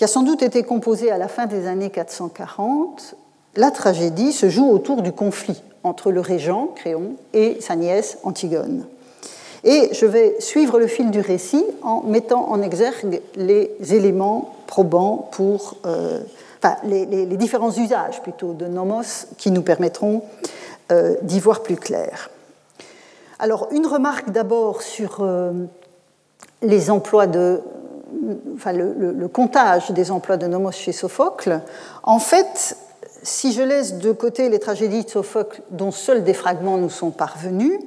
qui 0.00 0.04
a 0.04 0.08
sans 0.08 0.22
doute 0.22 0.42
été 0.42 0.62
composée 0.62 1.10
à 1.10 1.18
la 1.18 1.28
fin 1.28 1.44
des 1.44 1.66
années 1.66 1.90
440, 1.90 3.16
la 3.56 3.70
tragédie 3.70 4.32
se 4.32 4.48
joue 4.48 4.66
autour 4.70 5.02
du 5.02 5.12
conflit 5.12 5.62
entre 5.84 6.10
le 6.10 6.20
régent, 6.22 6.68
Créon, 6.74 7.16
et 7.34 7.58
sa 7.60 7.76
nièce, 7.76 8.16
Antigone. 8.22 8.86
Et 9.62 9.90
je 9.92 10.06
vais 10.06 10.36
suivre 10.40 10.78
le 10.78 10.86
fil 10.86 11.10
du 11.10 11.20
récit 11.20 11.66
en 11.82 12.00
mettant 12.04 12.48
en 12.48 12.62
exergue 12.62 13.20
les 13.36 13.76
éléments 13.90 14.54
probants 14.66 15.28
pour, 15.32 15.76
euh, 15.84 16.20
enfin, 16.64 16.76
les, 16.84 17.26
différents 17.36 17.76
usages 17.76 18.22
plutôt 18.22 18.54
de 18.54 18.64
nomos 18.64 19.26
qui 19.36 19.50
nous 19.50 19.60
permettront 19.60 20.22
euh, 20.92 21.14
d'y 21.20 21.40
voir 21.40 21.62
plus 21.62 21.76
clair. 21.76 22.30
Alors, 23.38 23.68
une 23.70 23.86
remarque 23.86 24.30
d'abord 24.30 24.80
sur 24.80 25.18
euh, 25.20 25.52
les 26.62 26.90
emplois 26.90 27.26
de 27.26 27.60
enfin, 28.54 28.72
le, 28.72 29.28
comptage 29.28 29.90
des 29.90 30.10
emplois 30.10 30.36
de 30.36 30.46
nomos 30.46 30.72
chez 30.72 30.92
Sophocle, 30.92 31.60
en 32.02 32.18
fait, 32.18 32.76
si 33.22 33.52
je 33.52 33.62
laisse 33.62 33.98
de 33.98 34.12
côté 34.12 34.48
les 34.48 34.58
tragédies 34.58 35.04
de 35.04 35.10
Sophocle 35.10 35.62
dont 35.70 35.90
seuls 35.90 36.24
des 36.24 36.34
fragments 36.34 36.78
nous 36.78 36.90
sont 36.90 37.10
parvenus, 37.10 37.78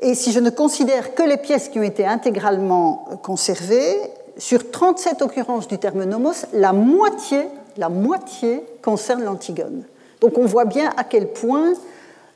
et 0.00 0.14
si 0.14 0.32
je 0.32 0.40
ne 0.40 0.50
considère 0.50 1.14
que 1.14 1.22
les 1.22 1.38
pièces 1.38 1.68
qui 1.68 1.78
ont 1.78 1.82
été 1.82 2.06
intégralement 2.06 3.06
conservées, 3.22 3.96
sur 4.38 4.70
37 4.70 5.22
occurrences 5.22 5.66
du 5.66 5.78
terme 5.78 6.04
nomos, 6.04 6.46
la 6.52 6.72
moitié, 6.72 7.48
la 7.76 7.88
moitié 7.88 8.62
concerne 8.82 9.22
l'Antigone. 9.22 9.84
Donc 10.20 10.38
on 10.38 10.44
voit 10.44 10.64
bien 10.64 10.90
à 10.96 11.04
quel 11.04 11.32
point 11.32 11.72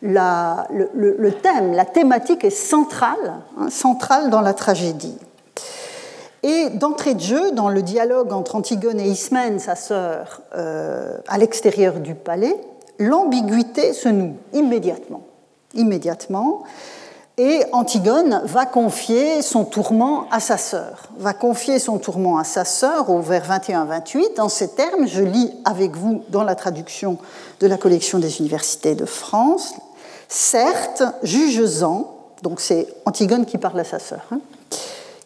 le, 0.03 1.31
thème, 1.31 1.73
la 1.73 1.85
thématique 1.85 2.45
est 2.45 2.51
centrale, 2.51 3.43
hein, 3.59 3.69
centrale 3.71 4.31
dans 4.31 4.41
la 4.41 4.55
tragédie. 4.55 5.17
Et 6.43 6.71
d'entrée 6.71 7.15
de 7.15 7.21
jeu, 7.21 7.53
dans 7.53 7.69
le 7.69 7.83
dialogue 7.83 8.33
entre 8.33 8.57
Antigone 8.57 8.99
et 8.99 9.09
Ismène, 9.09 9.59
sa 9.59 9.77
sœur, 9.77 10.43
euh, 10.57 11.19
à 11.29 11.39
l'extérieur 11.39 11.95
du 12.01 12.15
palais, 12.15 12.57
l'ambiguïté 12.99 13.93
se 13.93 14.09
noue 14.09 14.37
immédiatement. 14.53 15.23
Immédiatement. 15.75 16.63
Et 17.37 17.63
Antigone 17.73 18.43
va 18.45 18.67
confier 18.67 19.41
son 19.41 19.65
tourment 19.65 20.27
à 20.31 20.41
sa 20.41 20.59
sœur. 20.59 21.05
Va 21.17 21.33
confier 21.33 21.79
son 21.79 21.99
tourment 21.99 22.39
à 22.39 22.45
sa 22.45 22.65
sœur 22.67 23.09
au 23.09 23.21
vers 23.21 23.49
21-28. 23.49 24.41
En 24.41 24.49
ces 24.49 24.69
termes, 24.69 25.07
je 25.07 25.23
lis 25.23 25.51
avec 25.65 25.97
vous 25.97 26.23
dans 26.29 26.45
la 26.45 26.55
traduction 26.55 27.17
de 27.61 27.67
la 27.67 27.79
collection 27.79 28.19
des 28.19 28.41
universités 28.41 28.95
de 28.95 29.07
France. 29.07 29.75
Certes, 30.29 31.03
juges-en, 31.23 32.15
donc 32.43 32.61
c'est 32.61 32.87
Antigone 33.07 33.47
qui 33.47 33.59
parle 33.59 33.81
à 33.81 33.85
sa 33.85 33.99
sœur, 33.99 34.21
hein, 34.33 34.41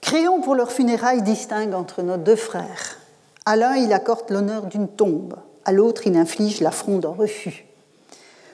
Créon 0.05 0.43
pour 0.43 0.55
leurs 0.55 0.71
funérailles 0.71 1.23
distingue 1.23 1.73
entre 1.73 2.03
nos 2.03 2.19
deux 2.19 2.37
frères. 2.37 2.99
À 3.47 3.57
l'un, 3.57 3.75
il 3.75 3.91
accorde 3.91 4.29
l'honneur 4.29 4.67
d'une 4.67 4.87
tombe, 4.87 5.35
à 5.65 5.73
l'autre, 5.73 6.07
il 6.07 6.15
inflige 6.19 6.61
l'affront 6.61 6.99
d'un 6.99 7.09
refus. 7.09 7.65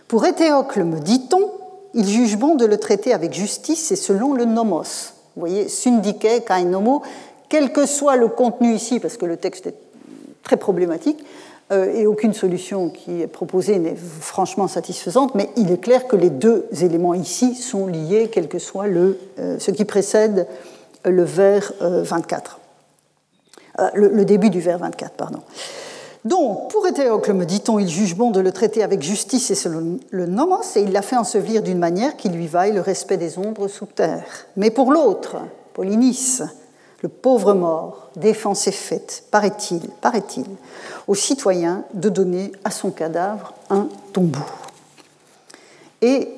Pour 0.07 0.24
Éthéocle, 0.24 0.84
me 0.84 1.01
dit-on, 1.01 1.51
il 1.92 2.07
juge 2.07 2.36
bon 2.36 2.55
de 2.55 2.64
le 2.64 2.76
traiter 2.76 3.12
avec 3.12 3.34
justice 3.34 3.90
et 3.90 3.96
selon 3.96 4.32
le 4.32 4.44
nomos. 4.44 4.84
Vous 5.34 5.40
voyez, 5.40 5.68
syndike, 5.68 6.44
kai 6.46 6.64
nomo, 6.64 7.03
quel 7.48 7.72
que 7.72 7.84
soit 7.84 8.14
le 8.14 8.28
contenu 8.28 8.72
ici, 8.72 9.01
parce 9.01 9.16
que 9.16 9.26
le 9.26 9.36
texte 9.36 9.66
est 9.66 9.74
très 10.44 10.57
problématique, 10.57 11.24
euh, 11.72 11.92
et 11.92 12.07
aucune 12.07 12.32
solution 12.32 12.90
qui 12.90 13.22
est 13.22 13.26
proposée 13.26 13.80
n'est 13.80 13.96
franchement 13.96 14.68
satisfaisante, 14.68 15.34
mais 15.34 15.51
il 15.57 15.72
est 15.72 15.80
clair 15.80 16.07
que 16.07 16.14
les 16.14 16.30
deux 16.30 16.68
éléments 16.80 17.14
ici 17.14 17.57
sont 17.57 17.88
liés, 17.88 18.30
quel 18.32 18.46
que 18.46 18.61
soit 18.61 18.86
le, 18.86 19.18
euh, 19.40 19.59
ce 19.59 19.72
qui 19.72 19.84
précède 19.84 20.46
le 21.05 21.22
vers 21.22 21.72
24. 21.80 22.59
Euh, 23.78 23.82
euh, 23.82 23.90
le, 23.94 24.24
début 24.24 24.51
du 24.51 24.61
vers 24.61 24.78
24, 24.78 25.12
pardon. 25.12 25.40
Donc, 26.24 26.70
pour 26.70 26.86
Éthéocle, 26.86 27.32
me 27.32 27.46
dit-on, 27.46 27.78
il 27.78 27.88
juge 27.88 28.14
bon 28.14 28.30
de 28.30 28.40
le 28.40 28.53
traiter 28.53 28.82
avec 28.82 29.01
justice 29.01 29.51
et 29.51 29.55
selon 29.55 29.98
le 30.11 30.26
nomos, 30.26 30.76
et 30.76 30.80
il 30.80 30.92
l'a 30.92 31.03
fait 31.03 31.16
ensevelir 31.16 31.62
d'une 31.62 31.78
manière 31.78 32.16
qui 32.16 32.28
lui 32.28 32.46
vaille 32.46 32.72
le 32.72 32.82
respect 32.82 33.16
des 33.16 33.38
ombres 33.38 33.68
sous 33.68 33.86
terre. 33.86 34.46
Mais 34.57 34.70
pour 34.70 34.92
l'autre, 34.92 35.36
Polynice, 35.72 36.42
le 37.03 37.09
pauvre 37.09 37.55
mort, 37.55 38.11
défense 38.16 38.66
est 38.66 38.72
faite, 38.72 39.24
paraît-il, 39.30 39.88
paraît-il, 40.03 40.44
aux 41.09 41.14
citoyens 41.14 41.84
de 41.94 42.11
donner 42.11 42.53
à 42.64 42.70
son 42.70 42.90
cadavre 42.90 43.55
un 43.70 43.88
tombeau. 44.12 44.38
Et 46.03 46.36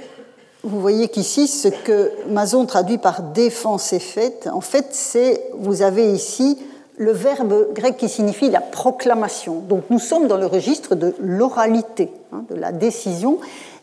vous 0.65 0.81
voyez 0.81 1.09
qu'ici, 1.09 1.49
ce 1.49 1.69
que 1.69 2.13
Mazon 2.29 2.67
traduit 2.67 2.99
par 2.99 3.23
défense 3.23 3.93
est 3.93 3.99
faite, 3.99 4.49
en 4.53 4.61
fait, 4.61 4.89
c'est, 4.91 5.43
vous 5.55 5.83
avez 5.83 6.13
ici 6.13 6.59
le 6.97 7.13
verbe 7.13 7.73
grec 7.73 7.97
qui 7.97 8.09
signifie 8.09 8.49
la 8.49 8.61
proclamation. 8.61 9.57
Donc 9.57 9.85
nous 9.91 9.99
sommes 9.99 10.29
dans 10.29 10.37
le 10.37 10.47
registre 10.47 10.95
de 10.95 11.15
l'oralité, 11.19 12.13
hein, 12.33 12.45
de 12.49 12.55
la 12.55 12.71
décision. 12.71 13.39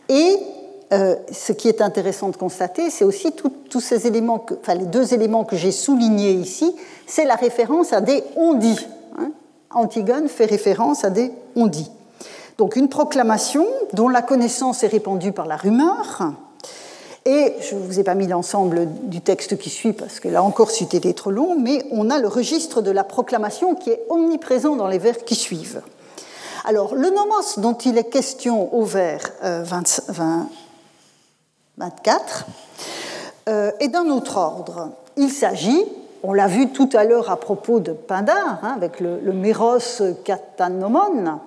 Et 0.08 0.38
euh, 0.94 1.16
ce 1.32 1.52
qui 1.52 1.68
est 1.68 1.82
intéressant 1.82 2.30
de 2.30 2.38
constater, 2.38 2.90
c'est 2.90 3.04
aussi 3.04 3.34
tous 3.70 3.82
ces 3.82 4.08
éléments, 4.08 4.46
enfin 4.62 4.76
les 4.76 4.86
deux 4.86 5.14
éléments 5.14 5.44
que 5.44 5.58
j'ai 5.58 5.72
soulignés 5.72 6.32
ici, 6.32 6.74
c'est 7.08 7.26
la 7.26 7.36
référence 7.36 7.92
à 7.92 8.00
des 8.00 8.24
on-dit. 8.38 8.88
Hein. 9.18 9.32
Antigone 9.72 10.30
fait 10.30 10.46
référence 10.46 11.04
à 11.04 11.10
des 11.10 11.32
on-dit. 11.56 11.92
Donc 12.58 12.76
une 12.76 12.90
proclamation 12.90 13.68
dont 13.94 14.08
la 14.08 14.22
connaissance 14.22 14.84
est 14.84 14.88
répandue 14.88 15.32
par 15.32 15.46
la 15.46 15.58
rumeur, 15.58 16.34
et 17.30 17.54
je 17.62 17.76
ne 17.76 17.82
vous 17.82 18.00
ai 18.00 18.04
pas 18.04 18.16
mis 18.16 18.26
l'ensemble 18.26 18.88
du 19.04 19.22
texte 19.22 19.56
qui 19.60 19.70
suit 19.70 19.94
parce 19.94 20.20
que 20.20 20.28
là 20.28 20.42
encore 20.42 20.72
c'était 20.72 21.14
trop 21.14 21.30
long, 21.30 21.56
mais 21.60 21.86
on 21.92 22.10
a 22.10 22.18
le 22.18 22.28
registre 22.28 22.82
de 22.82 22.90
la 22.90 23.04
proclamation 23.04 23.76
qui 23.76 23.92
est 23.92 24.02
omniprésent 24.10 24.76
dans 24.76 24.88
les 24.88 24.98
vers 24.98 25.24
qui 25.24 25.36
suivent. 25.36 25.84
Alors 26.66 26.96
le 26.96 27.12
nomos 27.12 27.60
dont 27.60 27.76
il 27.76 28.00
est 28.00 28.10
question 28.10 28.74
au 28.74 28.84
vers 28.84 29.32
24 29.44 30.10
euh, 33.48 33.50
euh, 33.50 33.72
est 33.80 33.90
d'un 33.90 34.10
autre 34.10 34.38
ordre. 34.38 34.90
Il 35.16 35.30
s'agit, 35.30 35.86
on 36.24 36.34
l'a 36.34 36.48
vu 36.48 36.72
tout 36.72 36.90
à 36.94 37.04
l'heure 37.04 37.30
à 37.30 37.38
propos 37.38 37.80
de 37.80 37.92
Pindar, 37.92 38.58
hein, 38.64 38.74
avec 38.76 39.00
le, 39.00 39.20
le 39.20 39.34
méros 39.34 40.02
katanomon, 40.26 41.40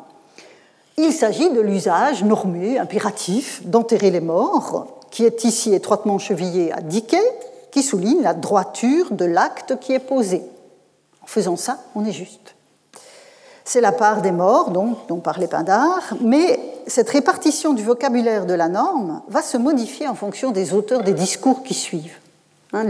il 0.96 1.12
s'agit 1.12 1.50
de 1.50 1.60
l'usage 1.60 2.22
normé, 2.22 2.78
impératif, 2.78 3.62
d'enterrer 3.64 4.12
les 4.12 4.20
morts 4.20 5.01
qui 5.12 5.26
est 5.26 5.44
ici 5.44 5.74
étroitement 5.74 6.18
chevillé 6.18 6.72
à 6.72 6.80
Diké, 6.80 7.20
qui 7.70 7.82
souligne 7.82 8.22
la 8.22 8.34
droiture 8.34 9.12
de 9.12 9.26
l'acte 9.26 9.78
qui 9.78 9.92
est 9.92 10.00
posé. 10.00 10.42
En 11.22 11.26
faisant 11.26 11.56
ça, 11.56 11.78
on 11.94 12.04
est 12.04 12.12
juste. 12.12 12.56
C'est 13.64 13.82
la 13.82 13.92
part 13.92 14.22
des 14.22 14.32
morts, 14.32 14.70
donc, 14.70 14.96
dont 15.08 15.18
parlait 15.18 15.46
Pindar, 15.46 16.14
mais 16.20 16.58
cette 16.86 17.10
répartition 17.10 17.74
du 17.74 17.84
vocabulaire 17.84 18.46
de 18.46 18.54
la 18.54 18.68
norme 18.68 19.22
va 19.28 19.42
se 19.42 19.58
modifier 19.58 20.08
en 20.08 20.14
fonction 20.14 20.50
des 20.50 20.72
auteurs 20.72 21.02
des 21.02 21.12
discours 21.12 21.62
qui 21.62 21.74
suivent. 21.74 22.18
Hein, 22.72 22.86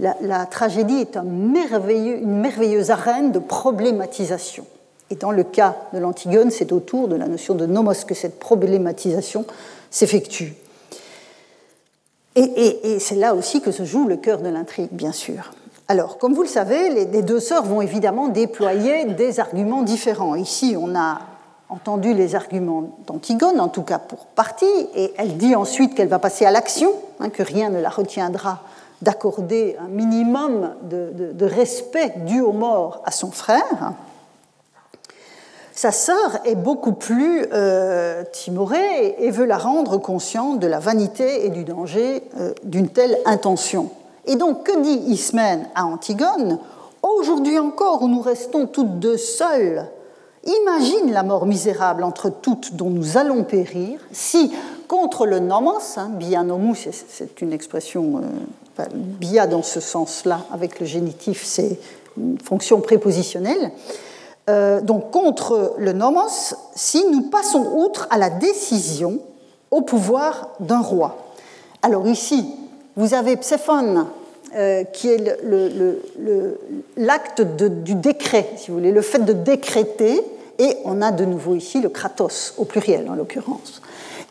la, 0.00 0.46
tragédie 0.46 1.00
est 1.02 1.18
un 1.18 1.24
une 1.24 2.40
merveilleuse 2.40 2.90
arène 2.90 3.30
de 3.30 3.38
problématisation. 3.38 4.64
Et 5.10 5.16
dans 5.16 5.32
le 5.32 5.44
cas 5.44 5.76
de 5.92 5.98
l'Antigone, 5.98 6.50
c'est 6.50 6.72
autour 6.72 7.08
de 7.08 7.16
la 7.16 7.26
notion 7.26 7.54
de 7.54 7.66
nomos 7.66 8.04
que 8.06 8.14
cette 8.14 8.38
problématisation 8.38 9.44
s'effectue. 9.90 10.54
Et, 12.38 12.98
c'est 13.00 13.16
là 13.16 13.34
aussi 13.34 13.60
que 13.60 13.72
se 13.72 13.84
joue 13.84 14.06
le 14.06 14.16
cœur 14.16 14.40
de 14.40 14.48
l'intrigue, 14.48 14.90
bien 14.92 15.12
sûr. 15.12 15.52
Alors, 15.88 16.18
comme 16.18 16.34
vous 16.34 16.42
le 16.42 16.48
savez, 16.48 17.06
les, 17.06 17.22
deux 17.22 17.40
sœurs 17.40 17.64
vont 17.64 17.80
évidemment 17.80 18.28
déployer 18.28 19.06
des 19.06 19.40
arguments 19.40 19.82
différents. 19.82 20.34
Ici, 20.34 20.76
on 20.78 20.94
a 20.94 21.20
entendu 21.68 22.14
les 22.14 22.34
arguments 22.34 22.84
d'Antigone, 23.06 23.60
en 23.60 23.68
tout 23.68 23.82
cas 23.82 23.98
pour 23.98 24.26
partie, 24.26 24.66
et 24.94 25.12
elle 25.16 25.36
dit 25.36 25.54
ensuite 25.54 25.94
qu'elle 25.94 26.08
va 26.08 26.18
passer 26.18 26.44
à 26.44 26.50
l'action, 26.50 26.92
hein, 27.20 27.28
que 27.30 27.42
rien 27.42 27.70
ne 27.70 27.80
la 27.80 27.90
retiendra 27.90 28.60
d'accorder 29.02 29.76
un 29.80 29.88
minimum 29.88 30.70
de, 30.82 31.32
de, 31.32 31.44
respect 31.46 32.14
dû 32.26 32.40
aux 32.40 32.52
morts 32.52 33.02
à 33.04 33.10
son 33.10 33.30
frère. 33.30 33.92
Sa 35.78 35.92
sœur 35.92 36.40
est 36.44 36.56
beaucoup 36.56 36.90
plus 36.90 37.46
euh, 37.52 38.24
timorée 38.32 39.14
et 39.20 39.30
veut 39.30 39.44
la 39.44 39.58
rendre 39.58 39.96
consciente 39.96 40.58
de 40.58 40.66
la 40.66 40.80
vanité 40.80 41.46
et 41.46 41.50
du 41.50 41.62
danger 41.62 42.24
euh, 42.40 42.52
d'une 42.64 42.88
telle 42.88 43.16
intention. 43.26 43.88
Et 44.26 44.34
donc, 44.34 44.64
que 44.64 44.80
dit 44.80 45.00
Ismène 45.06 45.68
à 45.76 45.84
Antigone? 45.84 46.58
Aujourd'hui 47.04 47.60
encore, 47.60 48.02
où 48.02 48.08
nous 48.08 48.20
restons 48.20 48.66
toutes 48.66 48.98
deux 48.98 49.16
seules, 49.16 49.84
imagine 50.44 51.12
la 51.12 51.22
mort 51.22 51.46
misérable 51.46 52.02
entre 52.02 52.28
toutes 52.28 52.74
dont 52.74 52.90
nous 52.90 53.16
allons 53.16 53.44
périr, 53.44 54.00
si, 54.10 54.52
contre 54.88 55.26
le 55.26 55.38
nomos, 55.38 55.96
hein, 55.96 56.08
bianomus, 56.08 56.88
c'est 56.90 57.40
une 57.40 57.52
expression, 57.52 58.20
euh, 58.80 58.82
bia 58.92 59.46
dans 59.46 59.62
ce 59.62 59.78
sens-là, 59.78 60.40
avec 60.52 60.80
le 60.80 60.86
génitif, 60.86 61.44
c'est 61.44 61.78
une 62.16 62.36
fonction 62.40 62.80
prépositionnelle, 62.80 63.70
euh, 64.48 64.80
donc 64.80 65.10
contre 65.10 65.74
le 65.78 65.92
nomos 65.92 66.54
si 66.74 67.04
nous 67.10 67.22
passons 67.22 67.66
outre 67.76 68.06
à 68.10 68.16
la 68.16 68.30
décision 68.30 69.18
au 69.70 69.82
pouvoir 69.82 70.48
d'un 70.60 70.80
roi. 70.80 71.18
Alors 71.82 72.06
ici, 72.06 72.46
vous 72.96 73.12
avez 73.12 73.36
Pséphone, 73.36 74.06
euh, 74.56 74.84
qui 74.84 75.08
est 75.08 75.22
l'acte 76.96 77.42
du 77.42 77.94
décret, 77.94 78.48
si 78.56 78.70
vous 78.70 78.78
voulez, 78.78 78.92
le 78.92 79.02
fait 79.02 79.24
de 79.24 79.34
décréter, 79.34 80.22
et 80.58 80.76
on 80.84 81.02
a 81.02 81.12
de 81.12 81.24
nouveau 81.26 81.54
ici 81.54 81.80
le 81.80 81.90
kratos, 81.90 82.54
au 82.56 82.64
pluriel 82.64 83.08
en 83.10 83.14
l'occurrence. 83.14 83.82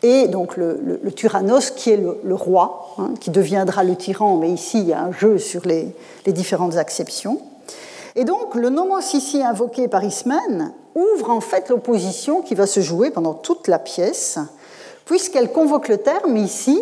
Et 0.01 0.28
donc 0.28 0.57
le, 0.57 0.99
tyrannos, 1.15 1.70
qui 1.72 1.91
est 1.91 1.97
le, 1.97 2.36
roi, 2.36 2.95
hein, 2.97 3.11
qui 3.20 3.30
deviendra 3.30 3.84
le 3.84 3.95
tyran, 3.95 4.38
mais 4.38 4.49
ici 4.49 4.80
il 4.80 4.88
y 4.88 4.93
a 4.93 5.01
un 5.01 5.11
jeu 5.11 5.38
sur 5.38 5.61
les 5.65 5.93
différentes 6.26 6.78
acceptions. 6.78 7.39
Et 8.18 8.26
donc, 8.26 8.55
le 8.55 8.70
nomos 8.70 9.13
ici 9.13 9.43
invoqué 9.43 9.88
par 9.88 10.03
Ismène 10.03 10.74
ouvre 10.95 11.30
en 11.30 11.39
fait 11.39 11.70
l'opposition 11.70 12.41
qui 12.41 12.55
va 12.55 12.65
se 12.65 12.80
jouer 12.80 13.11
pendant 13.11 13.36
toute 13.36 13.68
la 13.68 13.78
pièce, 13.78 14.39
puisqu'elle 15.05 15.51
convoque 15.51 15.88
le 15.88 15.99
terme 15.99 16.36
ici 16.36 16.82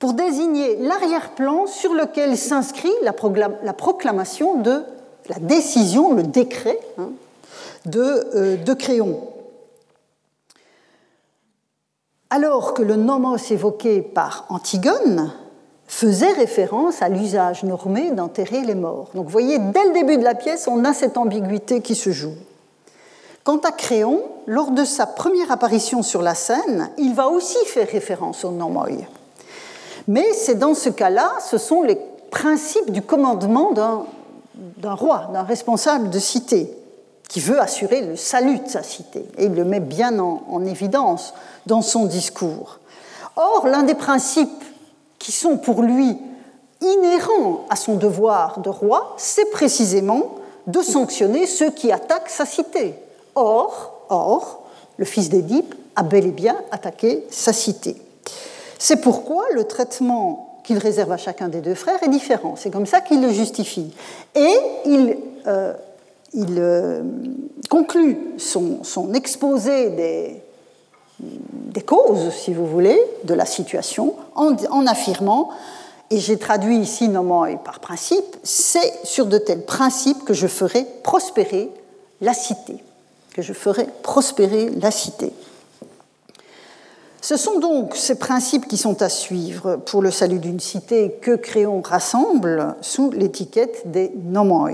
pour 0.00 0.14
désigner 0.14 0.78
l'arrière-plan 0.78 1.68
sur 1.68 1.94
lequel 1.94 2.36
s'inscrit 2.36 2.92
la, 3.02 3.12
proclamation 3.12 4.56
de 4.56 4.82
la 5.28 5.38
décision, 5.38 6.12
le 6.12 6.24
décret 6.24 6.80
hein, 6.98 7.10
de, 7.84 8.26
euh, 8.34 8.56
de 8.56 8.74
Créon. 8.74 9.20
Alors 12.30 12.74
que 12.74 12.82
le 12.82 12.96
nomos 12.96 13.36
évoqué 13.52 14.02
par 14.02 14.46
Antigone 14.48 15.30
faisait 15.88 16.32
référence 16.32 17.02
à 17.02 17.08
l'usage 17.08 17.62
normé 17.62 18.10
d'enterrer 18.10 18.62
les 18.62 18.74
morts. 18.74 19.08
Donc 19.14 19.24
vous 19.24 19.30
voyez, 19.30 19.58
dès 19.58 19.84
le 19.84 19.92
début 19.92 20.18
de 20.18 20.24
la 20.24 20.34
pièce, 20.34 20.68
on 20.68 20.84
a 20.84 20.92
cette 20.92 21.16
ambiguïté 21.16 21.80
qui 21.80 21.94
se 21.94 22.10
joue. 22.10 22.34
Quant 23.44 23.58
à 23.58 23.70
Créon, 23.70 24.24
lors 24.46 24.72
de 24.72 24.84
sa 24.84 25.06
première 25.06 25.52
apparition 25.52 26.02
sur 26.02 26.20
la 26.20 26.34
scène, 26.34 26.90
il 26.98 27.14
va 27.14 27.28
aussi 27.28 27.58
faire 27.66 27.88
référence 27.88 28.44
au 28.44 28.50
nomoi. 28.50 28.88
Mais 30.08 30.32
c'est 30.32 30.58
dans 30.58 30.74
ce 30.74 30.88
cas-là, 30.88 31.32
ce 31.48 31.56
sont 31.56 31.82
les 31.82 31.96
principes 32.32 32.90
du 32.90 33.02
commandement 33.02 33.72
d'un 33.72 34.94
roi, 34.94 35.30
d'un 35.32 35.44
responsable 35.44 36.10
de 36.10 36.18
cité, 36.18 36.76
qui 37.28 37.38
veut 37.38 37.60
assurer 37.60 38.02
le 38.02 38.16
salut 38.16 38.58
de 38.58 38.68
sa 38.68 38.82
cité. 38.82 39.24
Et 39.38 39.44
il 39.44 39.54
le 39.54 39.64
met 39.64 39.80
bien 39.80 40.18
en 40.18 40.64
évidence 40.64 41.32
dans 41.66 41.82
son 41.82 42.06
discours. 42.06 42.80
Or, 43.36 43.66
l'un 43.68 43.84
des 43.84 43.94
principes 43.94 44.64
qui 45.26 45.32
sont 45.32 45.56
pour 45.56 45.82
lui 45.82 46.16
inhérents 46.80 47.64
à 47.68 47.74
son 47.74 47.96
devoir 47.96 48.60
de 48.60 48.68
roi, 48.68 49.16
c'est 49.16 49.50
précisément 49.50 50.36
de 50.68 50.80
sanctionner 50.82 51.48
ceux 51.48 51.72
qui 51.72 51.90
attaquent 51.90 52.28
sa 52.28 52.46
cité. 52.46 52.94
Or, 53.34 54.04
or 54.08 54.62
le 54.98 55.04
fils 55.04 55.28
d'Édipe 55.28 55.74
a 55.96 56.04
bel 56.04 56.26
et 56.26 56.30
bien 56.30 56.54
attaqué 56.70 57.26
sa 57.28 57.52
cité. 57.52 57.96
C'est 58.78 59.00
pourquoi 59.00 59.42
le 59.52 59.64
traitement 59.64 60.60
qu'il 60.62 60.78
réserve 60.78 61.10
à 61.10 61.16
chacun 61.16 61.48
des 61.48 61.60
deux 61.60 61.74
frères 61.74 62.00
est 62.04 62.08
différent. 62.08 62.54
C'est 62.56 62.70
comme 62.70 62.86
ça 62.86 63.00
qu'il 63.00 63.20
le 63.20 63.32
justifie. 63.32 63.92
Et 64.36 64.56
il, 64.84 65.16
euh, 65.48 65.72
euh, 66.36 67.02
conclut 67.68 68.16
son 68.38 69.12
exposé 69.12 69.90
des, 69.90 70.42
des 71.18 71.82
causes, 71.82 72.32
si 72.32 72.52
vous 72.52 72.66
voulez, 72.66 73.00
de 73.24 73.34
la 73.34 73.46
situation, 73.46 74.14
en, 74.34 74.86
affirmant, 74.86 75.50
et 76.10 76.18
j'ai 76.18 76.38
traduit 76.38 76.78
ici 76.78 77.08
nommant 77.08 77.46
par 77.56 77.80
principe, 77.80 78.36
c'est 78.42 78.92
sur 79.04 79.26
de 79.26 79.38
tels 79.38 79.64
principes 79.64 80.24
que 80.24 80.34
je 80.34 80.46
ferai 80.46 80.86
prospérer 81.02 81.70
la 82.20 82.34
cité, 82.34 82.82
que 83.34 83.42
je 83.42 83.52
ferai 83.52 83.86
prospérer 84.02 84.70
la 84.70 84.90
cité. 84.90 85.32
Ce 87.22 87.36
sont 87.36 87.58
donc 87.58 87.96
ces 87.96 88.14
principes 88.20 88.68
qui 88.68 88.76
sont 88.76 89.02
à 89.02 89.08
suivre 89.08 89.76
pour 89.84 90.00
le 90.00 90.12
salut 90.12 90.38
d'une 90.38 90.60
cité 90.60 91.18
que 91.20 91.34
Créon 91.34 91.80
rassemble 91.80 92.76
sous 92.82 93.10
l'étiquette 93.10 93.90
des 93.90 94.12
nomoi. 94.14 94.70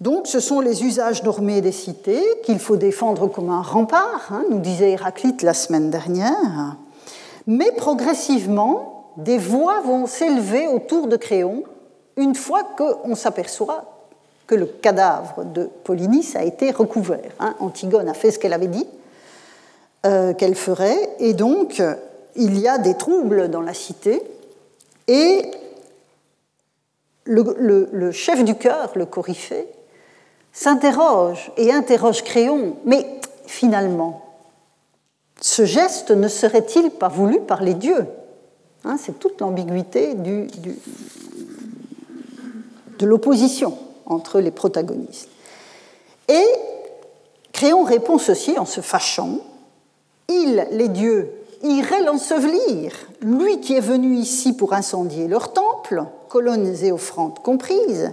Donc 0.00 0.26
ce 0.26 0.40
sont 0.40 0.60
les 0.60 0.84
usages 0.84 1.22
normés 1.22 1.60
des 1.60 1.72
cités 1.72 2.22
qu'il 2.42 2.58
faut 2.58 2.76
défendre 2.76 3.28
comme 3.28 3.50
un 3.50 3.62
rempart, 3.62 4.28
hein, 4.30 4.44
nous 4.50 4.58
disait 4.58 4.92
Héraclite 4.92 5.42
la 5.42 5.54
semaine 5.54 5.90
dernière. 5.90 6.76
Mais 7.46 7.72
progressivement, 7.72 9.12
des 9.16 9.38
voix 9.38 9.80
vont 9.82 10.06
s'élever 10.06 10.66
autour 10.66 11.06
de 11.06 11.16
Créon 11.16 11.62
une 12.16 12.34
fois 12.34 12.62
qu'on 12.76 13.14
s'aperçoit 13.14 13.84
que 14.46 14.54
le 14.54 14.66
cadavre 14.66 15.44
de 15.44 15.68
Polynice 15.84 16.36
a 16.36 16.44
été 16.44 16.70
recouvert. 16.70 17.32
Hein. 17.40 17.54
Antigone 17.60 18.08
a 18.08 18.14
fait 18.14 18.30
ce 18.30 18.38
qu'elle 18.38 18.52
avait 18.52 18.66
dit 18.66 18.86
euh, 20.06 20.34
qu'elle 20.34 20.54
ferait, 20.54 21.16
et 21.18 21.32
donc 21.32 21.82
il 22.36 22.58
y 22.58 22.68
a 22.68 22.78
des 22.78 22.94
troubles 22.94 23.48
dans 23.48 23.62
la 23.62 23.74
cité 23.74 24.22
et 25.08 25.50
le, 27.24 28.10
chef 28.10 28.44
du 28.44 28.54
chœur, 28.54 28.92
le 28.96 29.06
coryphée, 29.06 29.66
s'interroge 30.54 31.52
et 31.58 31.70
interroge 31.70 32.22
Créon, 32.22 32.76
mais 32.86 33.06
finalement, 33.44 34.24
ce 35.40 35.66
geste 35.66 36.12
ne 36.12 36.28
serait-il 36.28 36.90
pas 36.90 37.08
voulu 37.08 37.40
par 37.40 37.62
les 37.62 37.74
dieux 37.74 38.06
hein, 38.84 38.96
C'est 38.98 39.18
toute 39.18 39.40
l'ambiguïté 39.40 40.14
de 40.14 40.46
l'opposition 43.02 43.76
entre 44.06 44.40
les 44.40 44.52
protagonistes. 44.52 45.28
Et 46.28 46.46
Créon 47.52 47.82
répond 47.82 48.16
ceci 48.18 48.58
en 48.58 48.64
se 48.64 48.80
fâchant. 48.80 49.40
Ils, 50.28 50.66
les 50.70 50.88
dieux, 50.88 51.30
iraient 51.62 52.02
l'ensevelir, 52.02 52.92
lui 53.20 53.60
qui 53.60 53.74
est 53.74 53.80
venu 53.80 54.16
ici 54.16 54.54
pour 54.54 54.72
incendier 54.72 55.28
leur 55.28 55.52
temple, 55.52 56.04
colonnes 56.28 56.74
et 56.82 56.92
offrandes 56.92 57.38
comprises, 57.40 58.12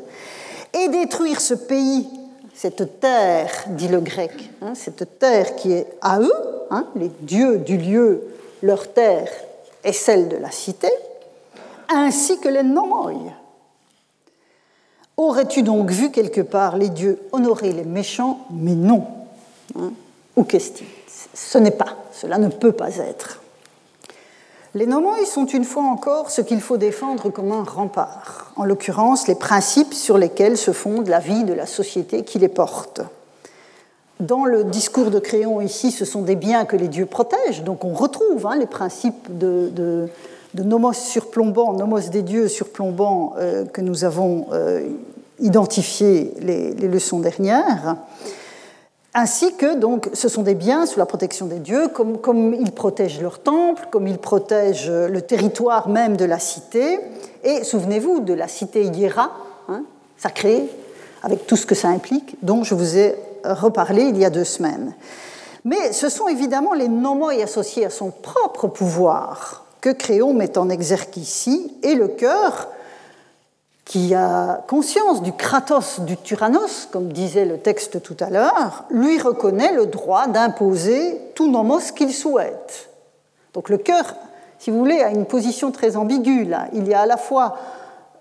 et 0.73 0.87
détruire 0.89 1.41
ce 1.41 1.53
pays, 1.53 2.07
cette 2.53 2.99
terre, 2.99 3.51
dit 3.69 3.87
le 3.87 4.01
grec, 4.01 4.31
hein, 4.61 4.73
cette 4.75 5.19
terre 5.19 5.55
qui 5.55 5.71
est 5.73 5.87
à 6.01 6.19
eux, 6.19 6.33
hein, 6.69 6.85
les 6.95 7.11
dieux 7.21 7.57
du 7.57 7.77
lieu, 7.77 8.21
leur 8.61 8.93
terre 8.93 9.29
est 9.83 9.93
celle 9.93 10.29
de 10.29 10.37
la 10.37 10.51
cité, 10.51 10.89
ainsi 11.89 12.39
que 12.39 12.49
les 12.49 12.63
nomoi. 12.63 13.13
Aurais-tu 15.17 15.63
donc 15.63 15.91
vu 15.91 16.11
quelque 16.11 16.41
part 16.41 16.77
les 16.77 16.89
dieux 16.89 17.19
honorer 17.31 17.73
les 17.73 17.83
méchants? 17.83 18.39
Mais 18.51 18.75
non. 18.75 19.05
Hein, 19.77 19.91
ou 20.35 20.43
qu'est-ce 20.43 20.83
Ce 21.33 21.57
n'est 21.57 21.71
pas, 21.71 21.97
cela 22.13 22.37
ne 22.37 22.47
peut 22.47 22.71
pas 22.71 22.97
être. 22.97 23.40
Les 24.73 24.85
nomoi 24.85 25.17
sont 25.25 25.45
une 25.45 25.65
fois 25.65 25.83
encore 25.83 26.31
ce 26.31 26.39
qu'il 26.39 26.61
faut 26.61 26.77
défendre 26.77 27.29
comme 27.29 27.51
un 27.51 27.63
rempart, 27.63 28.53
en 28.55 28.63
l'occurrence 28.63 29.27
les 29.27 29.35
principes 29.35 29.93
sur 29.93 30.17
lesquels 30.17 30.57
se 30.57 30.71
fonde 30.71 31.09
la 31.09 31.19
vie 31.19 31.43
de 31.43 31.51
la 31.51 31.65
société 31.65 32.23
qui 32.23 32.39
les 32.39 32.47
porte. 32.47 33.01
Dans 34.21 34.45
le 34.45 34.63
discours 34.63 35.11
de 35.11 35.19
Créon 35.19 35.59
ici, 35.59 35.91
ce 35.91 36.05
sont 36.05 36.21
des 36.21 36.37
biens 36.37 36.63
que 36.63 36.77
les 36.77 36.87
dieux 36.87 37.05
protègent, 37.05 37.63
donc 37.63 37.83
on 37.83 37.93
retrouve 37.93 38.47
hein, 38.47 38.55
les 38.55 38.65
principes 38.65 39.37
de, 39.37 40.07
nomos 40.53 40.93
surplombant, 40.93 41.73
nomos 41.73 42.09
des 42.09 42.21
dieux 42.21 42.47
surplombant 42.47 43.33
euh, 43.39 43.65
que 43.65 43.81
nous 43.81 44.05
avons 44.05 44.47
euh, 44.53 44.87
identifiés 45.39 46.33
les 46.39 46.87
leçons 46.87 47.19
dernières 47.19 47.97
ainsi 49.13 49.55
que 49.55 49.75
donc 49.75 50.09
ce 50.13 50.29
sont 50.29 50.43
des 50.43 50.55
biens 50.55 50.85
sous 50.85 50.99
la 50.99 51.05
protection 51.05 51.45
des 51.45 51.59
dieux, 51.59 51.89
comme, 51.89 52.53
ils 52.53 52.71
protègent 52.71 53.21
leur 53.21 53.39
temple, 53.39 53.87
comme 53.91 54.07
ils 54.07 54.17
protègent 54.17 54.91
le 54.91 55.21
territoire 55.21 55.89
même 55.89 56.17
de 56.17 56.25
la 56.25 56.39
cité. 56.39 56.99
Et 57.43 57.63
souvenez-vous 57.63 58.21
de 58.21 58.33
la 58.33 58.47
cité 58.47 58.83
Hiera, 58.85 59.31
hein, 59.67 59.83
sacrée, 60.17 60.69
avec 61.23 61.45
tout 61.45 61.55
ce 61.55 61.65
que 61.65 61.75
ça 61.75 61.89
implique, 61.89 62.37
dont 62.41 62.63
je 62.63 62.73
vous 62.73 62.97
ai 62.97 63.15
reparlé 63.43 64.03
il 64.03 64.17
y 64.17 64.25
a 64.25 64.29
deux 64.29 64.43
semaines. 64.43 64.93
Mais 65.65 65.93
ce 65.93 66.09
sont 66.09 66.27
évidemment 66.27 66.73
les 66.73 66.87
nomoi 66.87 67.33
associés 67.43 67.85
à 67.85 67.89
son 67.89 68.11
propre 68.11 68.67
pouvoir 68.67 69.65
que 69.81 69.89
Créon 69.89 70.33
met 70.33 70.57
en 70.57 70.69
exergue 70.69 71.17
ici, 71.17 71.75
et 71.83 71.95
le 71.95 72.07
cœur 72.07 72.69
qui 73.85 74.13
a 74.13 74.63
conscience 74.67 75.21
du 75.21 75.33
kratos 75.33 76.01
du 76.01 76.15
tyrannos, 76.15 76.87
comme 76.91 77.11
disait 77.11 77.45
le 77.45 77.57
texte 77.57 78.01
tout 78.01 78.17
à 78.19 78.29
l'heure, 78.29 78.85
lui 78.89 79.19
reconnaît 79.19 79.73
le 79.73 79.85
droit 79.85 80.27
d'imposer 80.27 81.19
tout 81.35 81.49
nomos 81.49 81.91
qu'il 81.95 82.13
souhaite. 82.13 82.89
Donc 83.53 83.69
le 83.69 83.77
cœur, 83.77 84.15
si 84.59 84.71
vous 84.71 84.77
voulez, 84.77 85.01
a 85.01 85.09
une 85.09 85.25
position 85.25 85.71
très 85.71 85.97
ambiguë. 85.97 86.47
Il 86.73 86.87
y 86.87 86.93
a 86.93 87.01
à 87.01 87.05
la 87.05 87.17
fois, 87.17 87.57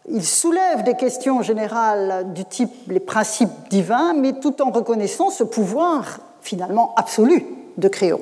il 0.08 0.24
soulève 0.24 0.82
des 0.82 0.94
questions 0.94 1.42
générales 1.42 2.32
du 2.32 2.44
type 2.44 2.72
les 2.88 3.00
principes 3.00 3.68
divins, 3.68 4.14
mais 4.14 4.32
tout 4.32 4.60
en 4.62 4.70
reconnaissant 4.70 5.30
ce 5.30 5.44
pouvoir 5.44 6.18
finalement 6.40 6.94
absolu 6.96 7.44
de 7.76 7.88
Créon. 7.88 8.20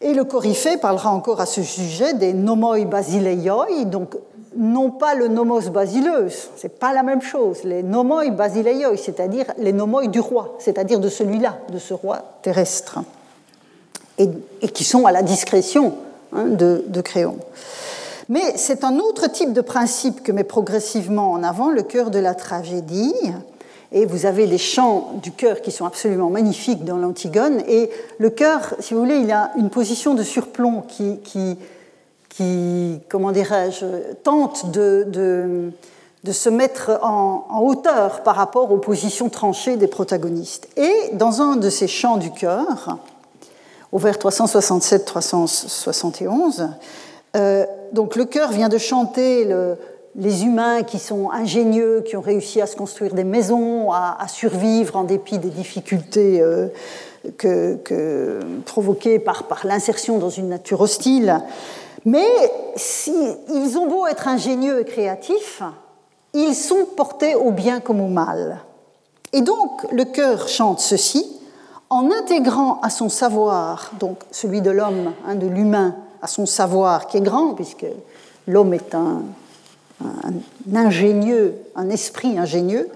Et 0.00 0.14
le 0.14 0.24
Coryphée 0.24 0.78
parlera 0.78 1.10
encore 1.10 1.42
à 1.42 1.46
ce 1.46 1.62
sujet 1.62 2.14
des 2.14 2.32
nomoi 2.32 2.82
basileioi, 2.86 3.84
donc 3.84 4.16
non 4.56 4.90
pas 4.90 5.14
le 5.14 5.28
nomos 5.28 5.70
basileus, 5.70 6.50
c'est 6.56 6.78
pas 6.78 6.92
la 6.92 7.02
même 7.02 7.22
chose, 7.22 7.62
les 7.64 7.82
nomoi 7.82 8.28
basileioi, 8.30 8.96
c'est-à-dire 8.96 9.46
les 9.58 9.72
nomoi 9.72 10.06
du 10.06 10.20
roi, 10.20 10.56
c'est-à-dire 10.58 10.98
de 10.98 11.08
celui-là, 11.08 11.58
de 11.72 11.78
ce 11.78 11.94
roi 11.94 12.22
terrestre, 12.42 12.98
et, 14.18 14.28
qui 14.72 14.84
sont 14.84 15.06
à 15.06 15.12
la 15.12 15.22
discrétion 15.22 15.94
hein, 16.32 16.46
de, 16.46 16.84
de, 16.86 17.00
Créon. 17.00 17.38
Mais 18.28 18.56
c'est 18.56 18.84
un 18.84 18.98
autre 18.98 19.28
type 19.28 19.52
de 19.52 19.60
principe 19.60 20.22
que 20.22 20.32
met 20.32 20.44
progressivement 20.44 21.32
en 21.32 21.42
avant 21.42 21.70
le 21.70 21.82
cœur 21.82 22.10
de 22.10 22.18
la 22.18 22.34
tragédie, 22.34 23.14
et 23.92 24.04
vous 24.04 24.26
avez 24.26 24.46
les 24.46 24.58
chants 24.58 25.12
du 25.22 25.32
chœur 25.32 25.62
qui 25.62 25.70
sont 25.70 25.84
absolument 25.84 26.30
magnifiques 26.30 26.84
dans 26.84 26.96
l'Antigone, 26.96 27.62
et 27.68 27.88
le 28.18 28.30
chœur, 28.30 28.74
si 28.80 28.94
vous 28.94 29.00
voulez, 29.00 29.18
il 29.18 29.30
a 29.30 29.52
une 29.56 29.70
position 29.70 30.14
de 30.14 30.22
surplomb 30.24 30.82
qui 30.82 31.56
qui, 32.40 33.00
comment 33.10 33.32
dirais-je, 33.32 33.84
tente 34.22 34.70
de, 34.70 35.04
de, 36.24 36.32
se 36.32 36.48
mettre 36.48 36.98
en, 37.02 37.60
hauteur 37.60 38.22
par 38.22 38.36
rapport 38.36 38.72
aux 38.72 38.78
positions 38.78 39.28
tranchées 39.28 39.76
des 39.76 39.88
protagonistes. 39.88 40.70
Et 40.78 41.10
dans 41.12 41.42
un 41.42 41.56
de 41.56 41.68
ces 41.68 41.86
chants 41.86 42.16
du 42.16 42.30
cœur, 42.30 42.96
au 43.92 43.98
vers 43.98 44.16
367-371, 44.16 46.70
euh, 47.36 47.66
donc 47.92 48.16
le 48.16 48.24
chœur 48.24 48.52
vient 48.52 48.70
de 48.70 48.78
chanter 48.78 49.46
les 50.16 50.44
humains 50.44 50.82
qui 50.82 50.98
sont 50.98 51.30
ingénieux, 51.30 52.02
qui 52.06 52.16
ont 52.16 52.22
réussi 52.22 52.62
à 52.62 52.66
se 52.66 52.74
construire 52.74 53.12
des 53.12 53.24
maisons, 53.24 53.92
à, 53.92 54.16
survivre 54.28 54.96
en 54.96 55.04
dépit 55.04 55.38
des 55.38 55.50
difficultés 55.50 56.40
euh, 56.40 56.68
que, 57.36 58.40
provoquées 58.64 59.18
par, 59.18 59.42
par 59.42 59.66
l'insertion 59.66 60.16
dans 60.16 60.30
une 60.30 60.48
nature 60.48 60.80
hostile. 60.80 61.42
Mais 62.04 62.26
s'ils 62.76 63.78
ont 63.78 63.86
beau 63.86 64.06
être 64.06 64.28
ingénieux 64.28 64.80
et 64.80 64.84
créatifs, 64.84 65.62
ils 66.32 66.54
sont 66.54 66.86
portés 66.96 67.34
au 67.34 67.50
bien 67.50 67.80
comme 67.80 68.00
au 68.00 68.08
mal. 68.08 68.60
Et 69.32 69.42
donc 69.42 69.86
le 69.92 70.04
cœur 70.04 70.48
chante 70.48 70.80
ceci 70.80 71.26
en 71.88 72.10
intégrant 72.12 72.80
à 72.82 72.90
son 72.90 73.08
savoir, 73.08 73.90
donc 73.98 74.18
celui 74.30 74.60
de 74.60 74.70
l'homme, 74.70 75.12
hein, 75.26 75.34
de 75.34 75.46
l'humain, 75.46 75.96
à 76.22 76.28
son 76.28 76.46
savoir 76.46 77.08
qui 77.08 77.16
est 77.16 77.20
grand, 77.20 77.54
puisque 77.54 77.86
l'homme 78.46 78.74
est 78.74 78.94
un, 78.94 79.22
ingénieux, 80.72 81.56
un 81.74 81.90
esprit 81.90 82.38
ingénieux, 82.38 82.88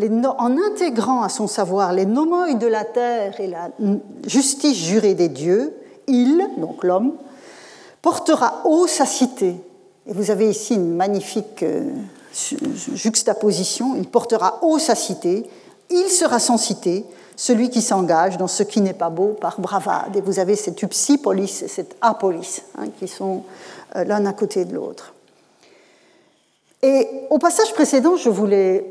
en 0.00 0.56
intégrant 0.56 1.22
à 1.22 1.28
son 1.28 1.48
savoir 1.48 1.92
les 1.92 2.06
nomoi 2.06 2.54
de 2.54 2.66
la 2.68 2.84
terre 2.84 3.40
et 3.40 3.48
la 3.48 3.70
justice 4.24 4.76
jurée 4.76 5.14
des 5.14 5.28
dieux, 5.28 5.74
il, 6.06 6.48
donc 6.58 6.84
l'homme, 6.84 7.14
portera 8.02 8.62
haut 8.64 8.86
sa 8.86 9.06
cité. 9.06 9.56
Et 10.06 10.12
vous 10.12 10.30
avez 10.30 10.48
ici 10.48 10.74
une 10.74 10.94
magnifique 10.94 11.62
euh, 11.62 11.90
juxtaposition. 12.94 13.94
Il 13.96 14.08
portera 14.08 14.58
haut 14.62 14.78
sa 14.78 14.94
cité, 14.94 15.48
il 15.90 16.08
sera 16.08 16.38
sans 16.38 16.58
cité, 16.58 17.04
celui 17.36 17.70
qui 17.70 17.82
s'engage 17.82 18.36
dans 18.36 18.48
ce 18.48 18.62
qui 18.62 18.80
n'est 18.80 18.94
pas 18.94 19.10
beau 19.10 19.36
par 19.40 19.60
bravade. 19.60 20.16
Et 20.16 20.20
vous 20.20 20.38
avez 20.38 20.56
cette 20.56 20.82
upsipolis 20.82 21.62
et 21.62 21.68
cette 21.68 21.96
apolis 22.00 22.62
hein, 22.76 22.88
qui 22.98 23.08
sont 23.08 23.44
euh, 23.96 24.04
l'un 24.04 24.24
à 24.26 24.32
côté 24.32 24.64
de 24.64 24.74
l'autre. 24.74 25.14
Et 26.82 27.08
au 27.30 27.38
passage 27.38 27.72
précédent, 27.74 28.16
je 28.16 28.28
voulais, 28.28 28.86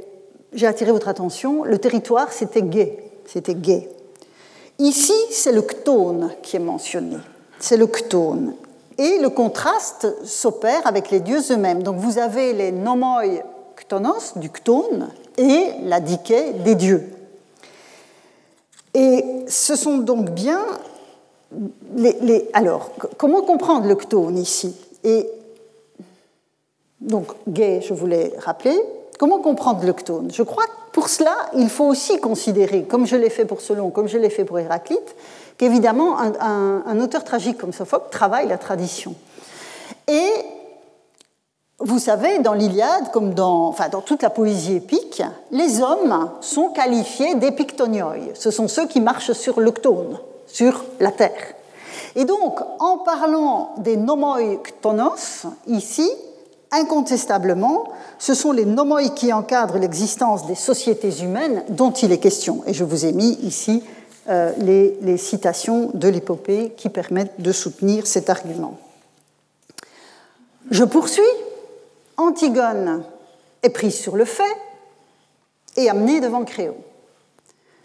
j'ai 0.54 0.68
attiré 0.68 0.92
votre 0.92 1.08
attention, 1.08 1.64
le 1.64 1.78
territoire 1.78 2.32
c'était 2.32 2.62
gay, 2.62 3.12
c'était 3.26 3.56
gay. 3.56 3.90
Ici, 4.80 5.14
c'est 5.32 5.52
le 5.52 5.62
chtone 5.62 6.32
qui 6.44 6.56
est 6.56 6.60
mentionné. 6.60 7.18
C'est 7.60 7.78
le 7.78 7.88
chtone. 7.88 8.54
Et 8.98 9.20
le 9.20 9.30
contraste 9.30 10.08
s'opère 10.26 10.86
avec 10.86 11.12
les 11.12 11.20
dieux 11.20 11.42
eux-mêmes. 11.52 11.84
Donc 11.84 11.98
vous 11.98 12.18
avez 12.18 12.54
les 12.54 12.72
nomoi 12.72 13.24
ktonos, 13.76 14.38
du 14.38 14.50
ktone, 14.50 15.10
et 15.38 15.72
la 15.84 16.00
dike 16.00 16.64
des 16.64 16.76
dieux. 16.76 17.08
Et 18.94 19.24
ce 19.48 19.76
sont 19.76 20.00
donc 20.00 20.32
bien 20.32 20.60
les, 21.96 22.50
alors, 22.54 22.92
comment 23.18 23.42
comprendre 23.42 23.88
le 23.88 23.96
ktone 23.96 24.38
ici? 24.38 24.76
Et 25.04 25.30
donc, 27.00 27.28
gay, 27.48 27.82
je 27.82 27.94
voulais 27.94 28.34
rappeler. 28.40 28.78
Comment 29.20 29.40
comprendre 29.40 29.86
le 29.86 29.94
ktone 29.94 30.32
Je 30.34 30.44
crois 30.44 30.66
que 30.66 30.72
pour 30.92 31.10
cela, 31.10 31.36
il 31.54 31.70
faut 31.70 31.86
aussi 31.86 32.20
considérer, 32.20 32.84
comme 32.84 33.06
je 33.06 33.16
l'ai 33.16 33.30
fait 33.30 33.46
pour 33.46 33.62
Solon, 33.62 33.92
comme 33.92 34.08
je 34.08 34.18
l'ai 34.18 34.30
fait 34.30 34.46
pour 34.46 34.60
Héraclite, 34.60 35.16
qu'évidemment, 35.58 36.18
un, 36.20 37.00
auteur 37.00 37.24
tragique 37.24 37.58
comme 37.58 37.74
Sophocle 37.74 38.08
travaille 38.12 38.48
la 38.48 38.58
tradition. 38.58 39.16
Et 40.08 40.30
vous 41.80 42.00
savez, 42.00 42.40
dans 42.40 42.54
l'Iliade, 42.54 43.12
comme 43.12 43.34
dans, 43.34 43.76
toute 44.06 44.24
la 44.24 44.30
poésie 44.30 44.76
épique, 44.76 45.22
les 45.52 45.82
hommes 45.82 46.32
sont 46.42 46.70
qualifiés 46.70 47.36
d'épictonioi. 47.36 48.16
Ce 48.34 48.52
sont 48.52 48.68
ceux 48.68 48.88
qui 48.88 49.02
marchent 49.02 49.34
sur 49.34 49.60
l'octone, 49.60 50.18
sur 50.48 50.84
la 51.00 51.12
terre. 51.12 51.54
Et 52.16 52.26
donc, 52.26 52.60
en 52.80 52.98
parlant 53.00 53.76
des 53.78 53.98
nomoi 53.98 54.40
ici, 55.68 56.10
incontestablement, 56.72 57.86
ce 58.18 58.34
sont 58.34 58.52
les 58.52 58.66
nomoi 58.66 59.04
qui 59.10 59.32
encadrent 59.32 59.78
l'existence 59.78 60.48
des 60.48 60.56
sociétés 60.56 61.22
humaines 61.22 61.64
dont 61.70 61.92
il 61.92 62.12
est 62.12 62.18
question. 62.18 62.64
Et 62.66 62.74
je 62.74 62.84
vous 62.84 63.06
ai 63.06 63.12
mis 63.12 63.34
ici 63.44 63.84
euh, 64.30 64.52
les, 64.58 65.18
citations 65.18 65.92
de 65.94 66.08
l'épopée 66.10 66.74
qui 66.76 66.90
permettent 66.90 67.40
de 67.40 67.52
soutenir 67.52 68.06
cet 68.06 68.30
argument. 68.30 68.78
Je 70.70 70.84
poursuis. 70.84 71.24
Antigone 72.18 73.04
est 73.64 73.70
prise 73.70 73.96
sur 73.96 74.16
le 74.18 74.26
fait 74.26 74.44
et 75.78 75.90
amenée 75.90 76.20
devant 76.20 76.44
Créon. 76.44 76.76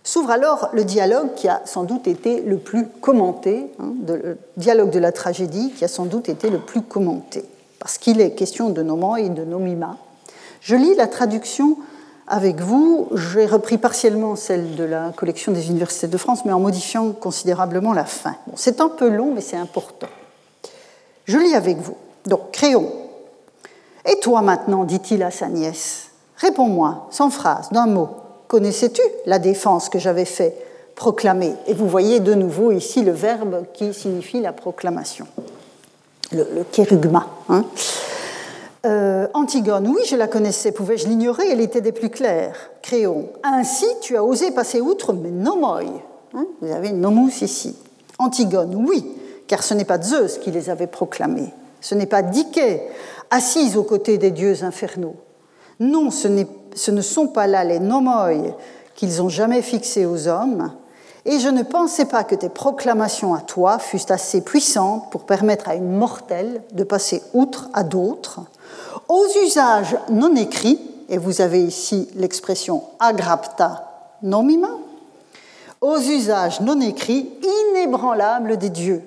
S'ouvre 0.02 0.30
alors 0.30 0.70
le 0.72 0.84
dialogue 0.84 1.34
qui 1.34 1.48
a 1.48 1.62
sans 1.64 1.84
doute 1.84 2.08
été 2.08 2.40
le 2.40 2.58
plus 2.58 2.88
commenté, 2.88 3.66
hein, 3.78 3.92
le 4.08 4.36
dialogue 4.56 4.90
de 4.90 4.98
la 4.98 5.12
tragédie 5.12 5.70
qui 5.76 5.84
a 5.84 5.88
sans 5.88 6.06
doute 6.06 6.28
été 6.28 6.50
le 6.50 6.58
plus 6.58 6.82
commenté, 6.82 7.44
parce 7.78 7.98
qu'il 7.98 8.20
est 8.20 8.32
question 8.32 8.70
de 8.70 8.82
nomoi 8.82 9.20
et 9.20 9.28
de 9.28 9.44
nomima. 9.44 9.96
Je 10.60 10.74
lis 10.74 10.94
la 10.96 11.06
traduction 11.06 11.76
avec 12.26 12.60
vous. 12.60 13.08
J'ai 13.14 13.46
repris 13.46 13.78
partiellement 13.78 14.36
celle 14.36 14.76
de 14.76 14.84
la 14.84 15.12
collection 15.16 15.52
des 15.52 15.68
universités 15.68 16.08
de 16.08 16.16
France, 16.16 16.44
mais 16.44 16.52
en 16.52 16.60
modifiant 16.60 17.12
considérablement 17.12 17.92
la 17.92 18.04
fin. 18.04 18.36
c'est 18.56 18.80
un 18.80 18.88
peu 18.88 19.08
long, 19.08 19.32
mais 19.34 19.40
c'est 19.40 19.56
important. 19.56 20.08
Je 21.24 21.38
lis 21.38 21.54
avec 21.54 21.78
vous. 21.78 21.96
Donc, 22.26 22.50
Créon. 22.52 22.90
Et 24.04 24.18
toi 24.20 24.42
maintenant, 24.42 24.84
dit-il 24.84 25.22
à 25.22 25.30
sa 25.30 25.46
nièce, 25.48 26.08
réponds-moi, 26.36 27.06
sans 27.10 27.30
phrase, 27.30 27.68
d'un 27.70 27.86
mot. 27.86 28.08
Connaissais-tu 28.48 29.02
la 29.26 29.38
défense 29.38 29.88
que 29.88 30.00
j'avais 30.00 30.24
fait 30.24 30.56
proclamer? 30.96 31.54
Et 31.68 31.74
vous 31.74 31.88
voyez 31.88 32.18
de 32.18 32.34
nouveau 32.34 32.72
ici 32.72 33.02
le 33.02 33.12
verbe 33.12 33.64
qui 33.72 33.94
signifie 33.94 34.40
la 34.40 34.52
proclamation, 34.52 35.26
le, 36.32 36.48
le 36.52 36.64
kérugma. 36.64 37.26
Hein. 37.48 37.64
Euh, 38.84 39.28
Antigone, 39.34 39.86
oui, 39.88 40.02
je 40.06 40.16
la 40.16 40.26
connaissais, 40.26 40.72
pouvais-je 40.72 41.06
l'ignorer? 41.06 41.44
Elle 41.50 41.60
était 41.60 41.80
des 41.80 41.92
plus 41.92 42.10
claires. 42.10 42.56
Créon, 42.82 43.28
ainsi 43.44 43.86
tu 44.00 44.16
as 44.16 44.24
osé 44.24 44.50
passer 44.50 44.80
outre 44.80 45.12
mes 45.12 45.30
nomoi. 45.30 45.80
Hein, 46.34 46.46
vous 46.60 46.72
avez 46.72 46.90
nomus 46.90 47.42
ici. 47.42 47.76
Antigone, 48.18 48.74
oui, 48.74 49.06
car 49.46 49.62
ce 49.62 49.74
n'est 49.74 49.84
pas 49.84 50.00
Zeus 50.00 50.38
qui 50.38 50.50
les 50.50 50.68
avait 50.68 50.88
proclamés. 50.88 51.54
Ce 51.80 51.94
n'est 51.94 52.06
pas 52.06 52.22
Diké, 52.22 52.82
assise 53.30 53.76
aux 53.76 53.84
côtés 53.84 54.18
des 54.18 54.32
dieux 54.32 54.64
infernaux. 54.64 55.16
Non, 55.78 56.10
ce, 56.10 56.28
ce 56.74 56.90
ne 56.90 57.00
sont 57.00 57.28
pas 57.28 57.46
là 57.46 57.62
les 57.62 57.78
nomoi 57.78 58.30
qu'ils 58.96 59.22
ont 59.22 59.28
jamais 59.28 59.62
fixés 59.62 60.06
aux 60.06 60.26
hommes, 60.26 60.72
et 61.24 61.38
je 61.38 61.48
ne 61.48 61.62
pensais 61.62 62.04
pas 62.04 62.24
que 62.24 62.34
tes 62.34 62.48
proclamations 62.48 63.34
à 63.34 63.40
toi 63.40 63.78
fussent 63.78 64.10
assez 64.10 64.40
puissantes 64.40 65.10
pour 65.12 65.24
permettre 65.24 65.68
à 65.68 65.76
une 65.76 65.92
mortelle 65.96 66.62
de 66.72 66.82
passer 66.82 67.22
outre 67.32 67.70
à 67.72 67.84
d'autres, 67.84 68.40
aux 69.12 69.26
usages 69.44 69.98
non 70.08 70.34
écrits, 70.36 70.80
et 71.10 71.18
vous 71.18 71.42
avez 71.42 71.62
ici 71.62 72.08
l'expression 72.16 72.82
agrapta 72.98 74.16
nomima, 74.22 74.70
aux 75.82 75.98
usages 75.98 76.62
non 76.62 76.80
écrits 76.80 77.28
inébranlables 77.74 78.56
des 78.56 78.70
dieux. 78.70 79.02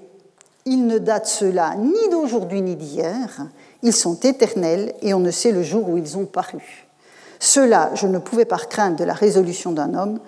Ils 0.66 0.86
ne 0.86 1.00
datent 1.00 1.26
cela 1.26 1.74
ni 1.76 2.08
d'aujourd'hui 2.12 2.62
ni 2.62 2.76
d'hier, 2.76 3.48
ils 3.82 3.94
sont 3.94 4.20
éternels 4.20 4.94
et 5.02 5.16
on 5.16 5.20
ne 5.20 5.32
sait 5.32 5.52
le 5.52 5.64
jour 5.64 5.90
où 5.90 5.98
ils 5.98 6.16
ont 6.20 6.26
paru. 6.26 6.86
Cela, 7.40 7.90
je 7.96 8.06
ne 8.06 8.20
pouvais 8.20 8.46
par 8.46 8.70
crainte 8.70 9.00
de 9.00 9.04
la 9.04 9.14
résolution 9.14 9.72
d'un 9.72 9.96
homme 9.96 10.20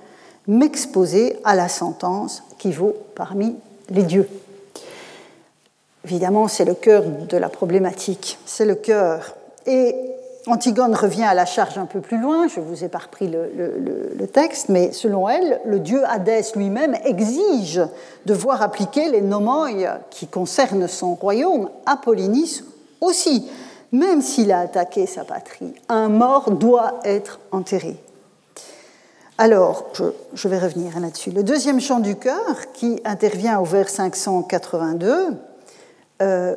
m'exposer 0.48 1.38
à 1.44 1.54
la 1.54 1.70
sentence 1.70 2.42
qui 2.58 2.72
vaut 2.72 2.96
parmi 3.14 3.56
les 3.92 4.04
dieux. 4.04 4.28
Évidemment, 6.04 6.48
c'est 6.48 6.66
le 6.66 6.74
cœur 6.74 7.04
de 7.04 7.38
la 7.38 7.50
problématique, 7.50 8.40
c'est 8.48 8.66
le 8.66 8.76
cœur 8.76 9.36
et 9.68 9.96
Antigone 10.48 10.96
revient 10.96 11.24
à 11.24 11.34
la 11.34 11.46
charge 11.46 11.78
un 11.78 11.86
peu 11.86 12.00
plus 12.00 12.18
loin, 12.18 12.48
je 12.48 12.62
vous 12.62 12.84
ai 12.86 12.88
pas 12.88 13.00
repris 13.00 13.28
le, 13.28 14.26
texte, 14.28 14.70
mais 14.70 14.94
selon 14.94 15.28
elle, 15.28 15.60
le 15.66 15.80
dieu 15.80 16.02
Hadès 16.06 16.54
lui-même 16.56 16.96
exige 17.04 17.82
de 18.26 18.34
voir 18.34 18.62
appliquer 18.62 19.10
les 19.10 19.22
nomoi 19.22 19.70
qui 20.10 20.28
concernent 20.28 20.88
son 20.88 21.16
royaume 21.16 21.70
à 21.86 21.98
Polynice 21.98 22.64
aussi. 23.02 23.50
Même 23.92 24.22
s'il 24.22 24.52
a 24.52 24.60
attaqué 24.60 25.06
sa 25.06 25.24
patrie, 25.24 25.74
un 25.90 26.10
mort 26.10 26.52
doit 26.52 27.00
être 27.04 27.40
enterré. 27.52 27.98
Alors, 29.38 29.86
je, 30.34 30.48
vais 30.48 30.58
revenir 30.58 31.00
là-dessus. 31.00 31.32
Le 31.32 31.44
deuxième 31.44 31.80
chant 31.80 32.00
du 32.00 32.16
cœur, 32.16 32.72
qui 32.74 33.00
intervient 33.06 33.60
au 33.60 33.66
vers 33.66 33.88
582, 33.88 35.38
euh, 36.22 36.56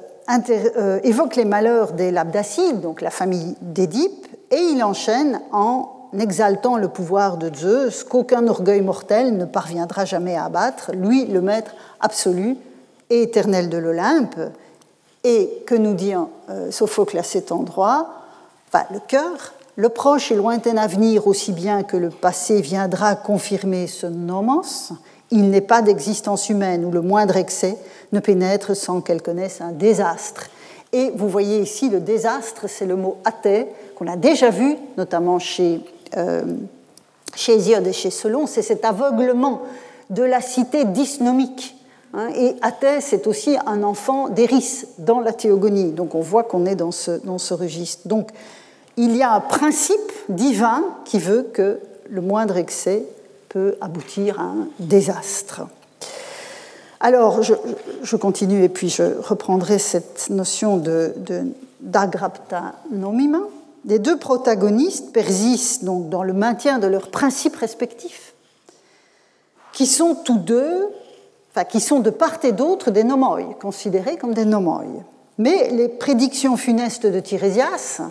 euh, 0.51 1.01
évoque 1.03 1.37
les 1.37 1.45
malheurs 1.45 1.93
des 1.93 2.11
Labdacides, 2.11 2.81
donc 2.81 3.01
la 3.01 3.11
famille 3.11 3.57
d'Édipe, 3.61 4.27
et 4.51 4.59
il 4.59 4.83
enchaîne 4.83 5.41
en 5.53 5.89
exaltant 6.19 6.77
le 6.77 6.89
pouvoir 6.89 7.37
de 7.37 7.55
Zeus, 7.55 8.05
qu'aucun 8.05 8.47
orgueil 8.49 8.81
mortel 8.81 9.37
ne 9.37 9.45
parviendra 9.45 10.05
jamais 10.05 10.37
à 10.37 10.45
abattre, 10.45 10.93
lui 10.93 11.27
le 11.27 11.41
maître 11.41 11.73
absolu 12.01 12.57
et 13.11 13.23
éternel 13.23 13.69
de 13.69 13.79
l'Olympe. 13.79 14.37
Et 15.23 15.63
que 15.67 15.75
nous 15.75 15.95
dit 15.95 16.15
euh, 16.49 16.71
Sophocle 16.71 17.19
à 17.19 17.23
cet 17.23 17.53
endroit 17.53 18.09
enfin, 18.69 18.85
Le 18.91 19.01
cœur, 19.01 19.53
le 19.77 19.89
proche 19.89 20.33
et 20.33 20.35
lointain 20.35 20.77
avenir, 20.77 21.27
aussi 21.27 21.53
bien 21.53 21.83
que 21.83 21.97
le 21.97 22.09
passé, 22.09 22.61
viendra 22.61 23.17
confirmer 23.17 23.87
ce 23.87 24.07
nomos. 24.07 24.93
Il 25.31 25.51
n'est 25.51 25.61
pas 25.61 25.83
d'existence 25.83 26.49
humaine 26.49 26.85
où 26.85 26.91
le 26.91 27.01
moindre 27.01 27.37
excès 27.37 27.77
ne 28.13 28.21
pénètre 28.21 28.77
sans 28.77 29.01
qu'elle 29.01 29.23
connaisse 29.23 29.61
un 29.61 29.73
désastre. 29.73 30.49
Et 30.93 31.13
vous 31.15 31.29
voyez 31.29 31.61
ici 31.61 31.89
le 31.89 32.01
désastre, 32.01 32.69
c'est 32.69 32.87
le 32.87 32.97
mot 32.97 33.19
athée 33.25 33.69
qu'on 33.95 34.09
a 34.09 34.17
déjà 34.17 34.51
vu, 34.51 34.77
notamment 34.97 35.39
chez, 35.39 35.81
euh, 36.17 36.43
chez 37.35 37.59
et 37.71 37.93
chez 37.93 38.11
Solon, 38.11 38.47
c'est 38.47 38.63
cet 38.63 38.85
aveuglement 38.85 39.63
de 40.11 40.23
la 40.23 40.41
cité 40.41 40.85
dysnomique. 40.85 41.77
Hein. 42.13 42.31
et 42.35 42.57
athée, 42.61 43.01
c'est 43.01 43.29
aussi 43.29 43.57
un 43.67 43.85
enfant 43.85 44.29
d'Éris 44.29 44.85
dans 44.99 45.21
la 45.21 45.33
théogonie. 45.33 45.93
Donc 45.93 46.17
on 46.17 46.21
voit 46.21 46.43
qu'on 46.43 46.67
est 46.67 46.75
dans 46.75 46.91
ce, 46.91 47.13
dans 47.23 47.39
ce 47.39 47.55
registre. 47.55 48.09
Donc 48.09 48.31
il 48.97 49.17
y 49.17 49.23
a 49.23 49.33
un 49.33 49.41
principe 49.41 50.13
divin 50.29 50.83
qui 51.05 51.21
veut 51.21 51.49
que 51.53 51.79
le 52.09 52.21
moindre 52.21 52.57
excès 52.57 53.05
peut 53.51 53.77
aboutir 53.81 54.41
à 54.41 54.45
un 54.45 54.69
désastre. 54.79 55.63
Alors, 57.01 57.43
je, 57.43 58.17
continue 58.17 58.63
et 58.63 58.69
puis 58.69 58.89
je 58.89 59.03
reprendrai 59.21 59.79
cette 59.79 60.31
notion 60.31 60.83
d'agrapta 61.81 62.75
de, 62.91 62.97
nomima. 62.97 63.41
Les 63.87 63.99
deux 63.99 64.19
protagonistes 64.19 65.13
persistent 65.13 65.85
donc 65.85 66.11
dans 66.11 66.23
le 66.23 66.33
maintien 66.35 66.79
de 66.79 66.87
leurs 66.87 67.11
principes 67.11 67.57
respectifs, 67.57 68.35
qui 69.73 69.87
sont 69.87 70.15
tous 70.15 70.39
deux, 70.39 70.89
enfin, 71.51 71.65
qui 71.65 71.81
sont 71.81 72.01
de 72.01 72.11
part 72.11 72.39
et 72.45 72.53
d'autre 72.53 72.91
des 72.91 73.05
nomoi, 73.05 73.41
considérés 73.61 74.17
comme 74.17 74.35
des 74.35 74.45
nomoi. 74.45 74.85
Mais 75.39 75.71
les 75.71 75.89
prédictions 75.89 76.59
funestes 76.59 77.07
de 77.07 77.19
Tirésias 77.19 78.03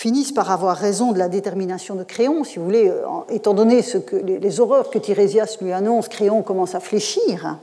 finissent 0.00 0.32
par 0.32 0.50
avoir 0.50 0.78
raison 0.78 1.12
de 1.12 1.18
la 1.18 1.28
détermination 1.28 1.94
de 1.94 2.04
Créon, 2.04 2.42
si 2.42 2.58
vous 2.58 2.64
voulez, 2.64 2.90
étant 3.28 3.52
donné 3.52 3.84
les 4.22 4.58
horreurs 4.58 4.88
que 4.88 4.96
Tirésias 4.96 5.58
lui 5.60 5.72
annonce, 5.72 6.08
Créon 6.08 6.40
commence 6.40 6.74
à 6.74 6.80
fléchir. 6.80 7.58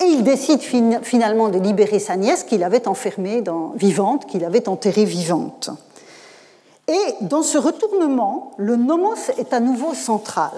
Et 0.00 0.04
il 0.04 0.22
décide 0.22 0.60
finalement 0.60 1.48
de 1.48 1.58
libérer 1.58 1.98
sa 1.98 2.14
nièce 2.14 2.44
qu'il 2.44 2.62
avait 2.62 2.86
enfermée 2.86 3.42
vivante, 3.74 4.26
qu'il 4.26 4.44
avait 4.44 4.68
enterrée 4.68 5.04
vivante. 5.04 5.70
Et 6.86 7.14
dans 7.22 7.42
ce 7.42 7.58
retournement, 7.58 8.52
le 8.56 8.76
nomos 8.76 9.28
est 9.36 9.52
à 9.52 9.58
nouveau 9.58 9.94
central. 9.94 10.52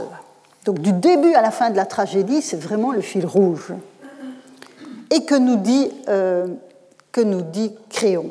Donc 0.66 0.80
du 0.80 0.92
début 0.92 1.32
à 1.32 1.40
la 1.40 1.50
fin 1.50 1.70
de 1.70 1.76
la 1.76 1.86
tragédie, 1.86 2.42
c'est 2.42 2.60
vraiment 2.60 2.92
le 2.92 3.00
fil 3.00 3.24
rouge. 3.24 3.72
Et 5.10 5.24
que 5.24 5.34
nous 5.34 5.56
dit, 5.56 5.90
euh, 6.10 6.46
que 7.10 7.22
nous 7.22 7.40
dit 7.40 7.72
Créon? 7.88 8.30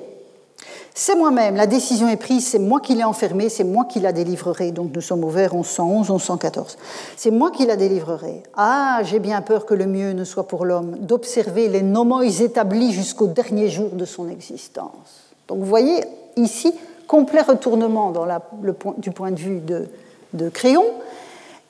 C'est 0.93 1.15
moi-même, 1.15 1.55
la 1.55 1.67
décision 1.67 2.09
est 2.09 2.17
prise, 2.17 2.45
c'est 2.47 2.59
moi 2.59 2.81
qui 2.81 2.93
l'ai 2.93 3.03
enfermé, 3.03 3.47
c'est 3.47 3.63
moi 3.63 3.85
qui 3.85 3.99
la 3.99 4.11
délivrerai. 4.11 4.71
Donc 4.71 4.91
nous 4.93 5.01
sommes 5.01 5.23
au 5.23 5.29
vers 5.29 5.53
1111, 5.53 6.09
1114. 6.09 6.77
C'est 7.15 7.31
moi 7.31 7.51
qui 7.51 7.65
la 7.65 7.77
délivrerai. 7.77 8.43
Ah, 8.57 8.99
j'ai 9.03 9.19
bien 9.19 9.41
peur 9.41 9.65
que 9.65 9.73
le 9.73 9.85
mieux 9.85 10.11
ne 10.11 10.23
soit 10.23 10.47
pour 10.47 10.65
l'homme 10.65 10.97
d'observer 10.99 11.69
les 11.69 11.81
nomoi 11.81 12.25
établis 12.25 12.91
jusqu'au 12.91 13.27
dernier 13.27 13.69
jour 13.69 13.89
de 13.91 14.05
son 14.05 14.29
existence. 14.29 15.33
Donc 15.47 15.59
vous 15.59 15.65
voyez 15.65 16.03
ici, 16.35 16.73
complet 17.07 17.41
retournement 17.41 18.11
dans 18.11 18.25
le 18.25 18.75
du 18.97 19.11
point 19.11 19.31
de 19.31 19.39
vue 19.39 19.61
de, 19.61 20.49
Créon. 20.49 20.85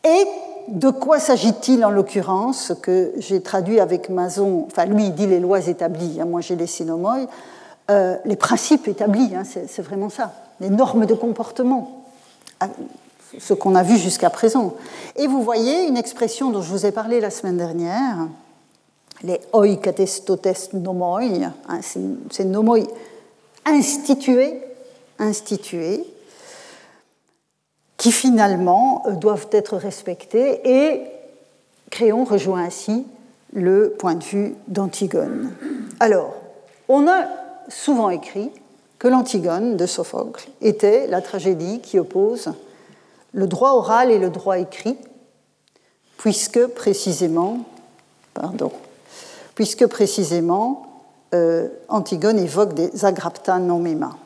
Et 0.04 0.26
de 0.68 0.90
quoi 0.90 1.20
s'agit-il 1.20 1.86
en 1.86 1.90
l'occurrence 1.90 2.74
que 2.82 3.14
j'ai 3.18 3.42
traduit 3.42 3.80
avec 3.80 4.10
Mazon 4.10 4.66
Enfin, 4.68 4.86
lui, 4.86 5.06
il 5.06 5.14
dit 5.14 5.28
les 5.28 5.40
lois 5.40 5.68
établies, 5.68 6.20
hein, 6.20 6.26
moi 6.26 6.42
j'ai 6.42 6.56
les 6.56 6.68
nomoi. 6.86 7.20
Euh, 7.90 8.18
les 8.26 8.36
principes 8.36 8.88
établis, 8.88 9.36
hein, 9.36 9.44
c'est 9.44 9.82
vraiment 9.82 10.10
ça, 10.10 10.34
les 10.60 10.70
normes 10.70 11.06
de 11.06 11.14
comportement, 11.14 12.06
euh, 12.62 12.68
ce 13.40 13.54
qu'on 13.54 13.76
a 13.76 13.84
vu 13.84 13.98
jusqu'à 13.98 14.30
présent. 14.30 14.76
Et 15.16 15.28
vous 15.28 15.42
voyez 15.42 15.88
une 15.88 15.98
expression 15.98 16.52
dont 16.52 16.62
je 16.62 16.70
vous 16.70 16.86
ai 16.86 16.92
parlé 16.92 17.20
la 17.20 17.32
semaine 17.32 17.58
dernière, 17.58 18.28
les 19.24 19.42
oikatestotes 19.54 20.74
nomoi, 20.74 21.22
hein, 21.24 21.80
ces 22.30 22.46
nomoi 22.46 22.80
institués, 23.66 24.62
qui 27.98 28.12
finalement 28.12 29.04
euh, 29.08 29.12
doivent 29.14 29.50
être 29.52 29.78
respectés 29.78 30.62
et 30.64 31.02
Créon 31.90 32.24
rejoint 32.24 32.64
ainsi 32.64 33.06
le 33.54 33.96
point 33.98 34.16
de 34.16 34.24
vue 34.24 34.56
d'Antigone. 34.68 35.52
Alors, 36.00 36.36
on 36.88 37.08
a 37.08 37.26
souvent 37.70 38.10
écrit 38.10 38.52
que 38.98 39.08
l'Antigone 39.08 39.78
de 39.78 39.86
Sophocle 39.86 40.50
était 40.62 41.08
la 41.08 41.22
tragédie 41.22 41.80
qui 41.80 41.98
oppose 41.98 42.52
le 43.34 43.48
droit 43.48 43.72
oral 43.72 44.12
et 44.12 44.20
le 44.20 44.30
droit 44.30 44.60
écrit, 44.60 44.98
puisque 46.18 46.66
précisément, 46.68 47.60
pardon, 48.34 48.72
puisque 49.56 49.88
précisément 49.88 50.86
euh, 51.34 51.70
Antigone 51.88 52.40
évoque 52.40 52.74
des 52.74 53.06
agrapta 53.06 53.60
nomema. 53.60 54.18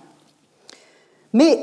Mais 1.34 1.60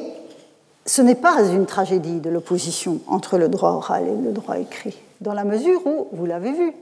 ce 0.87 1.03
n'est 1.03 1.14
pas 1.14 1.43
une 1.45 1.66
tragédie 1.66 2.20
de 2.20 2.31
l'opposition 2.31 3.01
entre 3.07 3.39
le 3.39 3.49
droit 3.49 3.70
oral 3.70 4.07
et 4.07 4.16
le 4.16 4.33
droit 4.33 4.59
écrit, 4.59 4.97
dans 5.20 5.35
la 5.35 5.45
mesure 5.45 5.85
où, 5.87 6.09
vous 6.12 6.26
l'avez 6.26 6.53
vu, 6.53 6.72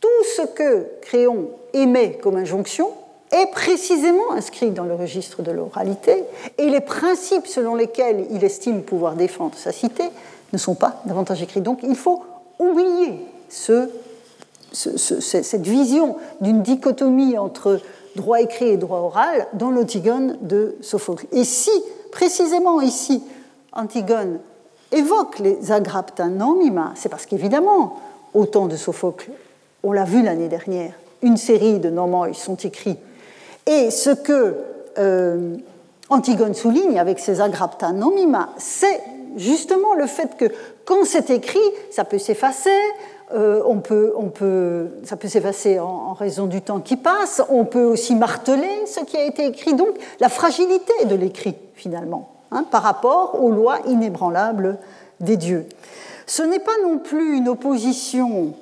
tout 0.00 0.24
ce 0.36 0.42
que 0.42 0.86
Créon 1.02 1.50
émet 1.72 2.18
comme 2.18 2.36
injonction 2.36 2.90
est 3.32 3.50
précisément 3.50 4.32
inscrit 4.32 4.70
dans 4.70 4.84
le 4.84 4.94
registre 4.94 5.42
de 5.42 5.50
l'oralité, 5.50 6.24
et 6.58 6.70
les 6.70 6.80
principes 6.80 7.46
selon 7.46 7.74
lesquels 7.74 8.26
il 8.30 8.44
estime 8.44 8.82
pouvoir 8.82 9.14
défendre 9.14 9.56
sa 9.56 9.72
cité 9.72 10.04
ne 10.52 10.58
sont 10.58 10.74
pas 10.74 11.02
davantage 11.06 11.42
écrits. 11.42 11.60
Donc 11.60 11.80
il 11.82 11.96
faut 11.96 12.22
oublier 12.58 13.20
ce, 13.48 13.90
cette 14.72 15.66
vision 15.66 16.16
d'une 16.40 16.62
dichotomie 16.62 17.36
entre 17.36 17.80
droit 18.14 18.40
écrit 18.40 18.68
et 18.68 18.76
droit 18.76 19.00
oral 19.00 19.46
dans 19.52 19.70
l'Antigone 19.70 20.38
de 20.40 20.76
Sophocle. 20.80 21.26
Et 21.32 21.44
si, 21.44 21.70
précisément 22.12 22.80
ici, 22.80 23.22
Antigone 23.72 24.38
évoque 24.92 25.38
les 25.38 25.72
agrapta 25.72 26.26
nomima, 26.26 26.92
c'est 26.94 27.08
parce 27.08 27.26
qu'évidemment, 27.26 27.96
au 28.34 28.46
temps 28.46 28.66
de 28.66 28.76
Sophocle, 28.76 29.30
on 29.82 29.92
l'a 29.92 30.04
vu 30.04 30.22
l'année 30.22 30.48
dernière, 30.48 30.92
une 31.22 31.36
série 31.36 31.78
de 31.78 31.90
nomoi 31.90 32.32
sont 32.32 32.56
écrits 32.56 32.96
et 33.66 33.90
ce 33.90 34.10
que 34.10 34.56
euh, 34.98 35.56
Antigone 36.08 36.54
souligne 36.54 36.98
avec 36.98 37.18
ses 37.18 37.40
agrapta 37.40 37.92
nomima, 37.92 38.50
c'est 38.58 39.00
justement 39.36 39.94
le 39.94 40.06
fait 40.06 40.36
que 40.36 40.46
quand 40.84 41.04
c'est 41.04 41.30
écrit, 41.30 41.58
ça 41.90 42.04
peut 42.04 42.18
s'effacer, 42.18 42.70
euh, 43.34 43.60
on 43.66 43.78
peut, 43.78 44.12
on 44.16 44.28
peut, 44.28 44.88
ça 45.04 45.16
peut 45.16 45.26
s'effacer 45.28 45.80
en, 45.80 46.12
raison 46.12 46.46
du 46.46 46.62
temps 46.62 46.78
qui 46.78 46.96
passe, 46.96 47.42
on 47.50 47.64
peut 47.64 47.82
aussi 47.82 48.14
marteler 48.14 48.86
ce 48.86 49.00
qui 49.00 49.16
a 49.16 49.24
été 49.24 49.46
écrit, 49.46 49.74
donc 49.74 49.96
la 50.20 50.28
fragilité 50.28 51.04
de 51.06 51.16
l'écrit 51.16 51.56
finalement, 51.74 52.30
hein, 52.52 52.64
par 52.70 52.82
rapport 52.82 53.42
aux 53.42 53.50
lois 53.50 53.80
inébranlables 53.86 54.78
des 55.20 55.36
dieux. 55.36 55.66
Ce 56.26 56.42
n'est 56.42 56.60
pas 56.60 56.72
non 56.84 56.98
plus 56.98 57.36
une 57.36 57.48
opposition 57.48 58.54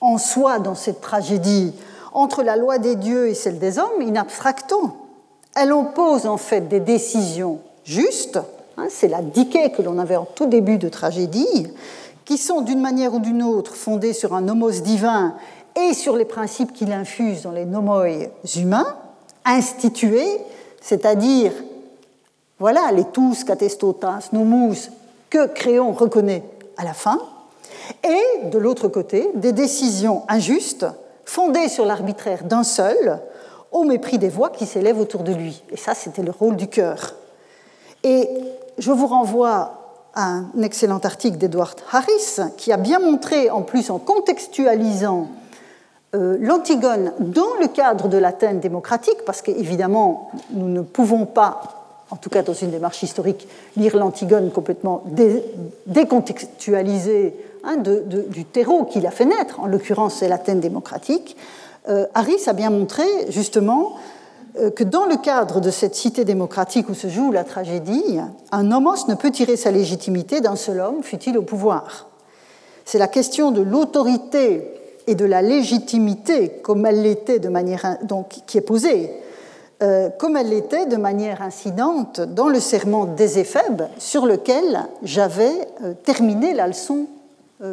en 0.00 0.18
soi 0.18 0.58
dans 0.58 0.74
cette 0.74 1.00
tragédie 1.00 1.72
entre 2.14 2.42
la 2.42 2.56
loi 2.56 2.78
des 2.78 2.94
dieux 2.94 3.28
et 3.28 3.34
celle 3.34 3.58
des 3.58 3.78
hommes 3.78 4.00
in 4.00 4.14
abstracto. 4.14 4.92
Elle 5.54 5.72
oppose 5.72 6.26
en 6.26 6.36
fait 6.36 6.68
des 6.68 6.80
décisions 6.80 7.58
justes, 7.84 8.38
hein, 8.76 8.86
c'est 8.88 9.08
la 9.08 9.20
diquée 9.20 9.70
que 9.70 9.82
l'on 9.82 9.98
avait 9.98 10.16
en 10.16 10.24
tout 10.24 10.46
début 10.46 10.78
de 10.78 10.88
tragédie, 10.88 11.68
qui 12.24 12.38
sont 12.38 12.62
d'une 12.62 12.80
manière 12.80 13.14
ou 13.14 13.18
d'une 13.18 13.42
autre 13.42 13.74
fondées 13.74 14.14
sur 14.14 14.34
un 14.34 14.40
nomos 14.40 14.80
divin 14.80 15.34
et 15.76 15.92
sur 15.92 16.16
les 16.16 16.24
principes 16.24 16.72
qu'il 16.72 16.92
infuse 16.92 17.42
dans 17.42 17.50
les 17.50 17.66
nomoi 17.66 18.06
humains, 18.56 18.96
institués, 19.44 20.40
c'est-à-dire, 20.80 21.52
voilà, 22.58 22.90
les 22.92 23.04
tous 23.04 23.44
catestotas 23.44 24.28
nomus 24.32 24.90
que 25.28 25.46
Créon 25.48 25.92
reconnaît 25.92 26.44
à 26.76 26.84
la 26.84 26.94
fin, 26.94 27.18
et 28.02 28.46
de 28.46 28.58
l'autre 28.58 28.88
côté, 28.88 29.28
des 29.34 29.52
décisions 29.52 30.22
injustes 30.28 30.86
fondé 31.24 31.68
sur 31.68 31.86
l'arbitraire 31.86 32.44
d'un 32.44 32.64
seul, 32.64 33.20
au 33.72 33.84
mépris 33.84 34.18
des 34.18 34.28
voix 34.28 34.50
qui 34.50 34.66
s'élèvent 34.66 35.00
autour 35.00 35.22
de 35.22 35.32
lui. 35.32 35.62
Et 35.70 35.76
ça, 35.76 35.94
c'était 35.94 36.22
le 36.22 36.30
rôle 36.30 36.56
du 36.56 36.68
cœur. 36.68 37.14
Et 38.04 38.28
je 38.78 38.92
vous 38.92 39.06
renvoie 39.06 39.84
à 40.14 40.26
un 40.26 40.62
excellent 40.62 41.00
article 41.00 41.38
d'Edward 41.38 41.80
Harris 41.90 42.52
qui 42.56 42.72
a 42.72 42.76
bien 42.76 43.00
montré, 43.00 43.50
en 43.50 43.62
plus 43.62 43.90
en 43.90 43.98
contextualisant 43.98 45.28
euh, 46.14 46.36
l'Antigone 46.40 47.12
dans 47.18 47.54
le 47.60 47.66
cadre 47.66 48.08
de 48.08 48.16
l'Athènes 48.18 48.60
démocratique, 48.60 49.24
parce 49.26 49.42
qu'évidemment, 49.42 50.30
nous 50.50 50.68
ne 50.68 50.82
pouvons 50.82 51.26
pas, 51.26 52.04
en 52.10 52.16
tout 52.16 52.30
cas 52.30 52.42
dans 52.42 52.52
une 52.52 52.70
démarche 52.70 53.02
historique, 53.02 53.48
lire 53.76 53.96
l'Antigone 53.96 54.52
complètement 54.52 55.02
décontextualisée 55.86 57.34
Hein, 57.66 57.78
du 57.78 58.44
terreau 58.44 58.84
qui 58.84 59.00
l'a 59.00 59.10
fait 59.10 59.24
naître, 59.24 59.58
en 59.60 59.66
l'occurrence 59.66 60.16
c'est 60.16 60.28
l'Athènes 60.28 60.60
démocratique, 60.60 61.34
euh, 61.88 62.06
Harris 62.12 62.42
a 62.46 62.52
bien 62.52 62.68
montré 62.68 63.04
justement 63.30 63.94
euh, 64.60 64.70
que 64.70 64.84
dans 64.84 65.06
le 65.06 65.16
cadre 65.16 65.60
de 65.60 65.70
cette 65.70 65.94
cité 65.94 66.26
démocratique 66.26 66.90
où 66.90 66.94
se 66.94 67.08
joue 67.08 67.32
la 67.32 67.42
tragédie, 67.42 68.18
un 68.52 68.70
homos 68.70 69.08
ne 69.08 69.14
peut 69.14 69.30
tirer 69.30 69.56
sa 69.56 69.70
légitimité 69.70 70.42
d'un 70.42 70.56
seul 70.56 70.78
homme, 70.78 71.02
fut-il 71.02 71.38
au 71.38 71.42
pouvoir. 71.42 72.08
C'est 72.84 72.98
la 72.98 73.08
question 73.08 73.50
de 73.50 73.62
l'autorité 73.62 74.70
et 75.06 75.14
de 75.14 75.24
la 75.24 75.40
légitimité, 75.40 76.50
comme 76.62 76.84
elle 76.84 77.00
l'était 77.00 77.38
de 77.38 77.48
manière 77.48 77.96
donc 78.02 78.28
qui 78.46 78.58
est 78.58 78.62
posée, 78.62 79.10
euh, 79.82 80.10
comme 80.18 80.36
elle 80.36 80.50
l'était 80.50 80.84
de 80.84 80.96
manière 80.96 81.40
incidente 81.40 82.20
dans 82.20 82.48
le 82.48 82.60
serment 82.60 83.06
des 83.06 83.38
Éphèbes, 83.38 83.84
sur 83.96 84.26
lequel 84.26 84.86
j'avais 85.02 85.66
terminé 86.04 86.52
la 86.52 86.66
leçon 86.66 87.06
euh, 87.06 87.13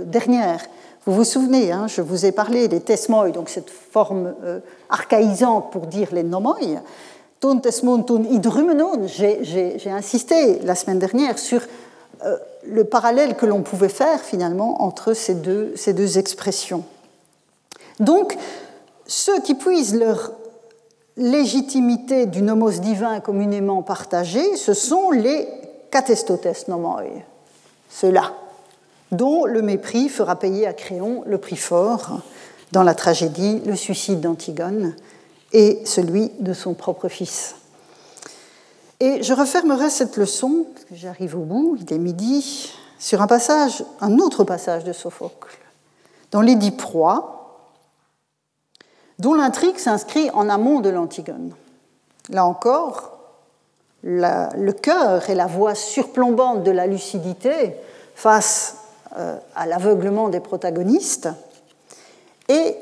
dernière. 0.05 0.61
Vous 1.05 1.13
vous 1.13 1.23
souvenez, 1.23 1.71
hein, 1.71 1.87
je 1.87 2.01
vous 2.01 2.27
ai 2.27 2.31
parlé 2.31 2.67
des 2.67 2.79
tesmoi, 2.79 3.31
donc 3.31 3.49
cette 3.49 3.71
forme 3.71 4.35
euh, 4.43 4.59
archaïsante 4.89 5.71
pour 5.71 5.87
dire 5.87 6.09
les 6.11 6.21
nomoi. 6.21 6.57
Ton 7.39 7.59
tesmon, 7.59 8.03
ton 8.03 8.23
idrumenon, 8.23 9.07
j'ai 9.07 9.89
insisté 9.89 10.59
la 10.59 10.75
semaine 10.75 10.99
dernière 10.99 11.39
sur 11.39 11.61
euh, 12.23 12.37
le 12.67 12.83
parallèle 12.83 13.35
que 13.35 13.47
l'on 13.47 13.63
pouvait 13.63 13.89
faire 13.89 14.19
finalement 14.19 14.83
entre 14.83 15.13
ces 15.13 15.33
deux, 15.33 16.17
expressions. 16.19 16.83
Donc, 17.99 18.37
ceux 19.07 19.41
qui 19.41 19.55
puisent 19.55 19.95
leur 19.95 20.33
légitimité 21.17 22.27
du 22.27 22.43
nomos 22.43 22.79
divin 22.79 23.19
communément 23.21 23.81
partagé, 23.81 24.55
ce 24.55 24.75
sont 24.75 25.09
les 25.09 25.47
catestotes 25.89 26.67
nomoi, 26.67 27.01
ceux-là 27.89 28.33
dont 29.11 29.45
le 29.45 29.61
mépris 29.61 30.09
fera 30.09 30.37
payer 30.37 30.65
à 30.67 30.73
Créon 30.73 31.23
le 31.25 31.37
prix 31.37 31.57
fort 31.57 32.21
dans 32.71 32.83
la 32.83 32.95
tragédie, 32.95 33.61
le 33.65 33.75
suicide 33.75 34.21
d'Antigone 34.21 34.95
et 35.53 35.81
celui 35.85 36.31
de 36.39 36.53
son 36.53 36.73
propre 36.73 37.09
fils. 37.09 37.55
Et 39.01 39.23
je 39.23 39.33
refermerai 39.33 39.89
cette 39.89 40.15
leçon, 40.15 40.67
parce 40.73 40.85
que 40.85 40.95
j'arrive 40.95 41.35
au 41.35 41.41
bout, 41.41 41.77
il 41.81 41.93
est 41.93 41.97
midi, 41.97 42.71
sur 42.99 43.21
un 43.21 43.27
passage, 43.27 43.83
un 43.99 44.19
autre 44.19 44.43
passage 44.43 44.83
de 44.83 44.93
Sophocle, 44.93 45.57
dans 46.29 46.41
l'édit 46.41 46.71
Proie, 46.71 47.67
dont 49.17 49.33
l'intrigue 49.33 49.77
s'inscrit 49.77 50.29
en 50.31 50.49
amont 50.49 50.79
de 50.79 50.89
l'Antigone. 50.89 51.53
Là 52.29 52.45
encore, 52.45 53.17
le 54.03 54.71
cœur 54.71 55.29
et 55.29 55.35
la 55.35 55.47
voix 55.47 55.75
surplombante 55.75 56.63
de 56.63 56.71
la 56.71 56.87
lucidité 56.87 57.75
face 58.15 58.77
à 59.13 59.65
l'aveuglement 59.65 60.29
des 60.29 60.39
protagonistes. 60.39 61.29
Et 62.47 62.75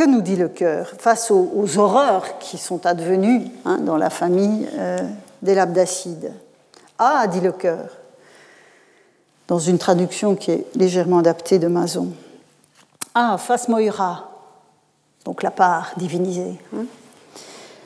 que 0.00 0.06
nous 0.06 0.22
dit 0.22 0.36
le 0.36 0.48
cœur 0.48 0.94
face 0.98 1.30
aux, 1.30 1.78
horreurs 1.78 2.38
qui 2.38 2.56
sont 2.56 2.86
advenues 2.86 3.48
hein, 3.66 3.76
dans 3.78 3.98
la 3.98 4.08
famille 4.08 4.66
euh, 4.72 4.98
des 5.42 5.54
Labdacides 5.54 6.32
Ah, 6.98 7.26
dit 7.26 7.42
le 7.42 7.52
cœur, 7.52 7.98
dans 9.46 9.58
une 9.58 9.76
traduction 9.76 10.36
qui 10.36 10.52
est 10.52 10.66
légèrement 10.74 11.18
adaptée 11.18 11.58
de 11.58 11.66
Mazon. 11.66 12.12
Ah, 13.14 13.36
face 13.36 13.68
Moira, 13.68 14.30
donc 15.26 15.42
la 15.42 15.50
part 15.50 15.92
divinisée. 15.98 16.58
Hein. 16.74 16.84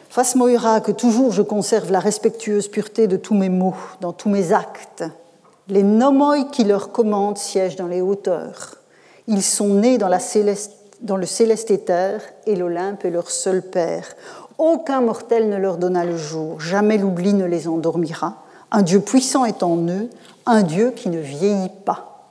Face 0.09 0.37
Moira, 0.37 0.81
que 0.81 0.93
toujours 0.93 1.33
je 1.33 1.43
conserve 1.43 1.91
la 1.91 1.99
respectueuse 1.99 2.69
pureté 2.69 3.09
de 3.09 3.17
tous 3.17 3.35
mes 3.35 3.49
mots, 3.49 3.75
dans 4.01 4.13
tous 4.13 4.29
mes 4.29 4.53
actes, 4.53 5.03
les 5.69 5.83
nomoi 5.83 6.45
qui 6.45 6.65
leur 6.65 6.93
commandent 6.93 7.39
siègent 7.39 7.77
dans 7.77 7.87
les 7.87 8.01
hauteurs. 8.01 8.77
Ils 9.27 9.43
sont 9.43 9.69
nés 9.69 9.99
dans, 9.99 10.09
le 10.09 11.27
céleste 11.27 11.71
éther, 11.71 12.21
et 12.47 12.57
l'Olympe 12.57 13.05
est 13.05 13.11
leur 13.11 13.31
seul 13.31 13.63
père. 13.63 14.15
Aucun 14.59 15.01
mortel 15.01 15.49
ne 15.49 15.57
leur 15.57 15.79
donna 15.79 16.05
le 16.05 16.17
jour, 16.17 16.61
jamais 16.61 16.99
l'oubli 16.99 17.33
ne 17.33 17.47
les 17.47 17.67
endormira. 17.67 18.43
Un 18.71 18.83
Dieu 18.83 19.01
puissant 19.01 19.45
est 19.45 19.63
en 19.63 19.77
eux, 19.89 20.11
un 20.47 20.63
Dieu 20.63 20.91
qui 20.91 21.09
ne 21.09 21.19
vieillit 21.19 21.73
pas. 21.85 22.31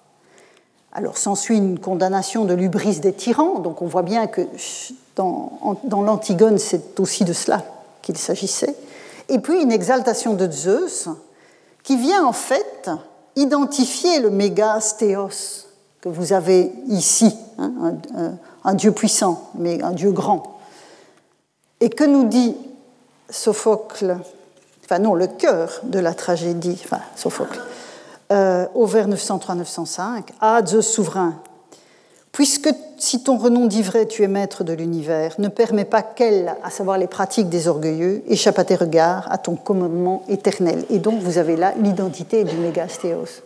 Alors 0.93 1.17
s'ensuit 1.17 1.57
une 1.57 1.79
condamnation 1.79 2.45
de 2.45 2.53
l'ubris 2.53 2.99
des 2.99 3.13
tyrans, 3.13 3.59
donc 3.59 3.81
on 3.81 3.87
voit 3.87 4.03
bien 4.03 4.27
que 4.27 4.41
dans, 5.15 5.77
dans 5.83 6.03
l'Antigone, 6.03 6.59
c'est 6.59 6.99
aussi 6.99 7.25
de 7.25 7.33
cela 7.33 7.63
qu'il 8.03 8.17
s'agissait. 8.17 8.75
Et 9.29 9.39
puis 9.39 9.61
une 9.61 9.71
exaltation 9.71 10.33
de 10.35 10.49
Zeus 10.51 11.09
qui 11.81 11.97
vient 11.97 12.25
en 12.25 12.33
fait 12.33 12.89
identifier 13.35 14.19
le 14.19 14.29
mégastéos 14.29 15.67
que 16.01 16.09
vous 16.09 16.33
avez 16.33 16.71
ici, 16.87 17.35
hein, 17.57 17.71
un, 18.63 18.73
dieu 18.73 18.91
puissant, 18.91 19.49
mais 19.55 19.81
un 19.81 19.91
dieu 19.91 20.11
grand. 20.11 20.59
Et 21.79 21.89
que 21.89 22.03
nous 22.03 22.25
dit 22.25 22.55
Sophocle, 23.29 24.17
enfin 24.83 24.99
non, 24.99 25.15
le 25.15 25.27
cœur 25.27 25.79
de 25.83 25.99
la 25.99 26.13
tragédie, 26.13 26.79
enfin 26.83 26.99
Sophocle, 27.15 27.61
euh, 28.31 28.65
au 28.73 28.85
vers 28.85 29.07
903-905, 29.07 30.23
Ah, 30.41 30.61
Zeus 30.65 30.87
souverain, 30.87 31.35
puisque 32.33 32.69
si 32.97 33.23
ton 33.23 33.37
renom 33.37 33.67
dit 33.67 33.83
vrai, 33.83 34.07
tu 34.07 34.23
es 34.23 34.27
maître 34.27 34.63
de 34.63 34.73
l'univers, 34.73 35.35
ne 35.37 35.47
permets 35.47 35.85
pas 35.85 36.01
qu'elle, 36.01 36.55
à 36.63 36.69
savoir 36.69 36.97
les 36.97 37.07
pratiques 37.07 37.47
des 37.47 37.67
orgueilleux, 37.67 38.23
échappe 38.27 38.59
à 38.59 38.65
tes 38.65 38.75
regards, 38.75 39.31
à 39.31 39.37
ton 39.37 39.55
commandement 39.55 40.23
éternel. 40.27 40.83
Et 40.89 40.99
donc 40.99 41.21
vous 41.21 41.37
avez 41.37 41.55
là 41.55 41.73
l'identité 41.79 42.43
du 42.43 42.57
mégastéos. 42.57 43.43